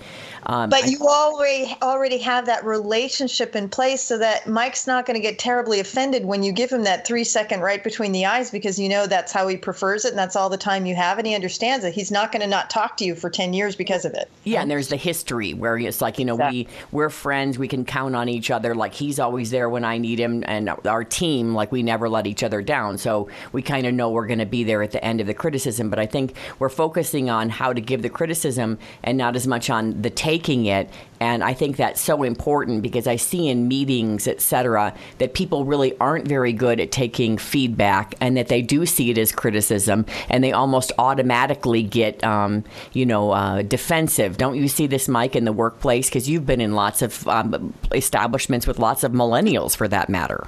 Um, 0.47 0.69
But 0.71 0.83
I- 0.85 0.89
you 0.89 0.99
already 1.03 1.77
already 1.81 2.19
have 2.19 2.47
that 2.47 2.65
relationship 2.65 3.55
in 3.55 3.69
place 3.69 4.03
so 4.03 4.19
that 4.19 4.49
Mike's 4.49 4.87
not 4.87 5.07
going 5.07 5.15
to 5.15 5.21
get 5.21 5.39
terribly 5.39 5.79
offended 5.79 6.25
when 6.25 6.43
you 6.43 6.51
give 6.51 6.71
him 6.71 6.83
that 6.85 7.07
three 7.07 7.23
second 7.23 7.61
right 7.61 7.83
between 7.85 8.11
the 8.11 8.27
eyes 8.27 8.51
because 8.51 8.79
you 8.81 8.89
know 8.89 9.07
that's 9.07 9.31
how 9.33 9.47
he 9.47 9.57
prefers 9.57 10.05
it 10.05 10.11
and 10.11 10.19
that's 10.19 10.35
all 10.35 10.49
the 10.49 10.57
time 10.57 10.87
you 10.87 10.97
have 10.97 11.19
and 11.19 11.27
he 11.27 11.35
understands 11.37 11.85
it. 11.85 11.95
He's 11.95 12.11
not 12.11 12.33
going 12.33 12.43
to 12.43 12.49
not 12.49 12.69
talk 12.69 12.97
to 12.97 13.05
you 13.05 13.15
for 13.15 13.31
10 13.31 13.53
years 13.53 13.77
because 13.77 14.05
of 14.05 14.13
it. 14.15 14.29
Yeah, 14.43 14.63
and 14.63 14.71
there's 14.71 14.89
the 14.89 14.97
history 14.97 15.55
where 15.55 15.79
it's 15.79 16.01
like 16.01 16.19
you 16.19 16.25
know 16.25 16.35
we 16.35 16.67
we're 16.91 17.11
friends, 17.11 17.59
we 17.59 17.69
can 17.69 17.85
count 17.85 18.17
on 18.17 18.29
each 18.29 18.51
other. 18.51 18.75
Like 18.75 18.95
he's 18.95 19.21
always 19.21 19.51
there 19.51 19.69
when 19.69 19.85
I 19.85 19.99
need 19.99 20.19
him, 20.19 20.43
and 20.47 20.71
our 20.85 21.05
team 21.05 21.55
like 21.55 21.71
we 21.71 21.83
never 21.85 22.09
let 22.09 22.27
each 22.27 22.43
other 22.43 22.56
down. 22.63 22.99
So 22.99 23.29
we 23.53 23.63
kind 23.63 23.87
of 23.87 23.95
know 23.95 24.11
we're 24.11 24.27
going 24.27 24.39
to 24.39 24.47
be 24.47 24.65
there 24.65 24.83
at 24.83 24.93
the 24.93 25.05
end 25.05 25.21
of 25.21 25.27
the 25.27 25.35
criticism. 25.35 25.91
But 25.91 25.99
I 25.99 26.07
think 26.07 26.35
we're 26.59 26.69
focusing 26.69 27.31
on 27.31 27.51
how 27.51 27.73
to 27.73 27.81
give 27.81 28.03
the 28.03 28.11
criticism 28.11 28.79
and 29.03 29.19
not 29.19 29.37
as 29.37 29.47
much 29.47 29.71
on 29.71 30.03
the 30.03 30.11
taking 30.11 30.67
it. 30.67 30.91
And 31.21 31.43
I 31.43 31.55
think 31.55 31.77
that's 31.77 32.01
so 32.01 32.23
important 32.23 32.83
because 32.83 33.07
I 33.07 33.17
see 33.17 33.49
in 33.49 33.69
meetings, 33.69 34.27
et 34.27 34.41
cetera, 34.41 34.95
that 35.19 35.35
people 35.35 35.65
really 35.65 35.97
aren't 35.99 36.29
very 36.29 36.53
good 36.53 36.79
at 36.79 36.93
taking 36.93 37.39
feedback 37.39 38.15
and 38.21 38.37
that 38.37 38.49
they 38.49 38.61
do 38.61 38.85
see 38.85 39.11
it 39.11 39.19
as 39.19 39.33
criticism 39.33 40.05
and 40.29 40.45
they 40.45 40.53
almost 40.53 40.93
automatically 40.99 41.83
get, 41.83 42.23
um, 42.23 42.65
you 42.93 43.07
know, 43.07 43.31
uh, 43.31 43.63
defensive. 43.63 44.37
Don't 44.37 44.57
you 44.57 44.69
see 44.69 44.87
this, 44.87 45.09
Mike, 45.09 45.35
in 45.35 45.45
the 45.45 45.53
workplace? 45.53 46.09
Because 46.09 46.29
you've 46.29 46.47
been 46.47 46.61
in 46.61 46.75
lots 46.75 47.01
of 47.01 47.27
um, 47.29 47.73
establishments 47.93 48.67
with 48.67 48.79
lots 48.79 49.03
of 49.03 49.13
millennials 49.13 49.75
for 49.75 49.89
that 49.89 50.09
matter. 50.09 50.47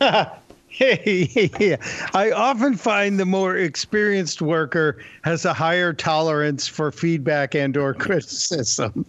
yeah. 0.78 1.76
I 2.14 2.30
often 2.30 2.76
find 2.76 3.18
the 3.18 3.26
more 3.26 3.56
experienced 3.56 4.40
worker 4.40 5.02
has 5.22 5.44
a 5.44 5.52
higher 5.52 5.92
tolerance 5.92 6.68
for 6.68 6.92
feedback 6.92 7.54
and 7.54 7.76
or 7.76 7.94
criticism. 8.06 9.04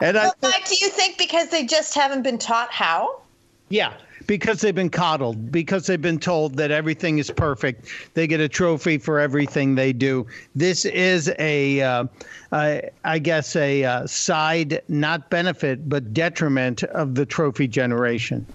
And 0.00 0.18
I 0.18 0.24
Well, 0.24 0.34
Mike, 0.42 0.68
do 0.68 0.76
you 0.80 0.88
think 0.88 1.18
because 1.18 1.48
they 1.48 1.64
just 1.64 1.94
haven't 1.94 2.22
been 2.22 2.38
taught 2.38 2.70
how? 2.70 3.22
Yeah, 3.68 3.92
because 4.26 4.60
they've 4.60 4.74
been 4.74 4.90
coddled, 4.90 5.50
because 5.50 5.86
they've 5.86 6.00
been 6.00 6.18
told 6.18 6.56
that 6.56 6.70
everything 6.70 7.18
is 7.18 7.30
perfect. 7.30 7.88
They 8.14 8.26
get 8.26 8.40
a 8.40 8.48
trophy 8.48 8.98
for 8.98 9.18
everything 9.18 9.74
they 9.74 9.92
do. 9.92 10.26
This 10.54 10.84
is 10.84 11.32
a, 11.38 11.80
uh, 11.80 12.04
I 12.52 12.82
I 13.04 13.18
guess, 13.18 13.56
a 13.56 13.84
uh, 13.84 14.06
side, 14.06 14.82
not 14.88 15.30
benefit, 15.30 15.88
but 15.88 16.12
detriment 16.12 16.82
of 16.84 17.14
the 17.14 17.26
trophy 17.26 17.68
generation. 17.68 18.46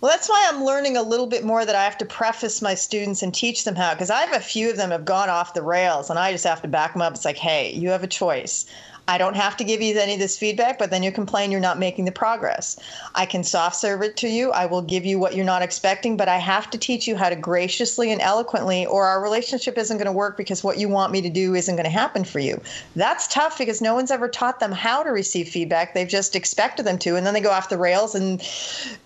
Well, 0.00 0.10
that's 0.10 0.28
why 0.28 0.46
I'm 0.48 0.64
learning 0.64 0.96
a 0.96 1.02
little 1.02 1.26
bit 1.26 1.44
more 1.44 1.64
that 1.64 1.74
I 1.74 1.84
have 1.84 1.96
to 1.98 2.04
preface 2.04 2.60
my 2.60 2.74
students 2.74 3.22
and 3.22 3.34
teach 3.34 3.64
them 3.64 3.74
how. 3.74 3.94
Because 3.94 4.10
I 4.10 4.20
have 4.20 4.34
a 4.34 4.40
few 4.40 4.68
of 4.68 4.76
them 4.76 4.90
have 4.90 5.04
gone 5.04 5.30
off 5.30 5.54
the 5.54 5.62
rails, 5.62 6.10
and 6.10 6.18
I 6.18 6.32
just 6.32 6.44
have 6.44 6.60
to 6.62 6.68
back 6.68 6.92
them 6.92 7.02
up. 7.02 7.14
It's 7.14 7.24
like, 7.24 7.38
hey, 7.38 7.72
you 7.72 7.88
have 7.90 8.04
a 8.04 8.08
choice. 8.08 8.66
I 9.06 9.18
don't 9.18 9.36
have 9.36 9.56
to 9.58 9.64
give 9.64 9.82
you 9.82 9.98
any 9.98 10.14
of 10.14 10.18
this 10.18 10.38
feedback, 10.38 10.78
but 10.78 10.90
then 10.90 11.02
you 11.02 11.12
complain 11.12 11.50
you're 11.50 11.60
not 11.60 11.78
making 11.78 12.06
the 12.06 12.12
progress. 12.12 12.78
I 13.14 13.26
can 13.26 13.44
soft 13.44 13.76
serve 13.76 14.02
it 14.02 14.16
to 14.18 14.28
you. 14.28 14.50
I 14.52 14.64
will 14.64 14.80
give 14.80 15.04
you 15.04 15.18
what 15.18 15.34
you're 15.34 15.44
not 15.44 15.60
expecting, 15.60 16.16
but 16.16 16.28
I 16.28 16.38
have 16.38 16.70
to 16.70 16.78
teach 16.78 17.06
you 17.06 17.14
how 17.14 17.28
to 17.28 17.36
graciously 17.36 18.10
and 18.10 18.20
eloquently, 18.20 18.86
or 18.86 19.04
our 19.04 19.22
relationship 19.22 19.76
isn't 19.76 19.98
going 19.98 20.06
to 20.06 20.12
work 20.12 20.36
because 20.36 20.64
what 20.64 20.78
you 20.78 20.88
want 20.88 21.12
me 21.12 21.20
to 21.20 21.28
do 21.28 21.54
isn't 21.54 21.76
going 21.76 21.84
to 21.84 21.90
happen 21.90 22.24
for 22.24 22.38
you. 22.38 22.60
That's 22.96 23.28
tough 23.28 23.58
because 23.58 23.82
no 23.82 23.94
one's 23.94 24.10
ever 24.10 24.28
taught 24.28 24.60
them 24.60 24.72
how 24.72 25.02
to 25.02 25.10
receive 25.10 25.48
feedback. 25.48 25.92
They've 25.92 26.08
just 26.08 26.34
expected 26.34 26.86
them 26.86 26.98
to, 27.00 27.16
and 27.16 27.26
then 27.26 27.34
they 27.34 27.40
go 27.40 27.50
off 27.50 27.68
the 27.68 27.78
rails 27.78 28.14
and 28.14 28.40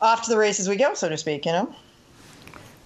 off 0.00 0.22
to 0.22 0.30
the 0.30 0.38
races 0.38 0.68
we 0.68 0.76
go, 0.76 0.94
so 0.94 1.08
to 1.08 1.16
speak, 1.16 1.44
you 1.44 1.52
know? 1.52 1.74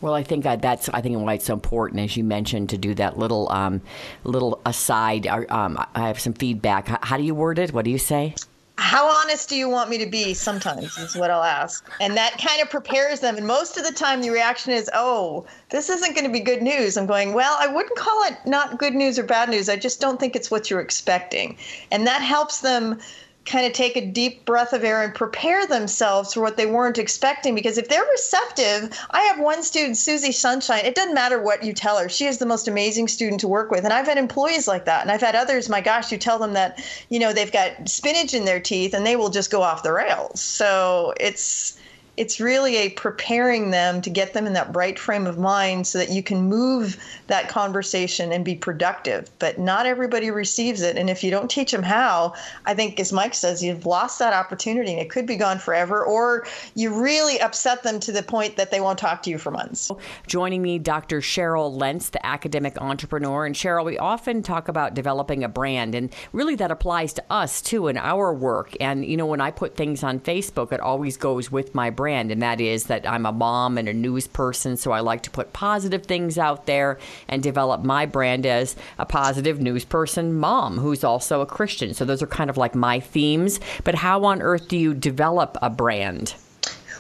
Well, 0.03 0.15
I 0.15 0.25
think 0.25 0.45
that 0.45 0.61
that's 0.61 0.89
I 0.91 1.01
think 1.01 1.17
why 1.19 1.35
it's 1.35 1.47
so 1.47 1.55
important, 1.55 2.01
as 2.01 2.17
you 2.17 2.25
mentioned, 2.25 2.69
to 2.71 2.79
do 2.79 2.93
that 2.95 3.19
little 3.19 3.51
um, 3.51 3.81
little 4.25 4.61
aside. 4.67 5.27
Um, 5.27 5.79
I 5.95 6.07
have 6.09 6.21
some 6.21 6.35
feedback. 6.35 6.89
How, 6.89 6.99
how 7.01 7.17
do 7.17 7.23
you 7.23 7.35
word 7.35 7.59
it? 7.59 7.73
What 7.73 7.85
do 7.85 7.91
you 7.91 7.99
say? 7.99 8.35
How 8.79 9.07
honest 9.07 9.49
do 9.49 9.55
you 9.55 9.69
want 9.69 9.91
me 9.91 9.99
to 9.99 10.07
be? 10.07 10.35
Sometimes 10.35 10.99
is 10.99 11.15
what 11.15 11.31
I'll 11.31 11.45
ask. 11.45 11.89
And 12.01 12.17
that 12.17 12.37
kind 12.39 12.61
of 12.61 12.69
prepares 12.69 13.21
them. 13.21 13.37
And 13.37 13.47
most 13.47 13.77
of 13.77 13.85
the 13.85 13.93
time, 13.93 14.23
the 14.23 14.31
reaction 14.31 14.73
is, 14.73 14.91
oh, 14.93 15.47
this 15.71 15.89
isn't 15.89 16.15
going 16.15 16.27
to 16.27 16.33
be 16.33 16.41
good 16.41 16.63
news. 16.63 16.97
I'm 16.97 17.07
going, 17.07 17.33
well, 17.33 17.57
I 17.61 17.69
wouldn't 17.69 17.97
call 17.97 18.25
it 18.25 18.37
not 18.45 18.79
good 18.79 18.95
news 18.95 19.19
or 19.19 19.23
bad 19.23 19.51
news. 19.51 19.69
I 19.69 19.77
just 19.77 20.01
don't 20.01 20.19
think 20.19 20.35
it's 20.35 20.51
what 20.51 20.69
you're 20.69 20.81
expecting. 20.81 21.57
And 21.93 22.07
that 22.07 22.23
helps 22.23 22.61
them 22.61 22.99
kind 23.45 23.67
of 23.67 23.73
take 23.73 23.97
a 23.97 24.07
deep 24.07 24.45
breath 24.45 24.73
of 24.73 24.85
air 24.85 25.03
and 25.03 25.15
prepare 25.15 25.67
themselves 25.67 26.33
for 26.33 26.41
what 26.41 26.57
they 26.57 26.67
weren't 26.67 26.99
expecting. 26.99 27.55
Because 27.55 27.79
if 27.79 27.89
they're 27.89 28.05
receptive, 28.05 28.97
I 29.11 29.23
have 29.23 29.41
one 29.41 29.63
student, 29.63 29.97
Susie 29.97 30.33
Sunshine. 30.33 30.85
It 30.85 30.95
doesn't 30.95 31.15
matter 31.15 31.43
what 31.43 31.65
you 31.65 31.73
tell 31.73 31.99
her, 31.99 32.09
she 32.09 32.27
is 32.27 32.39
the 32.39 32.47
most 32.47 32.69
amazing 32.69 33.09
student 33.09 33.41
to 33.41 33.49
work 33.49 33.71
with. 33.71 33.85
And 33.85 33.93
I've 33.93 34.07
had 34.07 34.19
employees 34.19 34.69
like 34.69 34.85
that. 34.85 35.03
And 35.03 35.11
I've 35.11 35.21
had 35.21 35.35
others, 35.35 35.69
my 35.69 35.81
gosh, 35.81 36.13
you 36.13 36.19
tell 36.19 36.39
them 36.39 36.53
that, 36.53 36.83
you 37.09 37.19
know, 37.19 37.33
they've 37.33 37.53
got 37.53 37.89
spinach 37.89 38.35
in 38.35 38.45
their 38.45 38.61
teeth 38.61 38.95
and 38.95 39.05
they 39.05 39.17
will 39.17 39.31
just 39.31 39.51
go 39.51 39.63
off 39.63 39.83
the 39.83 39.93
rails. 39.93 40.41
So 40.41 41.15
it's, 41.19 41.79
it's 42.19 42.39
really 42.39 42.77
a 42.77 42.91
preparing 42.91 43.71
them 43.71 44.03
to 44.03 44.11
get 44.11 44.35
them 44.35 44.47
in 44.47 44.53
that 44.53 44.75
right 44.77 44.99
frame 44.99 45.27
of 45.27 45.39
mind 45.39 45.87
so 45.87 45.97
that 45.99 46.11
you 46.11 46.23
can 46.23 46.43
move 46.43 47.03
that 47.29 47.49
conversation 47.49 48.33
and 48.33 48.45
be 48.45 48.55
productive. 48.55 49.31
But 49.39 49.59
not 49.59 49.87
everybody 49.87 50.31
receives 50.31 50.83
it. 50.83 50.99
And 50.99 51.09
if 51.09 51.25
you 51.25 51.31
don't 51.31 51.51
teach 51.51 51.73
them 51.73 51.83
how, 51.83 52.35
I 52.67 52.75
think, 52.75 53.01
as 53.01 53.15
Mike 53.15 53.33
says, 53.33 53.63
you've 53.63 53.87
lost 53.87 54.19
that 54.19 54.35
opportunity 54.35 54.93
and 54.93 55.01
it 55.01 55.09
could 55.09 55.27
be 55.27 55.37
gone 55.37 55.59
forever, 55.59 56.05
or 56.05 56.47
you 56.75 56.93
really 56.93 57.41
upset 57.41 57.83
them 57.83 57.99
to 58.01 58.13
the 58.13 58.23
point 58.23 58.57
that 58.57 58.71
they 58.71 58.81
won't 58.81 58.99
talk 58.99 59.23
to 59.23 59.31
you 59.31 59.39
for 59.39 59.51
months. 59.51 59.91
Joining 60.27 60.61
me, 60.61 60.79
Dr. 60.79 61.21
Cheryl 61.21 61.75
Lentz, 61.75 62.11
the 62.11 62.25
academic 62.27 62.79
entrepreneur. 62.79 63.47
And 63.47 63.55
Cheryl, 63.55 63.87
we 63.87 63.97
often 63.97 64.43
talk 64.43 64.69
about 64.69 64.93
developing 64.93 65.45
a 65.45 65.49
brand, 65.49 65.95
and 65.95 66.15
really 66.35 66.57
that 66.57 66.71
applies 66.71 67.15
to 67.15 67.25
us 67.31 67.63
too 67.63 67.89
in 67.89 67.97
our 67.97 68.35
work. 68.35 68.77
And, 68.81 69.07
you 69.07 69.17
know, 69.17 69.27
when 69.27 69.41
I 69.41 69.51
put 69.51 69.77
things 69.77 70.03
on 70.03 70.21
Facebook, 70.21 70.73
it 70.73 70.81
always 70.81 71.17
goes 71.17 71.51
with 71.51 71.75
my 71.75 71.89
brand, 71.89 72.02
and 72.09 72.43
that 72.43 72.61
is 72.61 72.85
that 72.85 73.09
I'm 73.09 73.27
a 73.27 73.33
mom 73.33 73.79
and 73.79 73.89
a 73.89 73.95
news 73.95 74.27
person, 74.27 74.77
so 74.77 74.93
I 74.93 75.01
like 75.01 75.23
to 75.23 75.31
put 75.31 75.53
positive 75.53 76.05
things 76.05 76.39
out 76.39 76.67
there 76.67 76.99
and 77.29 77.43
develop 77.43 77.83
my 77.83 78.07
brand 78.07 78.47
as 78.47 78.77
a 78.99 79.07
positive 79.07 79.61
news 79.61 79.85
person 79.85 80.35
mom 80.35 80.79
who's 80.79 81.05
also 81.05 81.41
a 81.41 81.47
Christian. 81.47 81.95
So 81.95 82.05
those 82.05 82.23
are 82.23 82.27
kind 82.27 82.51
of 82.51 82.57
like 82.57 82.75
my 82.75 83.01
themes. 83.01 83.61
But 83.85 83.97
how 83.97 84.25
on 84.25 84.43
earth 84.43 84.69
do 84.69 84.77
you 84.77 84.95
develop 84.95 85.57
a 85.63 85.71
brand? 85.71 86.35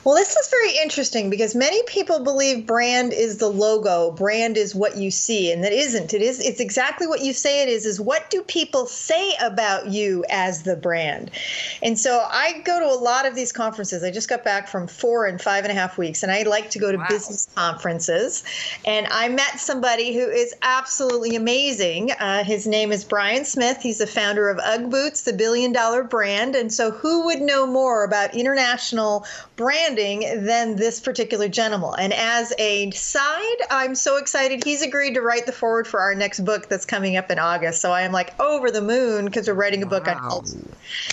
Well, 0.04 0.16
this 0.16 0.34
is 0.34 0.48
very 0.48 0.76
interesting 0.82 1.30
because 1.30 1.54
many 1.54 1.80
people 1.84 2.24
believe 2.24 2.66
brand 2.66 3.12
is 3.12 3.38
the 3.38 3.48
logo, 3.48 4.10
brand 4.10 4.56
is 4.56 4.74
what 4.74 4.96
you 4.96 5.12
see, 5.12 5.52
and 5.52 5.62
that 5.62 5.72
isn't. 5.72 6.12
It 6.12 6.22
is 6.22 6.40
it's 6.40 6.58
exactly 6.58 7.06
what 7.06 7.20
you 7.20 7.32
say 7.32 7.62
it 7.62 7.68
is 7.68 7.86
is 7.86 8.00
what 8.00 8.28
do 8.28 8.42
people 8.42 8.86
say 8.86 9.34
about 9.40 9.88
you 9.88 10.24
as 10.28 10.64
the 10.64 10.74
brand? 10.74 11.30
And 11.82 11.96
so 11.96 12.26
I 12.28 12.62
go 12.64 12.80
to 12.80 12.86
a 12.86 12.98
lot 12.98 13.26
of 13.26 13.36
these 13.36 13.52
conferences. 13.52 14.02
I 14.02 14.10
just 14.10 14.28
got 14.28 14.42
back 14.42 14.66
from 14.66 14.88
four 14.88 15.26
and 15.26 15.40
five 15.40 15.64
and 15.64 15.70
a 15.70 15.74
half 15.74 15.96
weeks, 15.96 16.24
and 16.24 16.32
I 16.32 16.42
like 16.42 16.70
to 16.70 16.80
go 16.80 16.90
to 16.90 17.06
business 17.08 17.46
conferences. 17.54 18.42
And 18.84 19.06
I 19.08 19.28
met 19.28 19.60
somebody 19.60 20.14
who 20.14 20.28
is 20.28 20.52
absolutely 20.62 21.36
amazing. 21.36 22.10
Uh, 22.10 22.42
his 22.42 22.66
name 22.66 22.90
is 22.90 23.04
Brian 23.04 23.44
Smith. 23.44 23.80
He's 23.80 23.98
the 23.98 24.08
founder 24.08 24.48
of 24.50 24.58
UGG 24.58 24.90
Boots, 24.90 25.22
the 25.22 25.32
billion 25.32 25.70
dollar 25.70 26.02
brand. 26.02 26.56
And 26.56 26.72
so 26.72 26.90
who 26.90 27.26
would 27.26 27.40
know 27.40 27.68
more 27.68 28.02
about 28.02 28.34
international 28.34 29.24
brand 29.54 29.91
than 29.94 30.76
this 30.76 31.00
particular 31.00 31.48
gentleman. 31.48 31.94
And 31.98 32.12
as 32.12 32.52
a 32.58 32.90
side, 32.90 33.56
I'm 33.70 33.94
so 33.94 34.16
excited. 34.16 34.64
He's 34.64 34.82
agreed 34.82 35.14
to 35.14 35.20
write 35.20 35.46
the 35.46 35.52
foreword 35.52 35.86
for 35.86 36.00
our 36.00 36.14
next 36.14 36.40
book 36.40 36.68
that's 36.68 36.84
coming 36.84 37.16
up 37.16 37.30
in 37.30 37.38
August. 37.38 37.80
So 37.80 37.92
I 37.92 38.02
am 38.02 38.12
like 38.12 38.38
over 38.40 38.70
the 38.70 38.82
moon 38.82 39.26
because 39.26 39.48
we're 39.48 39.54
writing 39.54 39.82
a 39.82 39.86
book 39.86 40.08
on 40.08 40.18
culture. 40.18 40.56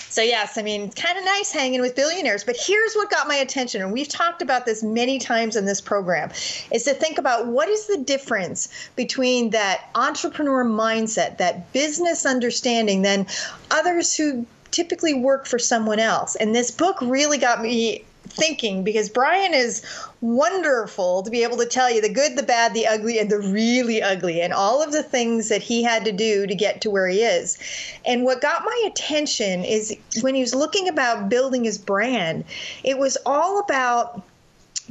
So, 0.09 0.21
yes, 0.21 0.57
I 0.57 0.61
mean, 0.61 0.91
kind 0.91 1.17
of 1.17 1.23
nice 1.23 1.51
hanging 1.51 1.81
with 1.81 1.95
billionaires. 1.95 2.43
But 2.43 2.57
here's 2.59 2.93
what 2.95 3.09
got 3.09 3.27
my 3.27 3.35
attention. 3.35 3.81
And 3.81 3.93
we've 3.93 4.09
talked 4.09 4.41
about 4.41 4.65
this 4.65 4.83
many 4.83 5.19
times 5.19 5.55
in 5.55 5.65
this 5.65 5.81
program 5.81 6.31
is 6.71 6.83
to 6.83 6.93
think 6.93 7.17
about 7.17 7.47
what 7.47 7.69
is 7.69 7.87
the 7.87 7.97
difference 7.97 8.69
between 8.95 9.51
that 9.51 9.89
entrepreneur 9.95 10.65
mindset, 10.65 11.37
that 11.37 11.71
business 11.73 12.25
understanding, 12.25 13.01
than 13.01 13.27
others 13.71 14.15
who 14.15 14.45
typically 14.71 15.13
work 15.13 15.45
for 15.45 15.59
someone 15.59 15.99
else. 15.99 16.35
And 16.35 16.53
this 16.53 16.71
book 16.71 16.97
really 17.01 17.37
got 17.37 17.61
me 17.61 18.03
thinking 18.39 18.83
because 18.83 19.09
Brian 19.09 19.53
is 19.53 19.83
wonderful 20.21 21.23
to 21.23 21.29
be 21.29 21.43
able 21.43 21.57
to 21.57 21.65
tell 21.65 21.91
you 21.91 22.01
the 22.01 22.09
good, 22.09 22.37
the 22.37 22.43
bad, 22.43 22.73
the 22.73 22.87
ugly, 22.87 23.19
and 23.19 23.29
the 23.29 23.39
really 23.39 24.01
ugly, 24.01 24.41
and 24.41 24.53
all 24.53 24.81
of 24.81 24.91
the 24.91 25.03
things 25.03 25.49
that 25.49 25.61
he 25.61 25.83
had 25.83 26.05
to 26.05 26.11
do 26.11 26.47
to 26.47 26.55
get 26.55 26.81
to 26.81 26.89
where 26.89 27.07
he 27.07 27.21
is. 27.21 27.57
And 28.05 28.23
what 28.23 28.41
got 28.41 28.63
my 28.63 28.83
attention 28.87 29.63
is 29.63 29.95
when 30.21 30.35
he 30.35 30.41
was 30.41 30.55
looking 30.55 30.87
about 30.87 31.29
building 31.29 31.63
his 31.63 31.77
brand, 31.77 32.45
it 32.83 32.97
was 32.97 33.17
all 33.25 33.59
about 33.59 34.23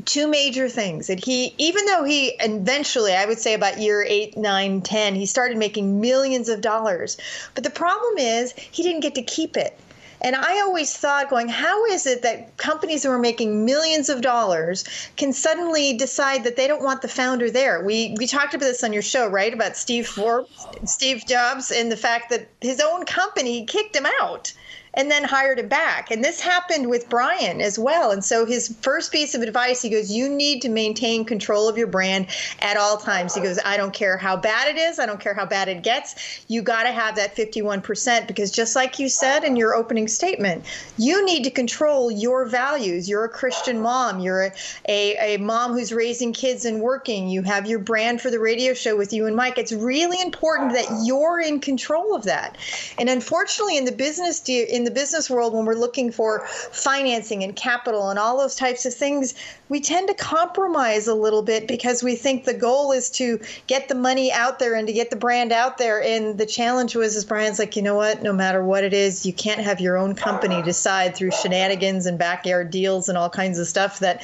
two 0.04 0.28
major 0.28 0.68
things 0.68 1.08
that 1.08 1.24
he 1.24 1.54
even 1.58 1.84
though 1.86 2.04
he 2.04 2.28
eventually 2.40 3.12
i 3.12 3.26
would 3.26 3.38
say 3.38 3.54
about 3.54 3.80
year 3.80 4.04
eight 4.06 4.36
nine 4.36 4.80
ten 4.80 5.14
he 5.14 5.26
started 5.26 5.58
making 5.58 6.00
millions 6.00 6.48
of 6.48 6.60
dollars 6.60 7.16
but 7.56 7.64
the 7.64 7.70
problem 7.70 8.16
is 8.16 8.52
he 8.52 8.84
didn't 8.84 9.00
get 9.00 9.16
to 9.16 9.22
keep 9.22 9.56
it 9.56 9.76
and 10.20 10.34
I 10.34 10.60
always 10.60 10.96
thought, 10.96 11.30
going, 11.30 11.48
how 11.48 11.84
is 11.86 12.06
it 12.06 12.22
that 12.22 12.56
companies 12.56 13.04
who 13.04 13.10
are 13.10 13.18
making 13.18 13.64
millions 13.64 14.08
of 14.08 14.20
dollars 14.20 14.84
can 15.16 15.32
suddenly 15.32 15.96
decide 15.96 16.44
that 16.44 16.56
they 16.56 16.66
don't 16.66 16.82
want 16.82 17.02
the 17.02 17.08
founder 17.08 17.50
there? 17.50 17.84
We 17.84 18.14
we 18.18 18.26
talked 18.26 18.54
about 18.54 18.66
this 18.66 18.84
on 18.84 18.92
your 18.92 19.02
show, 19.02 19.28
right? 19.28 19.52
About 19.52 19.76
Steve 19.76 20.06
Forbes, 20.06 20.66
Steve 20.84 21.24
Jobs, 21.26 21.70
and 21.70 21.90
the 21.90 21.96
fact 21.96 22.30
that 22.30 22.48
his 22.60 22.80
own 22.80 23.04
company 23.04 23.64
kicked 23.64 23.94
him 23.94 24.06
out 24.20 24.52
and 24.98 25.08
then 25.08 25.22
hired 25.22 25.60
him 25.60 25.68
back. 25.68 26.10
And 26.10 26.24
this 26.24 26.40
happened 26.40 26.90
with 26.90 27.08
Brian 27.08 27.60
as 27.60 27.78
well. 27.78 28.10
And 28.10 28.22
so 28.22 28.44
his 28.44 28.76
first 28.82 29.12
piece 29.12 29.32
of 29.36 29.42
advice, 29.42 29.80
he 29.80 29.90
goes, 29.90 30.10
You 30.10 30.28
need 30.28 30.60
to 30.62 30.68
maintain 30.68 31.24
control 31.24 31.68
of 31.68 31.78
your 31.78 31.86
brand 31.86 32.26
at 32.58 32.76
all 32.76 32.96
times. 32.96 33.36
He 33.36 33.40
goes, 33.40 33.60
I 33.64 33.76
don't 33.76 33.94
care 33.94 34.18
how 34.18 34.36
bad 34.36 34.66
it 34.66 34.76
is, 34.76 34.98
I 34.98 35.06
don't 35.06 35.20
care 35.20 35.34
how 35.34 35.46
bad 35.46 35.68
it 35.68 35.84
gets. 35.84 36.42
You 36.48 36.62
got 36.62 36.82
to 36.82 36.90
have 36.90 37.14
that 37.14 37.36
51% 37.36 38.26
because 38.26 38.50
just 38.50 38.74
like 38.74 38.98
you 38.98 39.08
said 39.08 39.44
in 39.44 39.54
your 39.54 39.76
opening 39.76 40.08
statement, 40.08 40.64
you 40.96 41.24
need 41.24 41.44
to 41.44 41.50
control 41.50 42.10
your 42.10 42.44
values. 42.44 43.08
You're 43.08 43.24
a 43.24 43.28
Christian 43.28 43.80
mom, 43.80 44.18
you're 44.18 44.46
a, 44.46 44.52
a, 44.88 45.34
a 45.34 45.38
mom 45.38 45.74
who's 45.74 45.92
raising 45.92 46.32
kids 46.32 46.64
and 46.64 46.80
working, 46.80 47.28
you 47.28 47.42
have 47.42 47.68
your 47.68 47.78
brand 47.78 48.20
for 48.20 48.30
the 48.30 48.40
radio 48.40 48.74
show 48.74 48.96
with 48.96 49.12
you 49.12 49.26
and 49.26 49.36
Mike. 49.36 49.58
It's 49.58 49.72
really 49.72 50.20
important 50.20 50.72
that 50.72 50.86
you're 51.04 51.40
in 51.40 51.60
control 51.60 52.16
of 52.16 52.24
that. 52.24 52.58
And 52.98 53.08
unfortunately, 53.08 53.76
in 53.76 53.84
the 53.84 53.92
business, 53.92 54.42
in 54.48 54.87
the 54.87 54.87
business 54.90 55.28
world, 55.28 55.54
when 55.54 55.64
we're 55.64 55.74
looking 55.74 56.10
for 56.10 56.46
financing 56.46 57.42
and 57.42 57.54
capital 57.54 58.10
and 58.10 58.18
all 58.18 58.38
those 58.38 58.54
types 58.54 58.86
of 58.86 58.94
things, 58.94 59.34
we 59.68 59.80
tend 59.80 60.08
to 60.08 60.14
compromise 60.14 61.06
a 61.06 61.14
little 61.14 61.42
bit 61.42 61.68
because 61.68 62.02
we 62.02 62.14
think 62.14 62.44
the 62.44 62.54
goal 62.54 62.92
is 62.92 63.10
to 63.10 63.40
get 63.66 63.88
the 63.88 63.94
money 63.94 64.32
out 64.32 64.58
there 64.58 64.74
and 64.74 64.86
to 64.86 64.92
get 64.92 65.10
the 65.10 65.16
brand 65.16 65.52
out 65.52 65.78
there. 65.78 66.02
And 66.02 66.38
the 66.38 66.46
challenge 66.46 66.96
was, 66.96 67.16
is 67.16 67.24
Brian's 67.24 67.58
like, 67.58 67.76
you 67.76 67.82
know 67.82 67.94
what? 67.94 68.22
No 68.22 68.32
matter 68.32 68.64
what 68.64 68.84
it 68.84 68.92
is, 68.92 69.26
you 69.26 69.32
can't 69.32 69.60
have 69.60 69.80
your 69.80 69.96
own 69.96 70.14
company 70.14 70.62
decide 70.62 71.14
through 71.14 71.30
shenanigans 71.32 72.06
and 72.06 72.18
backyard 72.18 72.70
deals 72.70 73.08
and 73.08 73.18
all 73.18 73.30
kinds 73.30 73.58
of 73.58 73.66
stuff 73.66 73.98
that 74.00 74.22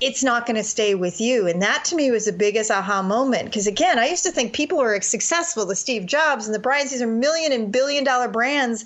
it's 0.00 0.22
not 0.22 0.46
going 0.46 0.56
to 0.56 0.64
stay 0.64 0.94
with 0.94 1.20
you. 1.20 1.46
And 1.48 1.62
that 1.62 1.84
to 1.86 1.96
me 1.96 2.10
was 2.10 2.26
the 2.26 2.32
biggest 2.32 2.70
aha 2.70 3.02
moment. 3.02 3.46
Because 3.46 3.66
again, 3.66 3.98
I 3.98 4.08
used 4.08 4.24
to 4.24 4.30
think 4.30 4.52
people 4.52 4.80
are 4.80 5.00
successful, 5.00 5.66
the 5.66 5.74
Steve 5.74 6.06
Jobs 6.06 6.46
and 6.46 6.54
the 6.54 6.60
Bryans, 6.60 6.90
these 6.90 7.02
are 7.02 7.06
million 7.06 7.52
and 7.52 7.72
billion 7.72 8.04
dollar 8.04 8.28
brands. 8.28 8.84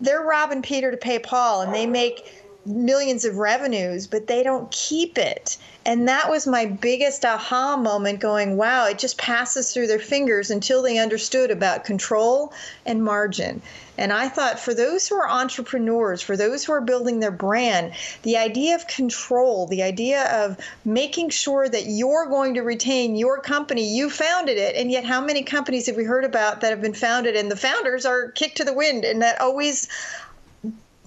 They're 0.00 0.22
robbing 0.22 0.62
Peter 0.62 0.90
to 0.90 0.96
pay 0.96 1.18
Paul 1.18 1.62
and 1.62 1.74
they 1.74 1.86
make 1.86 2.26
millions 2.66 3.24
of 3.24 3.36
revenues, 3.36 4.06
but 4.06 4.26
they 4.26 4.42
don't 4.42 4.70
keep 4.70 5.18
it. 5.18 5.58
And 5.84 6.08
that 6.08 6.30
was 6.30 6.46
my 6.46 6.64
biggest 6.64 7.24
aha 7.24 7.76
moment 7.76 8.20
going, 8.20 8.56
wow, 8.56 8.86
it 8.86 8.98
just 8.98 9.18
passes 9.18 9.72
through 9.72 9.86
their 9.86 9.98
fingers 9.98 10.50
until 10.50 10.82
they 10.82 10.98
understood 10.98 11.50
about 11.50 11.84
control 11.84 12.54
and 12.86 13.04
margin. 13.04 13.60
And 13.96 14.12
I 14.12 14.28
thought 14.28 14.58
for 14.58 14.74
those 14.74 15.06
who 15.06 15.14
are 15.16 15.28
entrepreneurs, 15.28 16.20
for 16.20 16.36
those 16.36 16.64
who 16.64 16.72
are 16.72 16.80
building 16.80 17.20
their 17.20 17.30
brand, 17.30 17.92
the 18.22 18.36
idea 18.36 18.74
of 18.74 18.88
control, 18.88 19.66
the 19.66 19.82
idea 19.82 20.24
of 20.44 20.58
making 20.84 21.30
sure 21.30 21.68
that 21.68 21.86
you're 21.86 22.26
going 22.26 22.54
to 22.54 22.62
retain 22.62 23.14
your 23.14 23.40
company, 23.40 23.94
you 23.94 24.10
founded 24.10 24.58
it. 24.58 24.74
And 24.74 24.90
yet, 24.90 25.04
how 25.04 25.20
many 25.20 25.42
companies 25.42 25.86
have 25.86 25.96
we 25.96 26.04
heard 26.04 26.24
about 26.24 26.60
that 26.60 26.70
have 26.70 26.82
been 26.82 26.94
founded 26.94 27.36
and 27.36 27.50
the 27.50 27.56
founders 27.56 28.04
are 28.04 28.30
kicked 28.32 28.56
to 28.56 28.64
the 28.64 28.74
wind? 28.74 29.04
And 29.04 29.22
that 29.22 29.40
always 29.40 29.88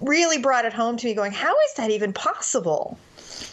really 0.00 0.38
brought 0.38 0.64
it 0.64 0.72
home 0.72 0.96
to 0.96 1.06
me 1.06 1.14
going, 1.14 1.32
how 1.32 1.54
is 1.60 1.74
that 1.74 1.90
even 1.90 2.12
possible? 2.12 2.98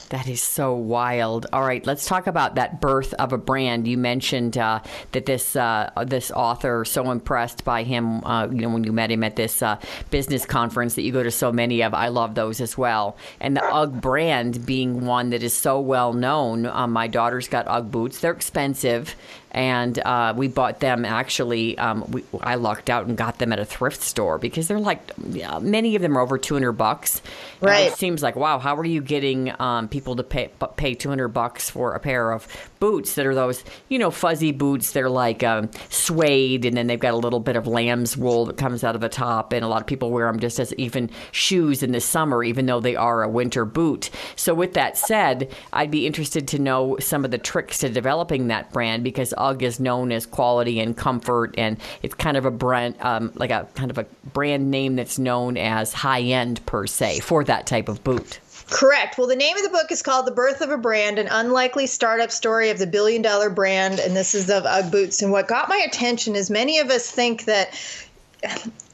That 0.09 0.27
is 0.27 0.41
so 0.41 0.73
wild. 0.73 1.47
All 1.51 1.63
right, 1.63 1.85
let's 1.85 2.05
talk 2.05 2.27
about 2.27 2.55
that 2.55 2.79
birth 2.79 3.13
of 3.15 3.33
a 3.33 3.37
brand. 3.37 3.87
You 3.87 3.97
mentioned 3.97 4.57
uh, 4.57 4.81
that 5.11 5.25
this 5.25 5.55
uh, 5.55 5.91
this 6.05 6.31
author 6.31 6.85
so 6.85 7.11
impressed 7.11 7.65
by 7.65 7.83
him. 7.83 8.23
Uh, 8.23 8.47
you 8.47 8.61
know, 8.61 8.69
when 8.69 8.83
you 8.83 8.91
met 8.91 9.11
him 9.11 9.23
at 9.23 9.35
this 9.35 9.61
uh, 9.61 9.79
business 10.11 10.45
conference 10.45 10.95
that 10.95 11.01
you 11.01 11.11
go 11.11 11.23
to 11.23 11.31
so 11.31 11.51
many 11.51 11.81
of. 11.81 11.93
I 11.93 12.09
love 12.09 12.35
those 12.35 12.61
as 12.61 12.77
well. 12.77 13.17
And 13.39 13.57
the 13.57 13.63
UGG 13.63 14.01
brand 14.01 14.65
being 14.65 15.05
one 15.05 15.31
that 15.31 15.43
is 15.43 15.53
so 15.53 15.79
well 15.79 16.13
known. 16.13 16.65
Um, 16.65 16.91
my 16.91 17.07
daughter's 17.07 17.47
got 17.47 17.67
UGG 17.67 17.91
boots. 17.91 18.19
They're 18.19 18.31
expensive 18.31 19.15
and 19.55 19.97
uh, 19.99 20.33
we 20.35 20.49
bought 20.49 20.81
them 20.81 21.05
actually. 21.05 21.77
Um, 21.77 22.03
we, 22.11 22.25
I 22.41 22.55
lucked 22.55 22.89
out 22.89 23.07
and 23.07 23.17
got 23.17 23.39
them 23.39 23.53
at 23.53 23.59
a 23.59 23.63
thrift 23.65 24.01
store 24.01 24.37
because 24.37 24.67
they're 24.67 24.79
like 24.79 24.99
yeah, 25.29 25.59
many 25.59 25.95
of 25.95 26.01
them 26.01 26.17
are 26.17 26.21
over 26.21 26.37
two 26.37 26.55
hundred 26.55 26.73
bucks. 26.73 27.21
Right. 27.61 27.87
It 27.91 27.97
seems 27.97 28.21
like 28.21 28.35
wow, 28.35 28.59
how 28.59 28.75
are 28.75 28.85
you 28.85 29.01
getting 29.01 29.53
um, 29.59 29.87
people 29.87 30.17
to 30.17 30.23
pay 30.23 30.51
pay 30.75 30.93
two 30.93 31.07
hundred 31.07 31.29
bucks 31.29 31.69
for 31.69 31.93
a 31.93 31.99
pair 32.01 32.31
of 32.31 32.47
boots 32.81 33.15
that 33.15 33.25
are 33.25 33.33
those 33.33 33.63
you 33.87 33.97
know 33.97 34.11
fuzzy 34.11 34.51
boots? 34.51 34.91
They're 34.91 35.09
like 35.09 35.41
um, 35.41 35.71
suede, 35.89 36.65
and 36.65 36.75
then 36.75 36.87
they've 36.87 36.99
got 36.99 37.13
a 37.13 37.17
little 37.17 37.39
bit 37.39 37.55
of 37.55 37.65
lamb's 37.65 38.17
wool 38.17 38.45
that 38.47 38.57
comes 38.57 38.83
out 38.83 38.93
of 38.93 38.99
the 38.99 39.07
top, 39.07 39.53
and 39.53 39.63
a 39.63 39.69
lot 39.69 39.79
of 39.79 39.87
people 39.87 40.11
wear 40.11 40.27
them 40.27 40.41
just 40.41 40.59
as 40.59 40.73
even 40.73 41.09
shoes 41.31 41.81
in 41.81 41.93
the 41.93 42.01
summer, 42.01 42.43
even 42.43 42.65
though 42.65 42.81
they 42.81 42.97
are 42.97 43.23
a 43.23 43.29
winter 43.29 43.63
boot. 43.63 44.09
So 44.35 44.53
with 44.53 44.73
that 44.73 44.97
said, 44.97 45.49
I'd 45.71 45.91
be 45.91 46.05
interested 46.05 46.45
to 46.49 46.59
know 46.59 46.97
some 46.99 47.23
of 47.23 47.31
the 47.31 47.37
tricks 47.37 47.77
to 47.79 47.89
developing 47.89 48.47
that 48.47 48.73
brand 48.73 49.05
because 49.05 49.33
UGG 49.49 49.63
is 49.63 49.79
known 49.79 50.11
as 50.11 50.25
quality 50.25 50.79
and 50.79 50.95
comfort, 50.95 51.55
and 51.57 51.77
it's 52.01 52.15
kind 52.15 52.37
of 52.37 52.45
a 52.45 52.51
brand, 52.51 52.95
um, 52.99 53.31
like 53.35 53.51
a 53.51 53.67
kind 53.75 53.91
of 53.91 53.97
a 53.97 54.05
brand 54.33 54.71
name 54.71 54.95
that's 54.95 55.19
known 55.19 55.57
as 55.57 55.93
high 55.93 56.21
end 56.21 56.65
per 56.65 56.87
se 56.87 57.19
for 57.19 57.43
that 57.43 57.65
type 57.67 57.89
of 57.89 58.03
boot. 58.03 58.39
Correct. 58.69 59.17
Well, 59.17 59.27
the 59.27 59.35
name 59.35 59.55
of 59.55 59.63
the 59.63 59.69
book 59.69 59.91
is 59.91 60.01
called 60.01 60.25
The 60.25 60.31
Birth 60.31 60.61
of 60.61 60.71
a 60.71 60.77
Brand 60.77 61.19
An 61.19 61.27
Unlikely 61.29 61.85
Startup 61.85 62.31
Story 62.31 62.71
of 62.71 62.79
the 62.79 62.87
Billion 62.87 63.21
Dollar 63.21 63.49
Brand. 63.49 63.99
And 63.99 64.15
this 64.15 64.33
is 64.33 64.49
of 64.49 64.65
Ugg 64.65 64.91
Boots. 64.91 65.21
And 65.21 65.31
what 65.31 65.47
got 65.47 65.69
my 65.69 65.77
attention 65.77 66.35
is 66.35 66.49
many 66.49 66.79
of 66.79 66.89
us 66.89 67.09
think 67.09 67.45
that 67.45 67.79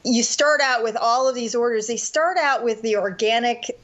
you 0.04 0.22
start 0.22 0.60
out 0.60 0.82
with 0.82 0.96
all 0.96 1.28
of 1.28 1.34
these 1.34 1.54
orders, 1.54 1.86
they 1.86 1.96
start 1.96 2.36
out 2.36 2.64
with 2.64 2.82
the 2.82 2.96
organic 2.96 3.78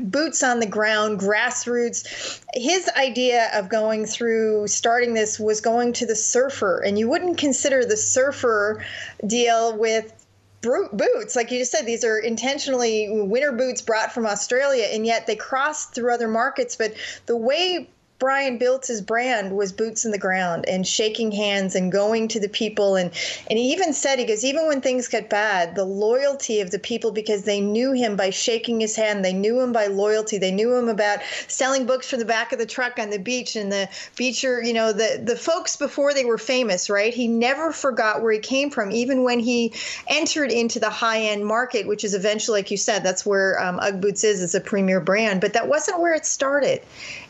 boots 0.00 0.42
on 0.42 0.60
the 0.60 0.66
ground, 0.66 1.20
grassroots. 1.20 2.40
His 2.54 2.88
idea 2.96 3.50
of 3.54 3.68
going 3.68 4.06
through 4.06 4.68
starting 4.68 5.14
this 5.14 5.38
was 5.38 5.60
going 5.60 5.92
to 5.94 6.06
the 6.06 6.16
surfer, 6.16 6.78
and 6.78 6.98
you 6.98 7.08
wouldn't 7.08 7.38
consider 7.38 7.84
the 7.84 7.96
surfer 7.96 8.84
deal 9.26 9.76
with 9.76 10.12
boots. 10.60 11.34
Like 11.34 11.50
you 11.50 11.58
just 11.58 11.72
said, 11.72 11.86
these 11.86 12.04
are 12.04 12.18
intentionally 12.18 13.08
winter 13.10 13.52
boots 13.52 13.82
brought 13.82 14.12
from 14.12 14.26
Australia, 14.26 14.88
and 14.92 15.04
yet 15.04 15.26
they 15.26 15.36
crossed 15.36 15.94
through 15.94 16.12
other 16.12 16.28
markets. 16.28 16.76
But 16.76 16.94
the 17.26 17.36
way 17.36 17.90
Brian 18.22 18.56
built 18.56 18.86
his 18.86 19.00
brand 19.00 19.50
was 19.50 19.72
boots 19.72 20.04
in 20.04 20.12
the 20.12 20.16
ground 20.16 20.64
and 20.68 20.86
shaking 20.86 21.32
hands 21.32 21.74
and 21.74 21.90
going 21.90 22.28
to 22.28 22.38
the 22.38 22.48
people. 22.48 22.94
And 22.94 23.10
and 23.50 23.58
he 23.58 23.72
even 23.72 23.92
said 23.92 24.20
he 24.20 24.24
goes 24.24 24.44
even 24.44 24.68
when 24.68 24.80
things 24.80 25.08
get 25.08 25.28
bad 25.28 25.74
the 25.74 25.84
loyalty 25.84 26.60
of 26.60 26.70
the 26.70 26.78
people 26.78 27.10
because 27.10 27.42
they 27.42 27.60
knew 27.60 27.90
him 27.90 28.14
by 28.14 28.30
shaking 28.30 28.78
his 28.78 28.94
hand. 28.94 29.24
They 29.24 29.32
knew 29.32 29.60
him 29.60 29.72
by 29.72 29.88
loyalty. 29.88 30.38
They 30.38 30.52
knew 30.52 30.72
him 30.72 30.88
about 30.88 31.18
selling 31.48 31.84
books 31.84 32.08
from 32.08 32.20
the 32.20 32.24
back 32.24 32.52
of 32.52 32.60
the 32.60 32.66
truck 32.66 33.00
on 33.00 33.10
the 33.10 33.18
beach 33.18 33.56
and 33.56 33.72
the 33.72 33.88
beacher 34.14 34.62
you 34.62 34.72
know 34.72 34.92
the 34.92 35.20
the 35.20 35.34
folks 35.34 35.74
before 35.74 36.14
they 36.14 36.24
were 36.24 36.38
famous 36.38 36.88
right? 36.88 37.12
He 37.12 37.26
never 37.26 37.72
forgot 37.72 38.22
where 38.22 38.32
he 38.32 38.38
came 38.38 38.70
from 38.70 38.92
even 38.92 39.24
when 39.24 39.40
he 39.40 39.72
entered 40.06 40.52
into 40.52 40.78
the 40.78 40.90
high 40.90 41.22
end 41.22 41.44
market 41.44 41.88
which 41.88 42.04
is 42.04 42.14
eventually 42.14 42.60
like 42.60 42.70
you 42.70 42.76
said 42.76 43.02
that's 43.02 43.26
where 43.26 43.60
um, 43.60 43.80
Ugg 43.82 44.00
Boots 44.00 44.22
is 44.22 44.40
as 44.40 44.54
a 44.54 44.60
premier 44.60 45.00
brand. 45.00 45.40
But 45.40 45.54
that 45.54 45.66
wasn't 45.66 45.98
where 45.98 46.14
it 46.14 46.24
started. 46.24 46.82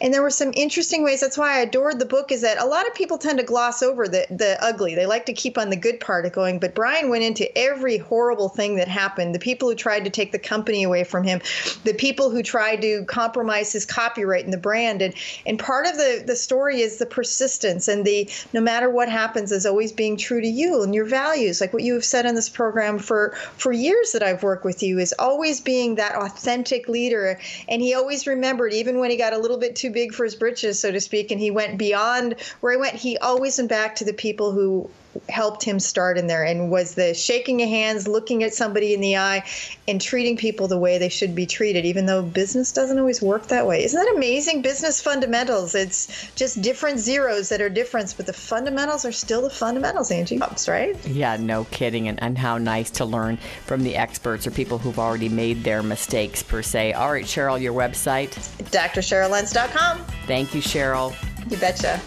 And 0.02 0.12
there 0.12 0.20
were 0.20 0.28
some 0.28 0.52
interesting 0.54 0.81
ways 0.90 1.20
that's 1.20 1.38
why 1.38 1.56
i 1.56 1.60
adored 1.60 1.98
the 1.98 2.04
book 2.04 2.32
is 2.32 2.42
that 2.42 2.58
a 2.58 2.66
lot 2.66 2.86
of 2.86 2.94
people 2.94 3.18
tend 3.18 3.38
to 3.38 3.44
gloss 3.44 3.82
over 3.82 4.06
the, 4.08 4.26
the 4.30 4.58
ugly. 4.62 4.94
They 4.94 5.06
like 5.06 5.26
to 5.26 5.32
keep 5.32 5.56
on 5.56 5.70
the 5.70 5.76
good 5.76 6.00
part 6.00 6.26
of 6.26 6.32
going 6.32 6.58
but 6.58 6.74
brian 6.74 7.08
went 7.08 7.22
into 7.22 7.56
every 7.56 7.98
horrible 7.98 8.48
thing 8.48 8.76
that 8.76 8.88
happened. 8.88 9.34
The 9.34 9.38
people 9.38 9.68
who 9.68 9.74
tried 9.74 10.04
to 10.04 10.10
take 10.10 10.32
the 10.32 10.38
company 10.38 10.82
away 10.82 11.04
from 11.04 11.24
him 11.24 11.40
the 11.84 11.94
people 11.94 12.30
who 12.30 12.42
tried 12.42 12.82
to 12.82 13.04
compromise 13.04 13.72
his 13.72 13.86
copyright 13.86 14.44
and 14.44 14.52
the 14.52 14.58
brand. 14.58 15.02
And 15.02 15.14
and 15.46 15.58
part 15.58 15.86
of 15.86 15.96
the 15.96 16.24
the 16.26 16.36
story 16.36 16.80
is 16.80 16.98
the 16.98 17.06
persistence 17.06 17.88
and 17.88 18.04
the 18.04 18.28
no 18.52 18.60
matter 18.60 18.90
what 18.90 19.08
happens 19.08 19.52
is 19.52 19.66
always 19.66 19.92
being 19.92 20.16
true 20.16 20.40
to 20.40 20.48
you 20.48 20.82
and 20.82 20.94
your 20.94 21.04
values. 21.04 21.60
Like 21.60 21.72
what 21.72 21.82
you 21.82 21.94
have 21.94 22.04
said 22.04 22.26
on 22.26 22.34
this 22.34 22.48
program 22.48 22.98
for 22.98 23.34
for 23.56 23.72
years 23.72 24.12
that 24.12 24.22
i've 24.22 24.42
worked 24.42 24.64
with 24.64 24.82
you 24.82 24.98
is 24.98 25.14
always 25.18 25.60
being 25.60 25.96
that 25.96 26.14
authentic 26.16 26.88
leader. 26.88 27.38
And 27.68 27.82
he 27.82 27.94
always 27.94 28.26
remembered 28.26 28.72
even 28.72 28.98
when 28.98 29.10
he 29.10 29.16
got 29.16 29.32
a 29.32 29.38
little 29.38 29.58
bit 29.58 29.76
too 29.76 29.90
big 29.90 30.12
for 30.14 30.24
his 30.24 30.34
britches 30.34 30.71
so 30.74 30.90
to 30.90 31.00
speak 31.00 31.30
and 31.30 31.40
he 31.40 31.50
went 31.50 31.78
beyond 31.78 32.36
where 32.60 32.72
he 32.72 32.78
went. 32.78 32.94
He 32.94 33.18
always 33.18 33.58
went 33.58 33.68
back 33.70 33.96
to 33.96 34.04
the 34.04 34.12
people 34.12 34.52
who 34.52 34.90
helped 35.28 35.62
him 35.62 35.80
start 35.80 36.18
in 36.18 36.26
there 36.26 36.44
and 36.44 36.70
was 36.70 36.94
the 36.94 37.14
shaking 37.14 37.62
of 37.62 37.68
hands 37.68 38.06
looking 38.06 38.42
at 38.42 38.54
somebody 38.54 38.94
in 38.94 39.00
the 39.00 39.16
eye 39.16 39.44
and 39.88 40.00
treating 40.00 40.36
people 40.36 40.68
the 40.68 40.78
way 40.78 40.98
they 40.98 41.08
should 41.08 41.34
be 41.34 41.46
treated 41.46 41.84
even 41.84 42.06
though 42.06 42.22
business 42.22 42.72
doesn't 42.72 42.98
always 42.98 43.20
work 43.20 43.46
that 43.48 43.66
way 43.66 43.84
isn't 43.84 43.98
that 43.98 44.14
amazing 44.16 44.62
business 44.62 45.00
fundamentals 45.00 45.74
it's 45.74 46.30
just 46.34 46.62
different 46.62 46.98
zeros 46.98 47.48
that 47.48 47.60
are 47.60 47.68
different 47.68 48.14
but 48.16 48.26
the 48.26 48.32
fundamentals 48.32 49.04
are 49.04 49.12
still 49.12 49.42
the 49.42 49.50
fundamentals 49.50 50.10
angie 50.10 50.38
right 50.68 51.06
Yeah, 51.06 51.36
no 51.36 51.64
kidding. 51.64 52.08
And, 52.08 52.22
and 52.22 52.36
how 52.36 52.58
nice 52.58 52.90
to 52.92 53.04
learn 53.04 53.36
from 53.66 53.82
the 53.82 53.96
experts 53.96 54.46
or 54.46 54.50
people 54.50 54.78
who've 54.78 54.98
already 54.98 55.28
made 55.28 55.64
their 55.64 55.82
mistakes, 55.82 56.42
per 56.42 56.62
se. 56.62 56.92
All 56.92 57.12
right, 57.12 57.24
Cheryl, 57.24 57.60
your 57.60 57.74
website. 57.74 58.30
drcheryllentz.com 58.70 60.04
Thank 60.26 60.54
you, 60.54 60.60
Cheryl. 60.60 61.14
you 61.50 61.56
betcha 61.56 62.00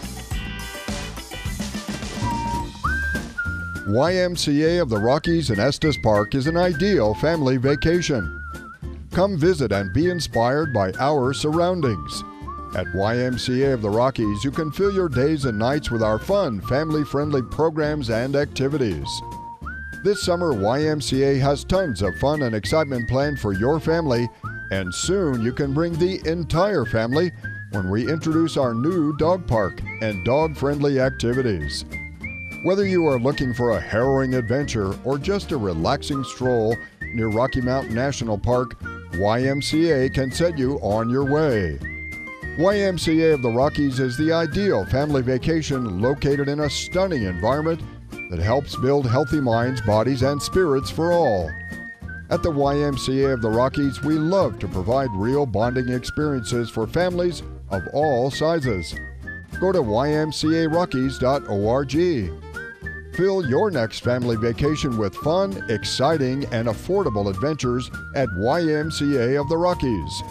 YMCA 3.86 4.82
of 4.82 4.88
the 4.88 4.98
Rockies 4.98 5.50
in 5.50 5.60
Estes 5.60 5.96
Park 5.98 6.34
is 6.34 6.48
an 6.48 6.56
ideal 6.56 7.14
family 7.14 7.56
vacation. 7.56 8.42
Come 9.12 9.38
visit 9.38 9.70
and 9.70 9.94
be 9.94 10.10
inspired 10.10 10.74
by 10.74 10.90
our 10.98 11.32
surroundings. 11.32 12.24
At 12.74 12.86
YMCA 12.86 13.72
of 13.72 13.82
the 13.82 13.88
Rockies, 13.90 14.42
you 14.42 14.50
can 14.50 14.72
fill 14.72 14.92
your 14.92 15.08
days 15.08 15.44
and 15.44 15.56
nights 15.56 15.88
with 15.88 16.02
our 16.02 16.18
fun, 16.18 16.60
family 16.62 17.04
friendly 17.04 17.42
programs 17.42 18.10
and 18.10 18.34
activities. 18.34 19.06
This 20.02 20.20
summer, 20.20 20.52
YMCA 20.52 21.40
has 21.40 21.62
tons 21.62 22.02
of 22.02 22.18
fun 22.18 22.42
and 22.42 22.56
excitement 22.56 23.08
planned 23.08 23.38
for 23.38 23.52
your 23.52 23.78
family, 23.78 24.28
and 24.72 24.92
soon 24.92 25.42
you 25.42 25.52
can 25.52 25.72
bring 25.72 25.92
the 25.92 26.20
entire 26.28 26.86
family 26.86 27.30
when 27.70 27.88
we 27.88 28.10
introduce 28.10 28.56
our 28.56 28.74
new 28.74 29.16
dog 29.16 29.46
park 29.46 29.80
and 30.00 30.24
dog 30.24 30.56
friendly 30.56 30.98
activities. 30.98 31.84
Whether 32.62 32.86
you 32.86 33.06
are 33.06 33.18
looking 33.18 33.52
for 33.52 33.72
a 33.72 33.80
harrowing 33.80 34.34
adventure 34.34 34.94
or 35.04 35.18
just 35.18 35.52
a 35.52 35.56
relaxing 35.56 36.24
stroll 36.24 36.76
near 37.00 37.28
Rocky 37.28 37.60
Mountain 37.60 37.94
National 37.94 38.38
Park, 38.38 38.80
YMCA 39.12 40.12
can 40.12 40.32
set 40.32 40.58
you 40.58 40.78
on 40.80 41.10
your 41.10 41.24
way. 41.24 41.78
YMCA 42.58 43.34
of 43.34 43.42
the 43.42 43.50
Rockies 43.50 44.00
is 44.00 44.16
the 44.16 44.32
ideal 44.32 44.84
family 44.86 45.22
vacation 45.22 46.00
located 46.00 46.48
in 46.48 46.60
a 46.60 46.70
stunning 46.70 47.24
environment 47.24 47.82
that 48.30 48.40
helps 48.40 48.74
build 48.76 49.06
healthy 49.06 49.40
minds, 49.40 49.80
bodies, 49.82 50.22
and 50.22 50.42
spirits 50.42 50.90
for 50.90 51.12
all. 51.12 51.50
At 52.30 52.42
the 52.42 52.50
YMCA 52.50 53.34
of 53.34 53.42
the 53.42 53.50
Rockies, 53.50 54.02
we 54.02 54.14
love 54.14 54.58
to 54.58 54.66
provide 54.66 55.10
real 55.12 55.46
bonding 55.46 55.90
experiences 55.90 56.70
for 56.70 56.86
families 56.86 57.42
of 57.70 57.82
all 57.92 58.30
sizes. 58.30 58.94
Go 59.60 59.72
to 59.72 59.80
ymcarockies.org. 59.80 62.45
Fill 63.16 63.48
your 63.48 63.70
next 63.70 64.00
family 64.00 64.36
vacation 64.36 64.98
with 64.98 65.14
fun, 65.14 65.64
exciting, 65.70 66.44
and 66.52 66.68
affordable 66.68 67.30
adventures 67.30 67.90
at 68.14 68.28
YMCA 68.28 69.40
of 69.40 69.48
the 69.48 69.56
Rockies. 69.56 70.22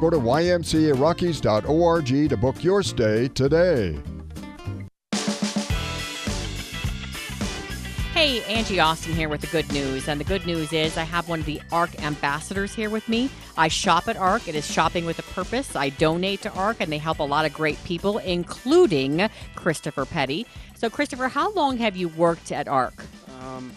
Go 0.00 0.08
to 0.08 0.16
ymcarockies.org 0.16 2.28
to 2.30 2.36
book 2.38 2.64
your 2.64 2.82
stay 2.82 3.28
today. 3.28 4.00
Angie 8.50 8.80
Austin 8.80 9.14
here 9.14 9.28
with 9.28 9.42
the 9.42 9.46
good 9.46 9.72
news. 9.72 10.08
And 10.08 10.18
the 10.18 10.24
good 10.24 10.44
news 10.44 10.72
is 10.72 10.98
I 10.98 11.04
have 11.04 11.28
one 11.28 11.38
of 11.38 11.46
the 11.46 11.62
ARC 11.70 12.02
ambassadors 12.02 12.74
here 12.74 12.90
with 12.90 13.08
me. 13.08 13.30
I 13.56 13.68
shop 13.68 14.08
at 14.08 14.16
ARC. 14.16 14.48
It 14.48 14.56
is 14.56 14.66
shopping 14.66 15.06
with 15.06 15.20
a 15.20 15.22
purpose. 15.22 15.76
I 15.76 15.90
donate 15.90 16.42
to 16.42 16.52
ARC, 16.54 16.80
and 16.80 16.90
they 16.90 16.98
help 16.98 17.20
a 17.20 17.22
lot 17.22 17.46
of 17.46 17.52
great 17.52 17.82
people, 17.84 18.18
including 18.18 19.28
Christopher 19.54 20.04
Petty. 20.04 20.48
So, 20.74 20.90
Christopher, 20.90 21.28
how 21.28 21.52
long 21.52 21.76
have 21.76 21.96
you 21.96 22.08
worked 22.08 22.50
at 22.50 22.66
ARC? 22.66 23.04
Um, 23.40 23.70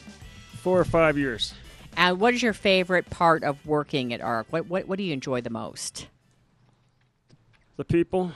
four 0.56 0.80
or 0.80 0.86
five 0.86 1.20
years. 1.20 1.54
And 1.96 2.20
what 2.20 2.34
is 2.34 2.42
your 2.42 2.54
favorite 2.54 3.08
part 3.12 3.44
of 3.44 3.64
working 3.68 4.12
at 4.12 4.22
ARC? 4.22 4.48
What, 4.50 4.66
what, 4.66 4.88
what 4.88 4.98
do 4.98 5.04
you 5.04 5.14
enjoy 5.14 5.42
the 5.42 5.52
most? 5.52 6.08
The 7.78 7.86
people 7.86 8.32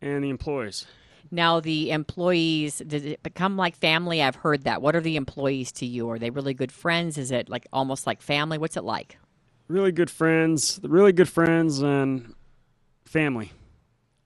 and 0.00 0.24
the 0.24 0.30
employees. 0.30 0.86
Now, 1.30 1.60
the 1.60 1.90
employees, 1.90 2.78
did 2.86 3.04
it 3.04 3.22
become 3.22 3.56
like 3.56 3.76
family? 3.76 4.22
I've 4.22 4.36
heard 4.36 4.64
that. 4.64 4.82
What 4.82 4.94
are 4.94 5.00
the 5.00 5.16
employees 5.16 5.72
to 5.72 5.86
you? 5.86 6.08
Are 6.10 6.18
they 6.18 6.30
really 6.30 6.54
good 6.54 6.72
friends? 6.72 7.18
Is 7.18 7.30
it 7.30 7.48
like 7.48 7.66
almost 7.72 8.06
like 8.06 8.22
family? 8.22 8.58
What's 8.58 8.76
it 8.76 8.84
like? 8.84 9.18
Really 9.68 9.92
good 9.92 10.10
friends. 10.10 10.80
Really 10.82 11.12
good 11.12 11.28
friends 11.28 11.80
and 11.80 12.34
family. 13.04 13.52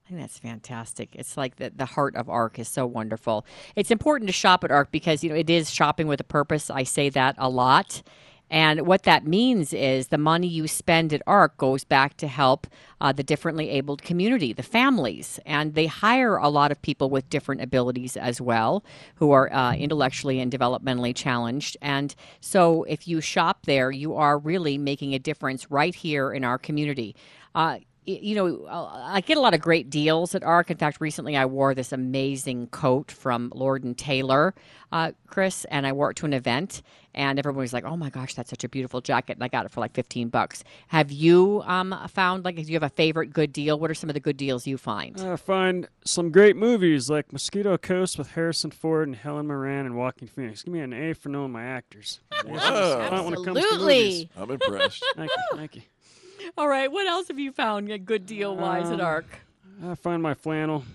I 0.05 0.09
think 0.09 0.21
that's 0.21 0.39
fantastic. 0.39 1.15
It's 1.15 1.37
like 1.37 1.57
the, 1.57 1.71
the 1.75 1.85
heart 1.85 2.15
of 2.15 2.29
ARC 2.29 2.57
is 2.57 2.67
so 2.67 2.87
wonderful. 2.87 3.45
It's 3.75 3.91
important 3.91 4.27
to 4.27 4.33
shop 4.33 4.63
at 4.63 4.71
ARC 4.71 4.91
because, 4.91 5.23
you 5.23 5.29
know, 5.29 5.35
it 5.35 5.49
is 5.49 5.71
shopping 5.71 6.07
with 6.07 6.19
a 6.19 6.23
purpose. 6.23 6.71
I 6.71 6.83
say 6.83 7.09
that 7.09 7.35
a 7.37 7.47
lot. 7.47 8.01
And 8.49 8.87
what 8.87 9.03
that 9.03 9.25
means 9.25 9.73
is 9.73 10.07
the 10.07 10.17
money 10.17 10.47
you 10.47 10.67
spend 10.67 11.13
at 11.13 11.21
ARC 11.27 11.57
goes 11.57 11.83
back 11.83 12.17
to 12.17 12.27
help 12.27 12.67
uh, 13.01 13.11
the 13.11 13.23
differently 13.23 13.69
abled 13.69 14.01
community, 14.01 14.53
the 14.53 14.63
families. 14.63 15.39
And 15.45 15.75
they 15.75 15.85
hire 15.85 16.37
a 16.37 16.49
lot 16.49 16.71
of 16.71 16.81
people 16.81 17.09
with 17.09 17.29
different 17.29 17.61
abilities 17.61 18.17
as 18.17 18.41
well 18.41 18.83
who 19.15 19.31
are 19.31 19.51
uh, 19.53 19.73
intellectually 19.75 20.39
and 20.39 20.51
developmentally 20.51 21.15
challenged. 21.15 21.77
And 21.81 22.15
so 22.41 22.83
if 22.83 23.07
you 23.07 23.21
shop 23.21 23.65
there, 23.65 23.91
you 23.91 24.15
are 24.15 24.37
really 24.37 24.77
making 24.77 25.13
a 25.13 25.19
difference 25.19 25.69
right 25.69 25.93
here 25.93 26.33
in 26.33 26.43
our 26.43 26.57
community. 26.57 27.15
Uh, 27.53 27.79
you 28.05 28.33
know, 28.33 28.65
uh, 28.65 28.89
I 29.05 29.21
get 29.21 29.37
a 29.37 29.39
lot 29.39 29.53
of 29.53 29.61
great 29.61 29.89
deals 29.89 30.33
at 30.33 30.43
ARC. 30.43 30.71
In 30.71 30.77
fact, 30.77 30.99
recently 30.99 31.37
I 31.37 31.45
wore 31.45 31.75
this 31.75 31.91
amazing 31.91 32.67
coat 32.67 33.11
from 33.11 33.51
Lord 33.53 33.83
and 33.83 33.97
Taylor, 33.97 34.55
uh, 34.91 35.11
Chris, 35.27 35.65
and 35.65 35.85
I 35.85 35.91
wore 35.91 36.11
it 36.11 36.17
to 36.17 36.25
an 36.25 36.33
event, 36.33 36.81
and 37.19 37.37
everyone 37.37 37.59
was 37.59 37.73
like, 37.73 37.83
"Oh 37.83 37.97
my 37.97 38.09
gosh, 38.09 38.33
that's 38.33 38.49
such 38.49 38.63
a 38.63 38.69
beautiful 38.69 39.01
jacket!" 39.01 39.33
And 39.33 39.43
I 39.43 39.49
got 39.49 39.65
it 39.65 39.71
for 39.71 39.81
like 39.81 39.93
fifteen 39.93 40.29
bucks. 40.29 40.63
Have 40.87 41.11
you 41.11 41.61
um, 41.65 41.93
found 42.09 42.45
like, 42.45 42.55
do 42.55 42.61
you 42.63 42.73
have 42.75 42.83
a 42.83 42.89
favorite 42.89 43.33
good 43.33 43.51
deal? 43.51 43.77
What 43.77 43.91
are 43.91 43.93
some 43.93 44.09
of 44.09 44.13
the 44.13 44.19
good 44.21 44.37
deals 44.37 44.65
you 44.65 44.77
find? 44.77 45.19
I 45.19 45.35
find 45.35 45.87
some 46.05 46.31
great 46.31 46.55
movies 46.55 47.09
like 47.09 47.31
Mosquito 47.33 47.77
Coast 47.77 48.17
with 48.17 48.31
Harrison 48.31 48.71
Ford 48.71 49.07
and 49.07 49.17
Helen 49.17 49.47
Mirren 49.47 49.85
and 49.85 49.95
Joaquin 49.97 50.27
Phoenix. 50.29 50.63
Give 50.63 50.73
me 50.73 50.79
an 50.79 50.93
A 50.93 51.13
for 51.13 51.27
knowing 51.29 51.51
my 51.51 51.63
actors. 51.65 52.21
They're 52.45 52.57
so 52.59 53.07
smart 53.07 53.25
when 53.25 53.33
it 53.33 53.43
comes 53.43 53.57
to 53.59 53.63
Absolutely. 53.65 54.29
I'm 54.37 54.51
impressed. 54.51 55.03
Thank 55.15 55.29
you. 55.31 55.57
Thank 55.57 55.75
you. 55.75 55.81
All 56.57 56.69
right. 56.69 56.89
What 56.91 57.05
else 57.05 57.27
have 57.27 57.37
you 57.37 57.51
found 57.51 57.91
a 57.91 57.97
good 57.99 58.25
deal 58.25 58.55
wise 58.55 58.87
at 58.89 59.01
Um, 59.01 59.05
Arc? 59.05 59.25
I 59.85 59.95
find 59.95 60.23
my 60.23 60.33
flannel. 60.33 60.85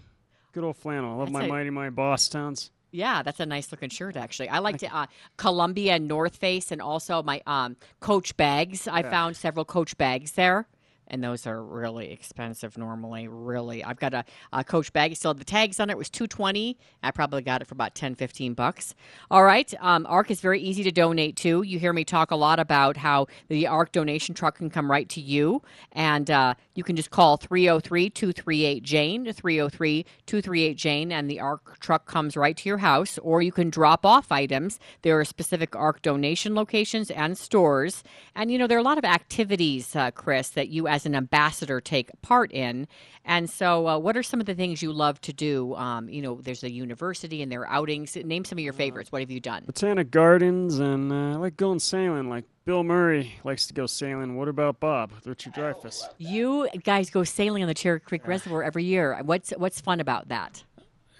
Good 0.52 0.64
old 0.64 0.76
flannel. 0.76 1.12
I 1.12 1.16
love 1.16 1.26
That's 1.28 1.32
my 1.32 1.44
a- 1.44 1.48
Mighty 1.48 1.70
Mighty 1.70 1.94
Bosstones. 1.94 2.70
Yeah, 2.94 3.24
that's 3.24 3.40
a 3.40 3.46
nice 3.46 3.72
looking 3.72 3.88
shirt 3.90 4.16
actually. 4.16 4.48
I 4.48 4.60
liked 4.60 4.84
uh, 4.84 5.06
Columbia 5.36 5.94
and 5.94 6.06
North 6.06 6.36
Face 6.36 6.70
and 6.70 6.80
also 6.80 7.24
my 7.24 7.42
um, 7.44 7.76
Coach 7.98 8.36
bags. 8.36 8.86
I 8.86 9.00
Yeah. 9.00 9.10
found 9.10 9.36
several 9.36 9.64
Coach 9.64 9.98
bags 9.98 10.32
there. 10.32 10.68
And 11.08 11.22
those 11.22 11.46
are 11.46 11.62
really 11.62 12.12
expensive 12.12 12.78
normally. 12.78 13.28
Really, 13.28 13.84
I've 13.84 13.98
got 13.98 14.14
a, 14.14 14.24
a 14.52 14.64
Coach 14.64 14.92
bag. 14.92 15.12
It 15.12 15.16
still 15.16 15.30
had 15.30 15.38
the 15.38 15.44
tags 15.44 15.78
on 15.80 15.90
it. 15.90 15.92
It 15.94 15.98
was 15.98 16.10
two 16.10 16.26
twenty. 16.26 16.78
I 17.02 17.10
probably 17.10 17.42
got 17.42 17.60
it 17.62 17.66
for 17.66 17.74
about 17.74 17.94
10, 17.94 18.14
15 18.14 18.54
bucks. 18.54 18.94
All 19.30 19.44
right, 19.44 19.72
um, 19.80 20.06
Arc 20.08 20.30
is 20.30 20.40
very 20.40 20.60
easy 20.60 20.82
to 20.84 20.90
donate 20.90 21.36
to. 21.36 21.62
You 21.62 21.78
hear 21.78 21.92
me 21.92 22.04
talk 22.04 22.30
a 22.30 22.36
lot 22.36 22.58
about 22.58 22.96
how 22.96 23.26
the 23.48 23.66
Arc 23.66 23.92
donation 23.92 24.34
truck 24.34 24.56
can 24.56 24.70
come 24.70 24.90
right 24.90 25.08
to 25.10 25.20
you, 25.20 25.62
and 25.92 26.30
uh, 26.30 26.54
you 26.74 26.82
can 26.82 26.96
just 26.96 27.10
call 27.10 27.36
303-238-JANE, 27.38 29.26
303-238-JANE, 29.26 31.12
and 31.12 31.30
the 31.30 31.40
ARC 31.40 31.78
truck 31.80 32.06
comes 32.06 32.36
right 32.36 32.56
to 32.56 32.68
your 32.68 32.78
house, 32.78 33.18
or 33.18 33.42
you 33.42 33.52
can 33.52 33.70
drop 33.70 34.06
off 34.06 34.32
items. 34.32 34.78
There 35.02 35.18
are 35.18 35.24
specific 35.24 35.76
ARC 35.76 36.02
donation 36.02 36.54
locations 36.54 37.10
and 37.10 37.36
stores, 37.36 38.02
and 38.34 38.50
you 38.50 38.58
know 38.58 38.66
there 38.66 38.78
are 38.78 38.80
a 38.80 38.84
lot 38.84 38.98
of 38.98 39.04
activities, 39.04 39.94
uh, 39.94 40.10
Chris, 40.10 40.48
that 40.50 40.68
you 40.68 40.88
as 40.94 41.06
an 41.06 41.14
ambassador 41.14 41.80
take 41.80 42.10
part 42.22 42.52
in. 42.52 42.86
And 43.24 43.50
so, 43.50 43.88
uh, 43.88 43.98
what 43.98 44.16
are 44.16 44.22
some 44.22 44.38
of 44.38 44.46
the 44.46 44.54
things 44.54 44.82
you 44.82 44.92
love 44.92 45.20
to 45.22 45.32
do? 45.32 45.74
Um, 45.74 46.08
you 46.08 46.22
know, 46.22 46.40
there's 46.40 46.62
a 46.62 46.70
university 46.70 47.42
and 47.42 47.50
their 47.50 47.68
outings. 47.68 48.14
Name 48.16 48.44
some 48.44 48.58
of 48.58 48.64
your 48.64 48.72
favorites. 48.72 49.10
What 49.10 49.20
have 49.22 49.30
you 49.30 49.40
done? 49.40 49.64
Botanic 49.66 50.10
Gardens, 50.10 50.78
and 50.78 51.12
uh, 51.12 51.32
I 51.32 51.34
like 51.34 51.56
going 51.56 51.80
sailing. 51.80 52.28
Like 52.28 52.44
Bill 52.64 52.84
Murray 52.84 53.34
likes 53.42 53.66
to 53.66 53.74
go 53.74 53.86
sailing. 53.86 54.36
What 54.36 54.48
about 54.48 54.78
Bob 54.78 55.10
Richard 55.24 55.54
Dreyfuss? 55.54 56.02
You 56.18 56.68
guys 56.84 57.10
go 57.10 57.24
sailing 57.24 57.62
on 57.62 57.68
the 57.68 57.74
Cherry 57.74 58.00
Creek 58.00 58.26
Reservoir 58.26 58.62
every 58.62 58.84
year. 58.84 59.18
What's 59.24 59.50
what's 59.50 59.80
fun 59.80 60.00
about 60.00 60.28
that? 60.28 60.62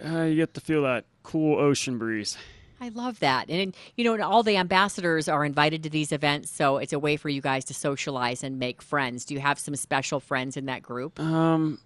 Uh, 0.05 0.23
you 0.23 0.37
get 0.37 0.55
to 0.55 0.61
feel 0.61 0.83
that 0.83 1.05
cool 1.23 1.59
ocean 1.59 1.99
breeze. 1.99 2.37
I 2.85 2.91
love 2.91 3.21
that. 3.21 3.49
And, 3.49 3.75
you 3.97 4.05
know, 4.05 4.13
and 4.13 4.23
all 4.23 4.43
the 4.43 4.59
ambassadors 4.59 5.27
are 5.27 5.43
invited 5.43 5.83
to 5.85 5.91
these 5.91 6.13
events, 6.13 6.51
so 6.51 6.77
it's 6.77 6.93
a 6.93 6.99
way 6.99 7.17
for 7.17 7.31
you 7.31 7.41
guys 7.41 7.65
to 7.67 7.75
socialize 7.75 8.45
and 8.45 8.59
make 8.59 8.83
friends. 8.83 9.25
Do 9.25 9.33
you 9.33 9.41
have 9.41 9.59
some 9.59 9.75
special 9.75 10.21
friends 10.21 10.59
in 10.59 10.67
that 10.67 10.83
group? 10.83 11.19
Um, 11.19 11.79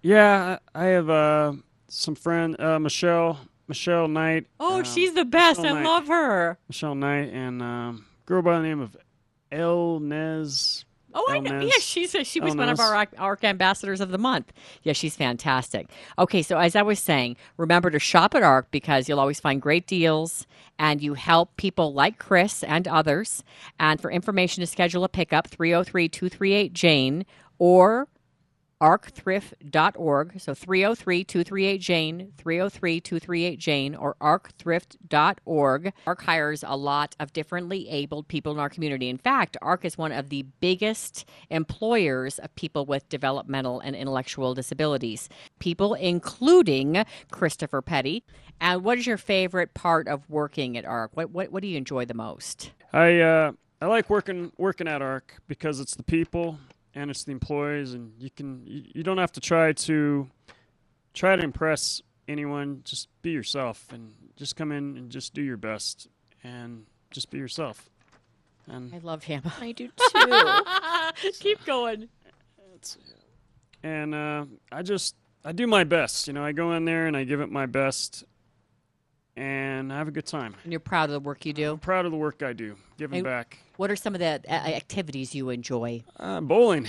yeah, 0.00 0.58
I 0.74 0.82
I 0.82 0.86
have 0.86 1.10
uh, 1.10 1.54
some 1.88 2.14
friend, 2.14 2.58
uh, 2.60 2.78
Michelle, 2.78 3.40
Michelle 3.66 4.06
Knight. 4.06 4.46
Oh, 4.60 4.78
um, 4.78 4.84
she's 4.84 5.12
the 5.14 5.24
best. 5.24 5.60
Michelle 5.60 5.76
I 5.76 5.82
Knight. 5.82 5.88
love 5.88 6.06
her. 6.06 6.58
Michelle 6.68 6.94
Knight 6.94 7.32
and 7.32 7.60
um, 7.60 8.06
girl 8.24 8.42
by 8.42 8.58
the 8.58 8.62
name 8.62 8.80
of 8.80 8.96
El 9.50 9.98
Nez. 9.98 10.84
Oh, 11.14 11.26
I 11.28 11.38
know. 11.38 11.60
Yeah, 11.60 11.70
she's 11.80 12.14
a, 12.14 12.24
she 12.24 12.40
was 12.40 12.54
one 12.54 12.68
of 12.68 12.80
our 12.80 12.94
ARC- 12.94 13.14
ARC 13.18 13.44
ambassadors 13.44 14.00
of 14.00 14.10
the 14.10 14.18
month. 14.18 14.52
Yeah, 14.82 14.92
she's 14.92 15.16
fantastic. 15.16 15.88
Okay, 16.18 16.42
so 16.42 16.58
as 16.58 16.74
I 16.76 16.82
was 16.82 16.98
saying, 16.98 17.36
remember 17.56 17.90
to 17.90 17.98
shop 17.98 18.34
at 18.34 18.42
ARC 18.42 18.70
because 18.70 19.08
you'll 19.08 19.20
always 19.20 19.40
find 19.40 19.60
great 19.60 19.86
deals 19.86 20.46
and 20.78 21.02
you 21.02 21.14
help 21.14 21.56
people 21.56 21.92
like 21.92 22.18
Chris 22.18 22.62
and 22.64 22.88
others. 22.88 23.44
And 23.78 24.00
for 24.00 24.10
information 24.10 24.60
to 24.62 24.66
schedule 24.66 25.04
a 25.04 25.08
pickup, 25.08 25.48
303 25.48 26.08
238 26.08 26.72
Jane 26.72 27.26
or 27.58 28.08
arcthrift.org. 28.82 30.40
So 30.40 30.54
303 30.54 31.24
238 31.24 31.78
Jane, 31.78 32.32
303 32.36 33.00
238 33.00 33.58
Jane, 33.58 33.94
or 33.94 34.16
arcthrift.org. 34.20 35.92
ARC 36.04 36.22
hires 36.22 36.64
a 36.66 36.76
lot 36.76 37.14
of 37.20 37.32
differently 37.32 37.88
abled 37.88 38.26
people 38.26 38.52
in 38.52 38.58
our 38.58 38.68
community. 38.68 39.08
In 39.08 39.18
fact, 39.18 39.56
ARC 39.62 39.84
is 39.84 39.96
one 39.96 40.10
of 40.10 40.30
the 40.30 40.42
biggest 40.60 41.24
employers 41.48 42.40
of 42.40 42.52
people 42.56 42.84
with 42.84 43.08
developmental 43.08 43.78
and 43.78 43.94
intellectual 43.94 44.52
disabilities, 44.52 45.28
people 45.60 45.94
including 45.94 47.04
Christopher 47.30 47.82
Petty. 47.82 48.24
And 48.60 48.82
what 48.82 48.98
is 48.98 49.06
your 49.06 49.16
favorite 49.16 49.74
part 49.74 50.08
of 50.08 50.28
working 50.28 50.76
at 50.76 50.84
ARC? 50.84 51.12
What, 51.14 51.30
what, 51.30 51.52
what 51.52 51.62
do 51.62 51.68
you 51.68 51.78
enjoy 51.78 52.04
the 52.04 52.14
most? 52.14 52.72
I 52.92 53.20
uh, 53.20 53.52
I 53.80 53.86
like 53.86 54.10
working 54.10 54.52
working 54.58 54.86
at 54.88 55.02
ARC 55.02 55.40
because 55.48 55.80
it's 55.80 55.94
the 55.94 56.02
people 56.02 56.58
and 56.94 57.10
it's 57.10 57.24
the 57.24 57.32
employees, 57.32 57.94
and 57.94 58.12
you 58.18 58.30
can 58.30 58.62
you, 58.66 58.82
you 58.94 59.02
don't 59.02 59.18
have 59.18 59.32
to 59.32 59.40
try 59.40 59.72
to 59.72 60.28
try 61.14 61.36
to 61.36 61.42
impress 61.42 62.02
anyone. 62.28 62.82
Just 62.84 63.08
be 63.22 63.30
yourself, 63.30 63.86
and 63.92 64.12
just 64.36 64.56
come 64.56 64.72
in 64.72 64.96
and 64.96 65.10
just 65.10 65.34
do 65.34 65.42
your 65.42 65.56
best, 65.56 66.08
and 66.42 66.86
just 67.10 67.30
be 67.30 67.38
yourself. 67.38 67.88
And 68.68 68.94
I 68.94 68.98
love 68.98 69.24
him. 69.24 69.42
I 69.60 69.72
do 69.72 69.88
too. 69.88 71.32
Keep 71.40 71.64
going. 71.64 72.08
and 73.82 74.14
uh, 74.14 74.44
I 74.70 74.82
just 74.82 75.16
I 75.44 75.52
do 75.52 75.66
my 75.66 75.84
best. 75.84 76.26
You 76.28 76.34
know, 76.34 76.44
I 76.44 76.52
go 76.52 76.72
in 76.72 76.84
there 76.84 77.06
and 77.06 77.16
I 77.16 77.24
give 77.24 77.40
it 77.40 77.50
my 77.50 77.66
best, 77.66 78.24
and 79.36 79.90
have 79.90 80.08
a 80.08 80.10
good 80.10 80.26
time. 80.26 80.54
And 80.64 80.72
you're 80.72 80.80
proud 80.80 81.04
of 81.08 81.12
the 81.12 81.20
work 81.20 81.44
you 81.46 81.52
do. 81.52 81.72
I'm 81.72 81.78
proud 81.78 82.04
of 82.04 82.12
the 82.12 82.18
work 82.18 82.42
I 82.42 82.52
do, 82.52 82.76
giving 82.98 83.18
And 83.18 83.24
back. 83.24 83.58
What 83.76 83.90
are 83.90 83.96
some 83.96 84.14
of 84.14 84.20
the 84.20 84.40
uh, 84.48 84.52
activities 84.52 85.34
you 85.34 85.50
enjoy? 85.50 86.04
Uh, 86.18 86.40
bowling. 86.40 86.88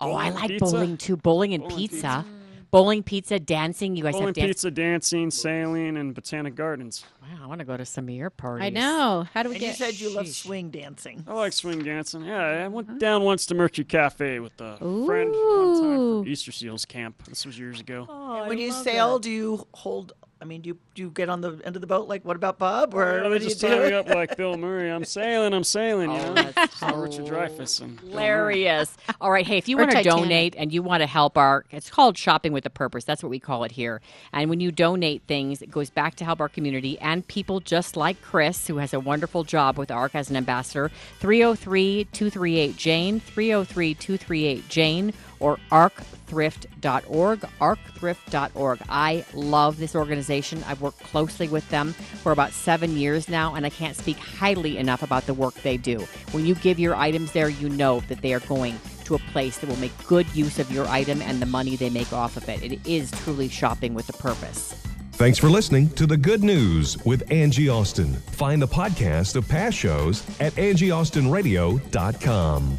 Oh, 0.00 0.12
I 0.12 0.30
like 0.30 0.50
pizza. 0.50 0.64
bowling 0.64 0.96
too. 0.96 1.16
Bowling 1.16 1.54
and 1.54 1.62
Bowling, 1.62 1.76
pizza. 1.78 1.96
pizza. 1.96 2.24
Bowling, 2.72 3.02
pizza, 3.02 3.38
dancing. 3.38 3.96
You 3.96 4.02
guys 4.02 4.12
Bowling, 4.12 4.26
have 4.26 4.34
dance. 4.34 4.48
pizza, 4.48 4.70
dancing, 4.70 5.30
sailing, 5.30 5.96
and 5.96 6.14
botanic 6.14 6.54
gardens. 6.56 7.04
Wow, 7.22 7.44
I 7.44 7.46
want 7.46 7.60
to 7.60 7.64
go 7.64 7.76
to 7.76 7.86
some 7.86 8.04
of 8.08 8.10
your 8.14 8.28
parties. 8.28 8.66
I 8.66 8.70
know. 8.70 9.24
How 9.32 9.44
do 9.44 9.48
we 9.48 9.54
And 9.54 9.64
you 9.64 9.72
said 9.72 9.98
you 9.98 10.10
love 10.14 10.28
swing 10.28 10.70
dancing. 10.70 11.24
I 11.26 11.32
like 11.32 11.52
swing 11.54 11.82
dancing. 11.84 12.24
Yeah, 12.24 12.64
I 12.64 12.68
went 12.68 12.98
down 12.98 13.22
once 13.22 13.46
to 13.46 13.54
Mercury 13.54 13.84
Cafe 13.86 14.40
with 14.40 14.60
a 14.60 14.76
friend 14.78 15.30
one 15.30 15.80
time 15.80 16.22
from 16.24 16.28
Easter 16.28 16.52
Seals 16.52 16.84
camp. 16.84 17.22
This 17.28 17.46
was 17.46 17.58
years 17.58 17.80
ago. 17.80 18.06
And 18.10 18.48
when 18.48 18.58
you 18.58 18.72
sail, 18.72 19.18
do 19.20 19.30
you 19.30 19.66
hold? 19.72 20.12
I 20.38 20.44
mean, 20.44 20.60
do 20.60 20.68
you 20.68 20.78
do 20.94 21.00
you 21.02 21.10
get 21.10 21.30
on 21.30 21.40
the 21.40 21.58
end 21.64 21.76
of 21.76 21.80
the 21.80 21.86
boat 21.86 22.08
like 22.08 22.22
what 22.22 22.36
about 22.36 22.58
Bob? 22.58 22.94
Or 22.94 23.16
Yeah, 23.16 23.22
they 23.22 23.28
what 23.30 23.38
do 23.38 23.44
you 23.44 23.50
just 23.50 23.60
do? 23.60 23.68
tie 23.68 23.92
up 23.94 24.06
like 24.08 24.36
Bill 24.36 24.56
Murray. 24.58 24.90
I'm 24.90 25.04
sailing, 25.04 25.54
I'm 25.54 25.64
sailing, 25.64 26.10
you 26.10 26.18
Oh, 26.18 26.34
know? 26.34 26.52
that's 26.52 26.78
So 26.78 26.94
Richard 26.94 27.24
Dreyfuss 27.24 27.80
and 27.80 27.98
Hilarious. 28.00 28.94
All 29.22 29.30
right. 29.30 29.46
Hey, 29.46 29.56
if 29.56 29.66
you 29.66 29.78
want 29.78 29.92
to 29.92 30.02
donate 30.02 30.54
and 30.58 30.70
you 30.74 30.82
want 30.82 31.00
to 31.00 31.06
help 31.06 31.38
our, 31.38 31.64
it's 31.70 31.88
called 31.88 32.18
Shopping 32.18 32.52
with 32.52 32.66
a 32.66 32.70
Purpose. 32.70 33.04
That's 33.04 33.22
what 33.22 33.30
we 33.30 33.38
call 33.40 33.64
it 33.64 33.72
here. 33.72 34.02
And 34.32 34.50
when 34.50 34.60
you 34.60 34.70
donate 34.70 35.22
things, 35.26 35.62
it 35.62 35.70
goes 35.70 35.88
back 35.88 36.16
to 36.16 36.24
help 36.26 36.40
our 36.42 36.50
community 36.50 36.98
and 36.98 37.26
people 37.26 37.60
just 37.60 37.96
like 37.96 38.20
Chris, 38.20 38.66
who 38.66 38.76
has 38.76 38.92
a 38.92 39.00
wonderful 39.00 39.42
job 39.42 39.78
with 39.78 39.90
ARC 39.90 40.14
as 40.14 40.28
an 40.28 40.36
ambassador. 40.36 40.90
303 41.20 42.08
238 42.12 42.76
Jane, 42.76 43.20
303 43.20 43.94
238 43.94 44.68
Jane, 44.68 45.12
or 45.40 45.58
arcthrift.org, 45.70 47.40
arcthrift.org. 47.40 48.80
I 48.88 49.24
love 49.34 49.78
this 49.78 49.94
organization. 49.94 50.64
I've 50.66 50.80
worked 50.80 51.00
closely 51.00 51.48
with 51.48 51.68
them 51.70 51.92
for 51.92 52.32
about 52.32 52.52
seven 52.52 52.96
years 52.96 53.28
now, 53.28 53.54
and 53.54 53.66
I 53.66 53.70
can't 53.70 53.96
speak 53.96 54.18
highly 54.18 54.78
enough 54.78 55.02
about 55.02 55.26
the 55.26 55.34
work 55.34 55.54
they 55.54 55.76
do. 55.76 55.98
When 56.32 56.46
you 56.46 56.54
give 56.54 56.78
your 56.78 56.94
items 56.94 57.32
there, 57.32 57.48
you 57.48 57.68
know 57.68 58.00
that 58.08 58.22
they 58.22 58.32
are 58.34 58.40
going 58.40 58.78
to 59.04 59.14
a 59.14 59.18
place 59.18 59.58
that 59.58 59.68
will 59.68 59.76
make 59.76 59.92
good 60.06 60.26
use 60.34 60.58
of 60.58 60.70
your 60.70 60.86
item 60.86 61.20
and 61.22 61.40
the 61.40 61.46
money 61.46 61.76
they 61.76 61.90
make 61.90 62.12
off 62.12 62.36
of 62.36 62.48
it. 62.48 62.62
It 62.62 62.86
is 62.86 63.10
truly 63.10 63.48
shopping 63.48 63.94
with 63.94 64.08
a 64.08 64.14
purpose. 64.14 64.74
Thanks 65.12 65.38
for 65.38 65.48
listening 65.48 65.88
to 65.90 66.06
The 66.06 66.16
Good 66.18 66.42
News 66.44 67.02
with 67.06 67.32
Angie 67.32 67.70
Austin. 67.70 68.12
Find 68.12 68.60
the 68.60 68.68
podcast 68.68 69.36
of 69.36 69.48
past 69.48 69.78
shows 69.78 70.22
at 70.40 70.52
angieaustinradio.com. 70.54 72.78